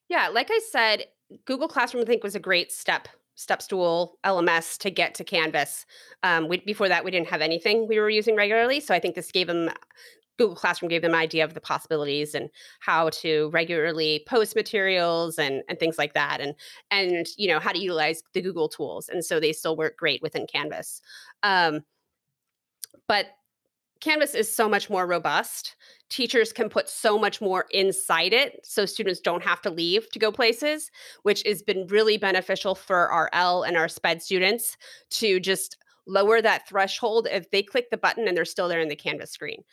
Yeah, 0.09 0.29
like 0.29 0.49
I 0.49 0.59
said, 0.71 1.05
Google 1.45 1.67
Classroom 1.67 2.03
I 2.03 2.07
think 2.07 2.23
was 2.23 2.35
a 2.35 2.39
great 2.39 2.71
step 2.71 3.07
Stepstool 3.45 4.11
LMS 4.23 4.77
to 4.79 4.91
get 4.91 5.15
to 5.15 5.23
Canvas. 5.23 5.85
Um, 6.23 6.47
we, 6.47 6.57
before 6.57 6.87
that, 6.89 7.03
we 7.03 7.11
didn't 7.11 7.29
have 7.29 7.41
anything 7.41 7.87
we 7.87 7.99
were 7.99 8.09
using 8.09 8.35
regularly. 8.35 8.79
So 8.79 8.93
I 8.93 8.99
think 8.99 9.15
this 9.15 9.31
gave 9.31 9.47
them 9.47 9.69
Google 10.37 10.55
Classroom 10.55 10.89
gave 10.89 11.01
them 11.03 11.11
an 11.11 11.19
idea 11.19 11.43
of 11.43 11.53
the 11.53 11.61
possibilities 11.61 12.33
and 12.33 12.49
how 12.79 13.09
to 13.09 13.49
regularly 13.53 14.23
post 14.27 14.55
materials 14.55 15.37
and, 15.37 15.61
and 15.69 15.79
things 15.79 15.97
like 15.99 16.13
that, 16.13 16.41
and 16.41 16.55
and 16.89 17.27
you 17.37 17.47
know 17.47 17.59
how 17.59 17.71
to 17.71 17.79
utilize 17.79 18.23
the 18.33 18.41
Google 18.41 18.67
tools. 18.67 19.07
And 19.07 19.23
so 19.23 19.39
they 19.39 19.53
still 19.53 19.77
work 19.77 19.97
great 19.97 20.21
within 20.23 20.47
Canvas. 20.47 21.01
Um, 21.43 21.81
but 23.07 23.27
Canvas 24.01 24.35
is 24.35 24.53
so 24.53 24.67
much 24.67 24.89
more 24.89 25.07
robust. 25.07 25.75
Teachers 26.09 26.51
can 26.51 26.69
put 26.69 26.89
so 26.89 27.17
much 27.17 27.39
more 27.39 27.65
inside 27.71 28.33
it 28.33 28.59
so 28.63 28.85
students 28.85 29.21
don't 29.21 29.43
have 29.43 29.61
to 29.61 29.69
leave 29.69 30.09
to 30.11 30.19
go 30.19 30.31
places, 30.31 30.91
which 31.23 31.43
has 31.45 31.61
been 31.61 31.87
really 31.87 32.17
beneficial 32.17 32.75
for 32.75 33.09
our 33.09 33.29
EL 33.31 33.63
and 33.63 33.77
our 33.77 33.87
SPED 33.87 34.21
students 34.21 34.75
to 35.11 35.39
just 35.39 35.77
lower 36.07 36.41
that 36.41 36.67
threshold 36.67 37.27
if 37.31 37.49
they 37.51 37.63
click 37.63 37.89
the 37.89 37.97
button 37.97 38.27
and 38.27 38.35
they're 38.35 38.43
still 38.43 38.67
there 38.67 38.81
in 38.81 38.89
the 38.89 38.95
Canvas 38.95 39.31
screen 39.31 39.63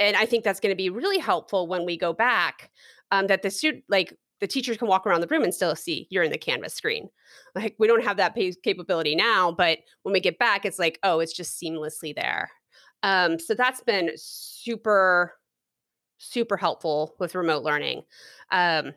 and 0.00 0.16
I 0.16 0.26
think 0.26 0.42
that's 0.42 0.58
going 0.58 0.72
to 0.72 0.76
be 0.76 0.90
really 0.90 1.18
helpful 1.18 1.68
when 1.68 1.84
we 1.84 1.96
go 1.96 2.12
back. 2.12 2.70
Um, 3.12 3.26
that 3.26 3.42
the 3.42 3.50
student, 3.50 3.84
like 3.88 4.16
the 4.40 4.46
teachers, 4.46 4.78
can 4.78 4.88
walk 4.88 5.06
around 5.06 5.20
the 5.20 5.26
room 5.26 5.42
and 5.42 5.54
still 5.54 5.76
see 5.76 6.08
you're 6.10 6.24
in 6.24 6.32
the 6.32 6.38
Canvas 6.38 6.74
screen. 6.74 7.10
Like 7.54 7.74
we 7.78 7.86
don't 7.86 8.04
have 8.04 8.16
that 8.16 8.36
capability 8.64 9.14
now, 9.14 9.52
but 9.52 9.80
when 10.02 10.12
we 10.12 10.20
get 10.20 10.38
back, 10.38 10.64
it's 10.64 10.78
like 10.78 10.98
oh, 11.02 11.20
it's 11.20 11.32
just 11.32 11.60
seamlessly 11.60 12.14
there. 12.14 12.50
Um, 13.02 13.38
so 13.38 13.54
that's 13.54 13.82
been 13.82 14.10
super, 14.16 15.34
super 16.18 16.56
helpful 16.56 17.14
with 17.18 17.34
remote 17.34 17.62
learning. 17.62 18.02
Um, 18.50 18.92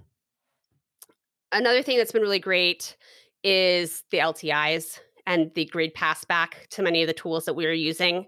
another 1.51 1.81
thing 1.81 1.97
that's 1.97 2.11
been 2.11 2.21
really 2.21 2.39
great 2.39 2.97
is 3.43 4.03
the 4.11 4.17
LTIs 4.17 4.99
and 5.25 5.51
the 5.55 5.65
grade 5.65 5.93
pass 5.93 6.25
back 6.25 6.67
to 6.71 6.81
many 6.81 7.01
of 7.01 7.07
the 7.07 7.13
tools 7.13 7.45
that 7.45 7.53
we 7.53 7.65
are 7.65 7.71
using. 7.71 8.27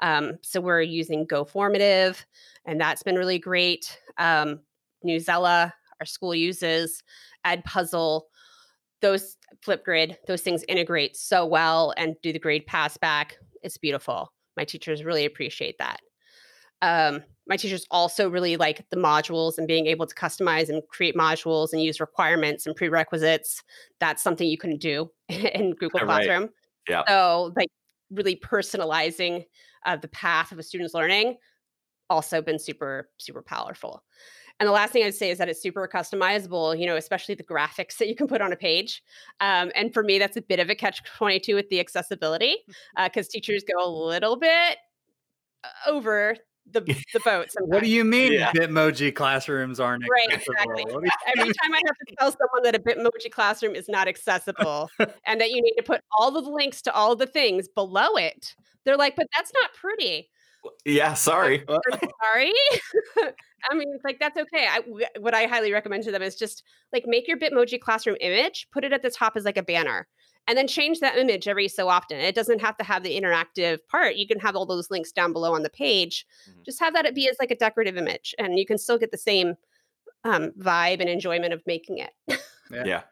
Um, 0.00 0.38
so 0.42 0.60
we're 0.60 0.82
using 0.82 1.26
GoFormative, 1.26 2.24
and 2.66 2.80
that's 2.80 3.02
been 3.02 3.16
really 3.16 3.38
great. 3.38 3.98
Um, 4.18 4.60
Newsela, 5.04 5.72
our 6.00 6.06
school 6.06 6.34
uses, 6.34 7.02
Edpuzzle, 7.44 8.22
those 9.00 9.36
Flipgrid, 9.64 10.16
those 10.26 10.42
things 10.42 10.64
integrate 10.68 11.16
so 11.16 11.46
well 11.46 11.94
and 11.96 12.16
do 12.22 12.32
the 12.32 12.38
grade 12.38 12.66
pass 12.66 12.96
back. 12.96 13.38
It's 13.62 13.78
beautiful. 13.78 14.32
My 14.56 14.64
teachers 14.64 15.04
really 15.04 15.24
appreciate 15.24 15.78
that. 15.78 16.00
Um, 16.82 17.22
my 17.48 17.56
teachers 17.56 17.86
also 17.90 18.28
really 18.28 18.56
like 18.56 18.84
the 18.90 18.96
modules 18.96 19.58
and 19.58 19.66
being 19.66 19.86
able 19.86 20.06
to 20.06 20.14
customize 20.14 20.68
and 20.68 20.82
create 20.88 21.14
modules 21.14 21.72
and 21.72 21.82
use 21.82 22.00
requirements 22.00 22.66
and 22.66 22.74
prerequisites. 22.74 23.62
That's 24.00 24.22
something 24.22 24.48
you 24.48 24.58
can 24.58 24.76
do 24.76 25.10
in 25.28 25.72
Google 25.72 26.00
Classroom. 26.00 26.42
Right. 26.42 26.50
Yeah. 26.88 27.02
So 27.08 27.52
like 27.56 27.68
really 28.10 28.36
personalizing 28.36 29.44
uh, 29.84 29.96
the 29.96 30.08
path 30.08 30.52
of 30.52 30.58
a 30.58 30.62
student's 30.62 30.94
learning 30.94 31.36
also 32.08 32.40
been 32.40 32.58
super 32.58 33.08
super 33.18 33.42
powerful 33.42 34.04
and 34.60 34.66
the 34.66 34.72
last 34.72 34.92
thing 34.92 35.04
i'd 35.04 35.14
say 35.14 35.30
is 35.30 35.38
that 35.38 35.48
it's 35.48 35.62
super 35.62 35.88
customizable 35.92 36.78
you 36.78 36.86
know 36.86 36.96
especially 36.96 37.34
the 37.34 37.44
graphics 37.44 37.96
that 37.98 38.08
you 38.08 38.14
can 38.14 38.26
put 38.26 38.40
on 38.40 38.52
a 38.52 38.56
page 38.56 39.02
um, 39.40 39.70
and 39.74 39.92
for 39.92 40.02
me 40.02 40.18
that's 40.18 40.36
a 40.36 40.42
bit 40.42 40.60
of 40.60 40.70
a 40.70 40.74
catch 40.74 41.02
22 41.16 41.54
with 41.54 41.68
the 41.68 41.80
accessibility 41.80 42.56
because 43.04 43.26
uh, 43.28 43.30
teachers 43.32 43.64
go 43.64 43.84
a 43.84 43.88
little 43.88 44.36
bit 44.36 44.78
uh, 45.64 45.90
over 45.90 46.36
the, 46.72 46.80
the 47.12 47.20
boat. 47.20 47.50
Sometimes. 47.50 47.72
What 47.72 47.82
do 47.82 47.88
you 47.88 48.04
mean 48.04 48.32
yeah. 48.32 48.52
Bitmoji 48.52 49.14
classrooms 49.14 49.78
aren't 49.80 50.04
right? 50.10 50.32
Exactly. 50.32 50.84
Every 50.90 51.52
time 51.52 51.74
I 51.74 51.82
have 51.86 51.96
to 52.06 52.14
tell 52.18 52.32
someone 52.32 52.62
that 52.64 52.74
a 52.74 52.78
Bitmoji 52.78 53.30
classroom 53.30 53.74
is 53.74 53.88
not 53.88 54.08
accessible 54.08 54.90
and 55.26 55.40
that 55.40 55.50
you 55.50 55.62
need 55.62 55.74
to 55.76 55.82
put 55.82 56.00
all 56.18 56.30
the 56.30 56.40
links 56.40 56.82
to 56.82 56.94
all 56.94 57.14
the 57.14 57.26
things 57.26 57.68
below 57.68 58.16
it, 58.16 58.54
they're 58.84 58.96
like, 58.96 59.16
but 59.16 59.28
that's 59.36 59.52
not 59.54 59.72
pretty. 59.74 60.28
Yeah, 60.84 61.14
sorry. 61.14 61.64
sorry. 61.68 62.52
I 63.70 63.74
mean, 63.74 63.98
like 64.04 64.18
that's 64.18 64.38
okay. 64.38 64.66
I, 64.68 64.80
what 65.18 65.34
I 65.34 65.46
highly 65.46 65.72
recommend 65.72 66.04
to 66.04 66.12
them 66.12 66.22
is 66.22 66.36
just 66.36 66.62
like 66.92 67.04
make 67.06 67.26
your 67.26 67.38
Bitmoji 67.38 67.80
classroom 67.80 68.16
image, 68.20 68.68
put 68.72 68.84
it 68.84 68.92
at 68.92 69.02
the 69.02 69.10
top 69.10 69.36
as 69.36 69.44
like 69.44 69.56
a 69.56 69.62
banner, 69.62 70.06
and 70.46 70.56
then 70.56 70.68
change 70.68 71.00
that 71.00 71.18
image 71.18 71.48
every 71.48 71.68
so 71.68 71.88
often. 71.88 72.18
It 72.18 72.34
doesn't 72.34 72.60
have 72.60 72.76
to 72.76 72.84
have 72.84 73.02
the 73.02 73.18
interactive 73.20 73.78
part. 73.88 74.16
You 74.16 74.26
can 74.26 74.38
have 74.40 74.54
all 74.54 74.66
those 74.66 74.90
links 74.90 75.12
down 75.12 75.32
below 75.32 75.54
on 75.54 75.62
the 75.62 75.70
page. 75.70 76.26
Mm-hmm. 76.48 76.60
Just 76.64 76.80
have 76.80 76.94
that 76.94 77.12
be 77.14 77.28
as 77.28 77.36
like 77.40 77.50
a 77.50 77.56
decorative 77.56 77.96
image, 77.96 78.34
and 78.38 78.58
you 78.58 78.66
can 78.66 78.78
still 78.78 78.98
get 78.98 79.10
the 79.10 79.18
same 79.18 79.54
um, 80.24 80.52
vibe 80.58 81.00
and 81.00 81.08
enjoyment 81.08 81.52
of 81.52 81.62
making 81.66 81.98
it. 81.98 82.10
yeah. 82.70 82.84
yeah. 82.84 83.02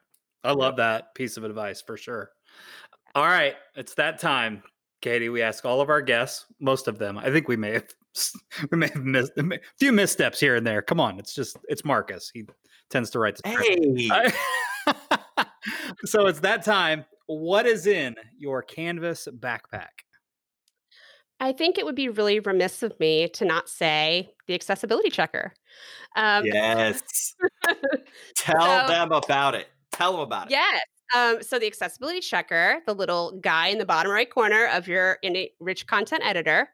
I 0.44 0.52
love 0.52 0.76
that 0.76 1.14
piece 1.14 1.38
of 1.38 1.44
advice 1.44 1.80
for 1.80 1.96
sure. 1.96 2.30
All 3.14 3.24
right, 3.24 3.54
it's 3.76 3.94
that 3.94 4.18
time. 4.18 4.62
Katie, 5.04 5.28
we 5.28 5.42
ask 5.42 5.66
all 5.66 5.82
of 5.82 5.90
our 5.90 6.00
guests, 6.00 6.46
most 6.60 6.88
of 6.88 6.98
them. 6.98 7.18
I 7.18 7.30
think 7.30 7.46
we 7.46 7.58
may 7.58 7.72
have 7.72 7.84
we 8.72 8.78
may 8.78 8.88
have 8.88 9.04
missed 9.04 9.32
a 9.36 9.60
few 9.78 9.92
missteps 9.92 10.40
here 10.40 10.56
and 10.56 10.66
there. 10.66 10.80
Come 10.80 10.98
on, 10.98 11.18
it's 11.18 11.34
just 11.34 11.58
it's 11.68 11.84
Marcus. 11.84 12.30
He 12.32 12.44
tends 12.88 13.10
to 13.10 13.18
write 13.18 13.36
the 13.36 13.50
Hey. 13.50 15.44
so 16.06 16.26
it's 16.26 16.40
that 16.40 16.64
time. 16.64 17.04
What 17.26 17.66
is 17.66 17.86
in 17.86 18.14
your 18.38 18.62
canvas 18.62 19.28
backpack? 19.30 19.88
I 21.38 21.52
think 21.52 21.76
it 21.76 21.84
would 21.84 21.96
be 21.96 22.08
really 22.08 22.40
remiss 22.40 22.82
of 22.82 22.98
me 22.98 23.28
to 23.28 23.44
not 23.44 23.68
say 23.68 24.30
the 24.46 24.54
accessibility 24.54 25.10
checker. 25.10 25.52
Um, 26.16 26.46
yes. 26.46 27.34
Tell 28.38 28.86
so, 28.86 28.92
them 28.92 29.12
about 29.12 29.54
it. 29.54 29.66
Tell 29.92 30.12
them 30.12 30.22
about 30.22 30.46
it. 30.46 30.52
Yes. 30.52 30.80
Um, 31.14 31.42
so 31.42 31.58
the 31.58 31.66
accessibility 31.66 32.20
checker, 32.20 32.80
the 32.86 32.94
little 32.94 33.38
guy 33.40 33.68
in 33.68 33.78
the 33.78 33.84
bottom 33.84 34.10
right 34.10 34.30
corner 34.30 34.66
of 34.66 34.88
your 34.88 35.18
rich 35.60 35.86
content 35.86 36.22
editor, 36.24 36.68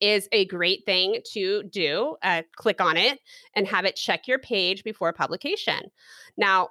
is 0.00 0.28
a 0.32 0.46
great 0.46 0.84
thing 0.86 1.20
to 1.32 1.62
do. 1.64 2.16
Uh, 2.22 2.42
click 2.56 2.80
on 2.80 2.96
it 2.96 3.18
and 3.54 3.66
have 3.66 3.84
it 3.84 3.96
check 3.96 4.26
your 4.26 4.38
page 4.38 4.82
before 4.82 5.12
publication. 5.12 5.90
Now, 6.36 6.68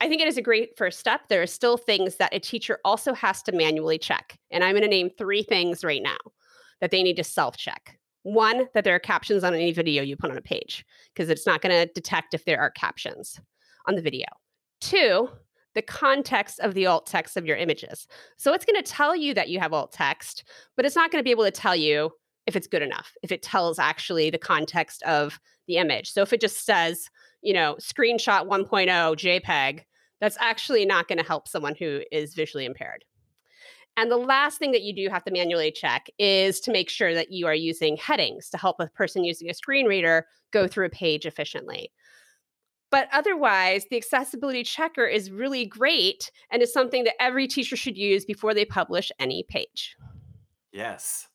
I 0.00 0.08
think 0.08 0.22
it 0.22 0.28
is 0.28 0.36
a 0.36 0.42
great 0.42 0.76
first 0.76 1.00
step. 1.00 1.22
There 1.28 1.42
are 1.42 1.46
still 1.46 1.76
things 1.76 2.16
that 2.16 2.34
a 2.34 2.38
teacher 2.38 2.78
also 2.84 3.14
has 3.14 3.42
to 3.44 3.52
manually 3.52 3.98
check. 3.98 4.38
And 4.50 4.62
I'm 4.62 4.72
going 4.72 4.82
to 4.82 4.88
name 4.88 5.10
three 5.18 5.42
things 5.42 5.84
right 5.84 6.02
now 6.02 6.16
that 6.80 6.90
they 6.90 7.02
need 7.02 7.16
to 7.16 7.24
self 7.24 7.56
check. 7.56 7.98
One, 8.22 8.66
that 8.74 8.84
there 8.84 8.94
are 8.94 9.00
captions 9.00 9.42
on 9.42 9.54
any 9.54 9.72
video 9.72 10.02
you 10.02 10.16
put 10.16 10.30
on 10.30 10.36
a 10.36 10.42
page, 10.42 10.84
because 11.14 11.30
it's 11.30 11.46
not 11.46 11.62
going 11.62 11.72
to 11.72 11.92
detect 11.94 12.34
if 12.34 12.44
there 12.44 12.60
are 12.60 12.70
captions 12.70 13.40
on 13.86 13.94
the 13.94 14.02
video. 14.02 14.26
Two, 14.80 15.30
the 15.78 15.82
context 15.82 16.58
of 16.58 16.74
the 16.74 16.86
alt 16.86 17.06
text 17.06 17.36
of 17.36 17.46
your 17.46 17.56
images. 17.56 18.08
So 18.36 18.52
it's 18.52 18.64
going 18.64 18.82
to 18.82 18.92
tell 18.92 19.14
you 19.14 19.32
that 19.34 19.48
you 19.48 19.60
have 19.60 19.72
alt 19.72 19.92
text, 19.92 20.42
but 20.74 20.84
it's 20.84 20.96
not 20.96 21.12
going 21.12 21.20
to 21.20 21.24
be 21.24 21.30
able 21.30 21.44
to 21.44 21.52
tell 21.52 21.76
you 21.76 22.10
if 22.48 22.56
it's 22.56 22.66
good 22.66 22.82
enough, 22.82 23.12
if 23.22 23.30
it 23.30 23.44
tells 23.44 23.78
actually 23.78 24.28
the 24.28 24.38
context 24.38 25.04
of 25.04 25.38
the 25.68 25.76
image. 25.76 26.10
So 26.10 26.20
if 26.20 26.32
it 26.32 26.40
just 26.40 26.66
says, 26.66 27.08
you 27.42 27.54
know, 27.54 27.76
screenshot 27.80 28.48
1.0 28.48 28.88
JPEG, 28.88 29.84
that's 30.20 30.36
actually 30.40 30.84
not 30.84 31.06
going 31.06 31.18
to 31.18 31.24
help 31.24 31.46
someone 31.46 31.76
who 31.78 32.00
is 32.10 32.34
visually 32.34 32.64
impaired. 32.64 33.04
And 33.96 34.10
the 34.10 34.16
last 34.16 34.58
thing 34.58 34.72
that 34.72 34.82
you 34.82 34.92
do 34.92 35.08
have 35.08 35.22
to 35.26 35.30
manually 35.30 35.70
check 35.70 36.08
is 36.18 36.58
to 36.62 36.72
make 36.72 36.90
sure 36.90 37.14
that 37.14 37.30
you 37.30 37.46
are 37.46 37.54
using 37.54 37.96
headings 37.96 38.50
to 38.50 38.58
help 38.58 38.80
a 38.80 38.88
person 38.88 39.22
using 39.22 39.48
a 39.48 39.54
screen 39.54 39.86
reader 39.86 40.26
go 40.50 40.66
through 40.66 40.86
a 40.86 40.90
page 40.90 41.24
efficiently. 41.24 41.92
But 42.90 43.08
otherwise, 43.12 43.86
the 43.90 43.96
accessibility 43.96 44.62
checker 44.62 45.04
is 45.04 45.30
really 45.30 45.66
great 45.66 46.30
and 46.50 46.62
is 46.62 46.72
something 46.72 47.04
that 47.04 47.20
every 47.20 47.46
teacher 47.46 47.76
should 47.76 47.98
use 47.98 48.24
before 48.24 48.54
they 48.54 48.64
publish 48.64 49.12
any 49.18 49.44
page. 49.48 49.96
Yes. 50.72 51.28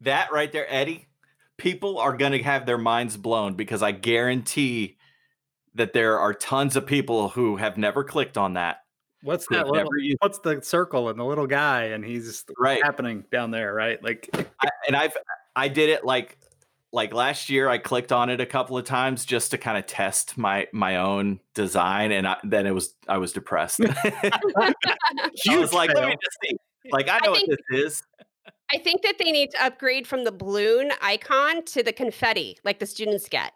That 0.00 0.32
right 0.32 0.52
there, 0.52 0.72
Eddie, 0.72 1.08
people 1.56 1.98
are 1.98 2.16
going 2.16 2.32
to 2.32 2.42
have 2.42 2.66
their 2.66 2.78
minds 2.78 3.16
blown 3.16 3.54
because 3.54 3.82
I 3.82 3.92
guarantee 3.92 4.98
that 5.74 5.92
there 5.92 6.18
are 6.20 6.32
tons 6.32 6.76
of 6.76 6.86
people 6.86 7.30
who 7.30 7.56
have 7.56 7.76
never 7.76 8.04
clicked 8.04 8.38
on 8.38 8.54
that. 8.54 8.78
What's 9.22 9.46
that? 9.48 9.66
Little, 9.66 9.88
used- 9.98 10.18
what's 10.20 10.38
the 10.40 10.60
circle 10.62 11.08
and 11.08 11.18
the 11.18 11.24
little 11.24 11.46
guy 11.46 11.84
and 11.84 12.04
he's 12.04 12.44
right 12.58 12.82
happening 12.84 13.24
down 13.32 13.50
there, 13.50 13.72
right? 13.74 14.02
Like, 14.02 14.28
I, 14.60 14.68
and 14.86 14.94
I've 14.94 15.16
I 15.56 15.68
did 15.68 15.88
it 15.88 16.04
like 16.04 16.36
like 16.94 17.12
last 17.12 17.50
year 17.50 17.68
I 17.68 17.78
clicked 17.78 18.12
on 18.12 18.30
it 18.30 18.40
a 18.40 18.46
couple 18.46 18.78
of 18.78 18.84
times 18.84 19.24
just 19.24 19.50
to 19.50 19.58
kind 19.58 19.76
of 19.76 19.86
test 19.86 20.38
my 20.38 20.68
my 20.72 20.96
own 20.96 21.40
design 21.52 22.12
and 22.12 22.26
I, 22.26 22.36
then 22.44 22.66
it 22.66 22.70
was 22.70 22.94
I 23.08 23.18
was 23.18 23.32
depressed. 23.32 23.80
I 23.84 24.72
was 25.48 25.72
like, 25.72 25.92
let 25.92 26.08
me 26.08 26.14
just 26.22 26.38
see. 26.42 26.56
Like 26.92 27.08
I 27.08 27.18
know 27.24 27.32
I 27.32 27.36
think, 27.36 27.48
what 27.48 27.58
this 27.68 27.84
is. 27.84 28.02
I 28.72 28.78
think 28.78 29.02
that 29.02 29.16
they 29.18 29.32
need 29.32 29.50
to 29.50 29.64
upgrade 29.64 30.06
from 30.06 30.22
the 30.22 30.30
balloon 30.30 30.92
icon 31.02 31.64
to 31.64 31.82
the 31.82 31.92
confetti 31.92 32.58
like 32.64 32.78
the 32.78 32.86
students 32.86 33.28
get. 33.28 33.52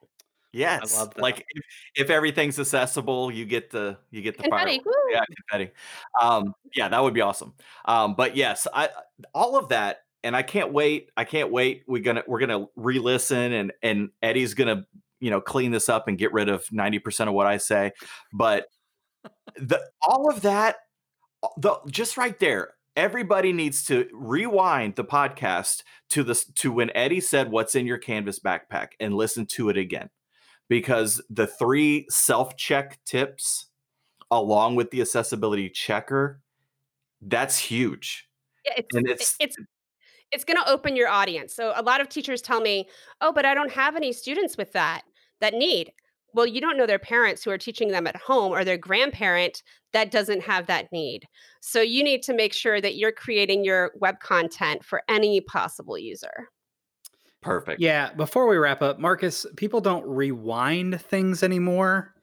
Yes, 0.51 1.07
like 1.19 1.45
if, 1.51 1.65
if, 1.95 2.11
everything's 2.11 2.59
accessible, 2.59 3.31
you 3.31 3.45
get 3.45 3.71
the 3.71 3.99
you 4.11 4.23
get 4.23 4.37
the 4.39 4.45
confetti. 4.45 4.81
Yeah, 5.13 5.21
confetti. 5.51 5.73
Um, 6.21 6.55
yeah, 6.75 6.89
that 6.89 7.03
would 7.03 7.15
be 7.15 7.21
awesome. 7.21 7.53
Um, 7.85 8.15
but 8.15 8.35
yes, 8.35 8.67
I 8.73 8.89
all 9.35 9.57
of 9.57 9.69
that 9.69 10.05
and 10.25 10.37
I 10.37 10.43
can't 10.43 10.73
wait. 10.73 11.11
I 11.17 11.25
can't 11.25 11.51
wait. 11.51 11.85
We're 11.87 12.03
gonna 12.03 12.25
we're 12.27 12.41
gonna 12.41 12.67
re-listen 12.77 13.53
and 13.53 13.73
and 13.83 14.11
Eddie's 14.23 14.55
gonna 14.55 14.87
you 15.21 15.31
know 15.31 15.41
clean 15.41 15.71
this 15.71 15.89
up 15.89 16.09
and 16.09 16.19
get 16.19 16.33
rid 16.33 16.49
of 16.49 16.65
90% 16.67 17.29
of 17.29 17.35
what 17.35 17.47
I 17.47 17.57
say. 17.57 17.93
But 18.33 18.67
the 19.57 19.81
all 20.03 20.31
of 20.31 20.43
that 20.43 20.77
the 21.57 21.77
just 21.91 22.17
right 22.17 22.39
there 22.39 22.75
everybody 22.97 23.53
needs 23.53 23.85
to 23.85 24.09
rewind 24.13 24.97
the 24.97 25.05
podcast 25.05 25.83
to 26.11 26.25
this 26.25 26.45
to 26.45 26.73
when 26.73 26.91
Eddie 26.97 27.21
said 27.21 27.51
what's 27.51 27.75
in 27.75 27.87
your 27.87 27.99
canvas 27.99 28.41
backpack 28.41 28.89
and 28.99 29.15
listen 29.15 29.47
to 29.47 29.69
it 29.69 29.77
again 29.77 30.11
because 30.69 31.23
the 31.31 31.47
three 31.47 32.07
self-check 32.11 32.99
tips 33.05 33.67
along 34.31 34.75
with 34.75 34.91
the 34.91 35.01
accessibility 35.01 35.71
checker 35.71 36.41
that's 37.23 37.57
huge 37.57 38.29
yeah, 38.65 38.73
it's, 38.77 38.95
and 38.95 39.09
it's 39.09 39.37
it's 39.39 39.57
it's 40.33 40.45
going 40.45 40.57
to 40.57 40.71
open 40.71 40.97
your 40.97 41.09
audience 41.09 41.55
so 41.55 41.73
a 41.77 41.83
lot 41.83 42.01
of 42.01 42.09
teachers 42.09 42.43
tell 42.43 42.61
me 42.61 42.89
oh 43.21 43.33
but 43.33 43.45
i 43.45 43.55
don't 43.55 43.73
have 43.73 43.97
any 43.97 44.13
students 44.13 44.57
with 44.57 44.73
that 44.73 45.03
that 45.41 45.55
need 45.55 45.93
well, 46.35 46.47
you 46.47 46.61
don't 46.61 46.77
know 46.77 46.87
their 46.87 46.99
parents 46.99 47.43
who 47.43 47.51
are 47.51 47.59
teaching 47.59 47.89
them 47.89 48.07
at 48.07 48.17
home 48.17 48.53
or 48.53 48.65
their 48.65 48.77
grandparent 48.77 49.63
that 49.93 50.11
doesn't 50.11 50.43
have 50.43 50.67
that 50.67 50.93
need. 50.93 51.27
So 51.61 51.81
you 51.81 52.05
need 52.05 52.23
to 52.25 52.35
make 52.35 52.53
sure 52.53 52.81
that 52.81 52.97
you're 52.97 53.13
creating 53.13 53.65
your 53.65 53.93
web 53.97 54.21
content 54.21 54.85
for 54.85 55.03
any 55.09 55.41
possible 55.41 55.97
user. 55.97 56.49
Perfect. 57.41 57.81
Yeah. 57.81 58.13
Before 58.13 58.47
we 58.47 58.57
wrap 58.57 58.83
up, 58.83 58.99
Marcus, 58.99 59.47
people 59.57 59.81
don't 59.81 60.07
rewind 60.07 61.01
things 61.01 61.43
anymore. 61.43 62.15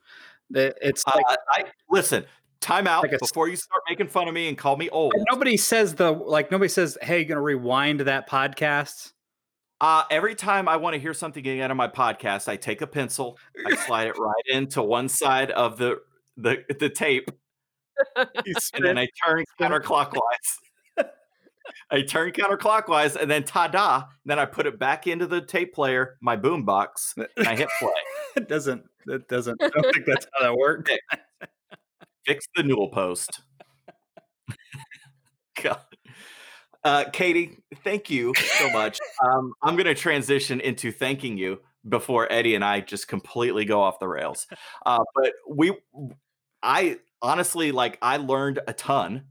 It's 0.53 1.03
uh, 1.07 1.11
like, 1.15 1.25
uh, 1.27 1.35
I 1.51 1.63
listen. 1.89 2.25
Time 2.65 2.87
out 2.87 3.03
like 3.03 3.13
a, 3.13 3.19
before 3.19 3.47
you 3.47 3.55
start 3.55 3.83
making 3.87 4.07
fun 4.07 4.27
of 4.27 4.33
me 4.33 4.47
and 4.47 4.57
call 4.57 4.75
me 4.75 4.89
old. 4.89 5.13
Nobody 5.29 5.55
says 5.55 5.93
the 5.93 6.09
like. 6.11 6.49
Nobody 6.49 6.67
says, 6.67 6.97
"Hey, 6.99 7.19
you're 7.19 7.25
gonna 7.25 7.41
rewind 7.41 7.99
that 7.99 8.27
podcast." 8.27 9.13
Uh, 9.79 10.01
every 10.09 10.33
time 10.33 10.67
I 10.67 10.77
want 10.77 10.95
to 10.95 10.99
hear 10.99 11.13
something 11.13 11.45
again 11.45 11.69
on 11.69 11.77
my 11.77 11.87
podcast, 11.87 12.47
I 12.47 12.55
take 12.55 12.81
a 12.81 12.87
pencil, 12.87 13.37
I 13.67 13.75
slide 13.75 14.07
it 14.07 14.17
right 14.17 14.33
into 14.47 14.81
one 14.81 15.09
side 15.09 15.51
of 15.51 15.77
the 15.77 15.99
the 16.37 16.63
the 16.79 16.89
tape, 16.89 17.29
and 18.15 18.25
then 18.79 18.97
I 18.97 19.09
turn 19.23 19.45
counterclockwise. 19.61 20.17
I 21.91 22.01
turn 22.01 22.31
counterclockwise, 22.31 23.15
and 23.15 23.29
then 23.29 23.43
ta-da! 23.43 24.05
Then 24.25 24.39
I 24.39 24.45
put 24.45 24.65
it 24.65 24.79
back 24.79 25.05
into 25.05 25.27
the 25.27 25.41
tape 25.41 25.75
player, 25.75 26.17
my 26.19 26.35
boom 26.35 26.65
box, 26.65 27.13
and 27.15 27.47
I 27.47 27.55
hit 27.55 27.69
play. 27.77 27.91
it 28.37 28.49
doesn't. 28.49 28.85
It 29.05 29.27
doesn't. 29.27 29.61
I 29.61 29.69
don't 29.69 29.93
think 29.93 30.07
that's 30.07 30.25
how 30.33 30.47
that 30.47 30.57
works. 30.57 30.91
Fix 32.25 32.47
the 32.55 32.63
newel 32.63 32.89
post. 32.89 33.41
God. 35.61 35.79
Uh, 36.83 37.05
Katie, 37.11 37.57
thank 37.83 38.09
you 38.09 38.33
so 38.59 38.69
much. 38.69 38.99
Um, 39.23 39.53
I'm 39.63 39.75
going 39.75 39.87
to 39.87 39.95
transition 39.95 40.59
into 40.59 40.91
thanking 40.91 41.37
you 41.37 41.59
before 41.87 42.31
Eddie 42.31 42.55
and 42.55 42.63
I 42.63 42.81
just 42.81 43.07
completely 43.07 43.65
go 43.65 43.81
off 43.81 43.99
the 43.99 44.07
rails. 44.07 44.47
Uh, 44.85 45.03
but 45.15 45.33
we, 45.49 45.75
I 46.61 46.99
honestly 47.21 47.71
like 47.71 47.97
I 48.01 48.17
learned 48.17 48.59
a 48.67 48.73
ton. 48.73 49.25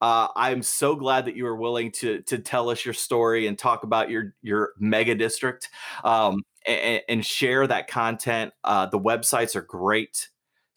Uh, 0.00 0.28
I'm 0.36 0.62
so 0.62 0.94
glad 0.94 1.24
that 1.26 1.36
you 1.36 1.44
were 1.44 1.56
willing 1.56 1.90
to 1.92 2.22
to 2.22 2.38
tell 2.38 2.70
us 2.70 2.84
your 2.84 2.94
story 2.94 3.48
and 3.48 3.58
talk 3.58 3.82
about 3.82 4.10
your 4.10 4.34
your 4.42 4.72
mega 4.78 5.14
district 5.16 5.68
um, 6.04 6.42
and, 6.66 7.02
and, 7.08 7.26
share 7.26 7.66
that 7.66 7.88
content. 7.88 8.52
Uh, 8.62 8.86
the 8.86 8.98
websites 8.98 9.56
are 9.56 9.62
great, 9.62 10.28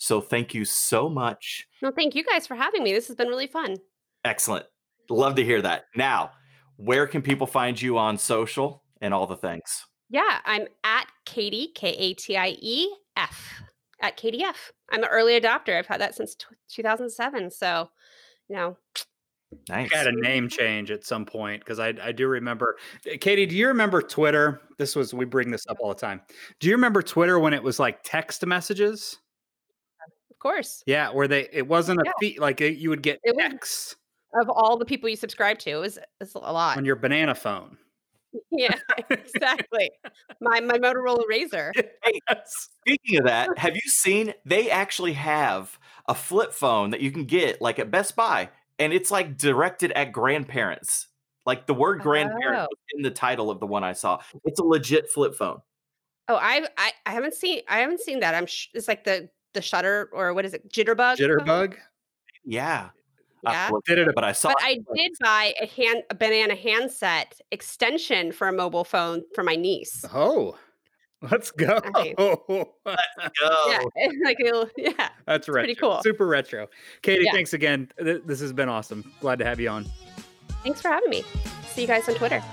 so 0.01 0.19
thank 0.19 0.55
you 0.55 0.65
so 0.65 1.07
much. 1.07 1.67
No, 1.83 1.91
thank 1.91 2.15
you 2.15 2.23
guys 2.23 2.47
for 2.47 2.55
having 2.55 2.81
me. 2.83 2.91
This 2.91 3.05
has 3.05 3.15
been 3.15 3.27
really 3.27 3.45
fun. 3.45 3.77
Excellent. 4.25 4.65
Love 5.11 5.35
to 5.35 5.43
hear 5.43 5.61
that. 5.61 5.85
Now, 5.95 6.31
where 6.77 7.05
can 7.05 7.21
people 7.21 7.45
find 7.45 7.79
you 7.79 7.99
on 7.99 8.17
social 8.17 8.81
and 8.99 9.13
all 9.13 9.27
the 9.27 9.37
things? 9.37 9.85
Yeah, 10.09 10.39
I'm 10.43 10.65
at 10.83 11.05
Katie, 11.27 11.67
K 11.75 11.89
A 11.89 12.13
T 12.15 12.35
I 12.35 12.57
E 12.59 12.91
F, 13.15 13.61
at 14.01 14.17
KDF. 14.17 14.71
I'm 14.91 15.03
an 15.03 15.09
early 15.09 15.39
adopter. 15.39 15.77
I've 15.77 15.85
had 15.85 16.01
that 16.01 16.15
since 16.15 16.33
t- 16.33 16.47
2007. 16.69 17.51
So, 17.51 17.87
you 18.49 18.55
know, 18.55 18.77
Nice. 19.69 19.89
Got 19.89 20.07
a 20.07 20.13
name 20.13 20.47
change 20.47 20.91
at 20.91 21.05
some 21.05 21.25
point 21.25 21.59
because 21.59 21.77
I, 21.77 21.93
I 22.01 22.11
do 22.11 22.27
remember. 22.27 22.77
Eh, 23.05 23.17
Katie, 23.17 23.45
do 23.45 23.55
you 23.55 23.67
remember 23.67 24.01
Twitter? 24.01 24.61
This 24.77 24.95
was 24.95 25.13
we 25.13 25.25
bring 25.25 25.51
this 25.51 25.67
up 25.67 25.77
all 25.79 25.89
the 25.89 25.95
time. 25.95 26.21
Do 26.59 26.69
you 26.69 26.73
remember 26.73 27.01
Twitter 27.01 27.37
when 27.37 27.53
it 27.53 27.61
was 27.61 27.77
like 27.77 27.99
text 28.03 28.45
messages? 28.45 29.19
Of 30.41 30.49
course. 30.49 30.83
Yeah, 30.87 31.11
where 31.11 31.27
they 31.27 31.47
it 31.53 31.67
wasn't 31.67 31.99
a 31.99 32.03
yeah. 32.03 32.11
feed 32.19 32.39
like 32.39 32.61
it, 32.61 32.77
you 32.77 32.89
would 32.89 33.03
get 33.03 33.19
it 33.23 33.37
text 33.37 33.95
of 34.33 34.49
all 34.49 34.75
the 34.75 34.85
people 34.85 35.07
you 35.07 35.15
subscribe 35.15 35.59
to. 35.59 35.69
It 35.69 35.75
was, 35.75 35.97
it 35.97 36.07
was 36.19 36.33
a 36.33 36.39
lot 36.39 36.77
on 36.77 36.83
your 36.85 36.95
banana 36.95 37.35
phone. 37.35 37.77
Yeah, 38.49 38.73
exactly. 39.09 39.91
my 40.39 40.61
my 40.61 40.79
Motorola 40.79 41.23
Razr. 41.29 41.71
Hey, 42.03 42.19
speaking 42.45 43.19
of 43.19 43.25
that, 43.25 43.49
have 43.57 43.75
you 43.75 43.81
seen 43.85 44.33
they 44.43 44.71
actually 44.71 45.13
have 45.13 45.77
a 46.07 46.15
flip 46.15 46.53
phone 46.53 46.89
that 46.89 47.01
you 47.01 47.11
can 47.11 47.25
get 47.25 47.61
like 47.61 47.77
at 47.77 47.91
Best 47.91 48.15
Buy, 48.15 48.49
and 48.79 48.93
it's 48.93 49.11
like 49.11 49.37
directed 49.37 49.91
at 49.91 50.11
grandparents. 50.11 51.07
Like 51.45 51.67
the 51.67 51.75
word 51.75 52.01
grandparent 52.01 52.69
oh. 52.71 52.95
in 52.95 53.03
the 53.03 53.11
title 53.11 53.51
of 53.51 53.59
the 53.59 53.67
one 53.67 53.83
I 53.83 53.93
saw. 53.93 54.21
It's 54.45 54.59
a 54.59 54.63
legit 54.63 55.09
flip 55.09 55.35
phone. 55.35 55.61
Oh, 56.27 56.35
I 56.35 56.65
I, 56.77 56.93
I 57.05 57.11
haven't 57.11 57.35
seen 57.35 57.61
I 57.67 57.79
haven't 57.79 57.99
seen 57.99 58.21
that. 58.21 58.33
I'm 58.33 58.47
sh- 58.47 58.69
it's 58.73 58.87
like 58.87 59.03
the 59.03 59.29
the 59.53 59.61
shutter 59.61 60.09
or 60.13 60.33
what 60.33 60.45
is 60.45 60.53
it? 60.53 60.71
Jitterbug. 60.71 61.17
Jitterbug. 61.17 61.73
Phone? 61.73 61.81
Yeah. 62.45 62.89
Yeah. 63.43 63.71
did 63.87 63.99
it, 63.99 64.09
but 64.13 64.23
I 64.23 64.31
saw. 64.31 64.49
But 64.49 64.57
I 64.61 64.79
did 64.95 65.13
buy 65.19 65.53
a 65.61 65.65
hand 65.65 66.03
a 66.09 66.15
banana 66.15 66.55
handset 66.55 67.39
extension 67.51 68.31
for 68.31 68.47
a 68.47 68.53
mobile 68.53 68.83
phone 68.83 69.23
for 69.33 69.43
my 69.43 69.55
niece. 69.55 70.05
Oh, 70.13 70.57
let's 71.31 71.51
go! 71.51 71.79
let's 71.95 72.15
go! 72.17 73.67
Yeah, 73.67 73.81
like 74.23 74.37
yeah, 74.77 75.09
that's 75.25 75.47
retro. 75.47 75.53
pretty 75.53 75.75
cool. 75.75 76.01
Super 76.03 76.27
retro. 76.27 76.67
Katie, 77.01 77.25
yeah. 77.25 77.31
thanks 77.31 77.53
again. 77.53 77.91
This 77.97 78.39
has 78.39 78.53
been 78.53 78.69
awesome. 78.69 79.11
Glad 79.21 79.39
to 79.39 79.45
have 79.45 79.59
you 79.59 79.69
on. 79.69 79.85
Thanks 80.63 80.81
for 80.81 80.89
having 80.89 81.09
me. 81.09 81.23
See 81.67 81.81
you 81.81 81.87
guys 81.87 82.07
on 82.07 82.15
Twitter. 82.15 82.43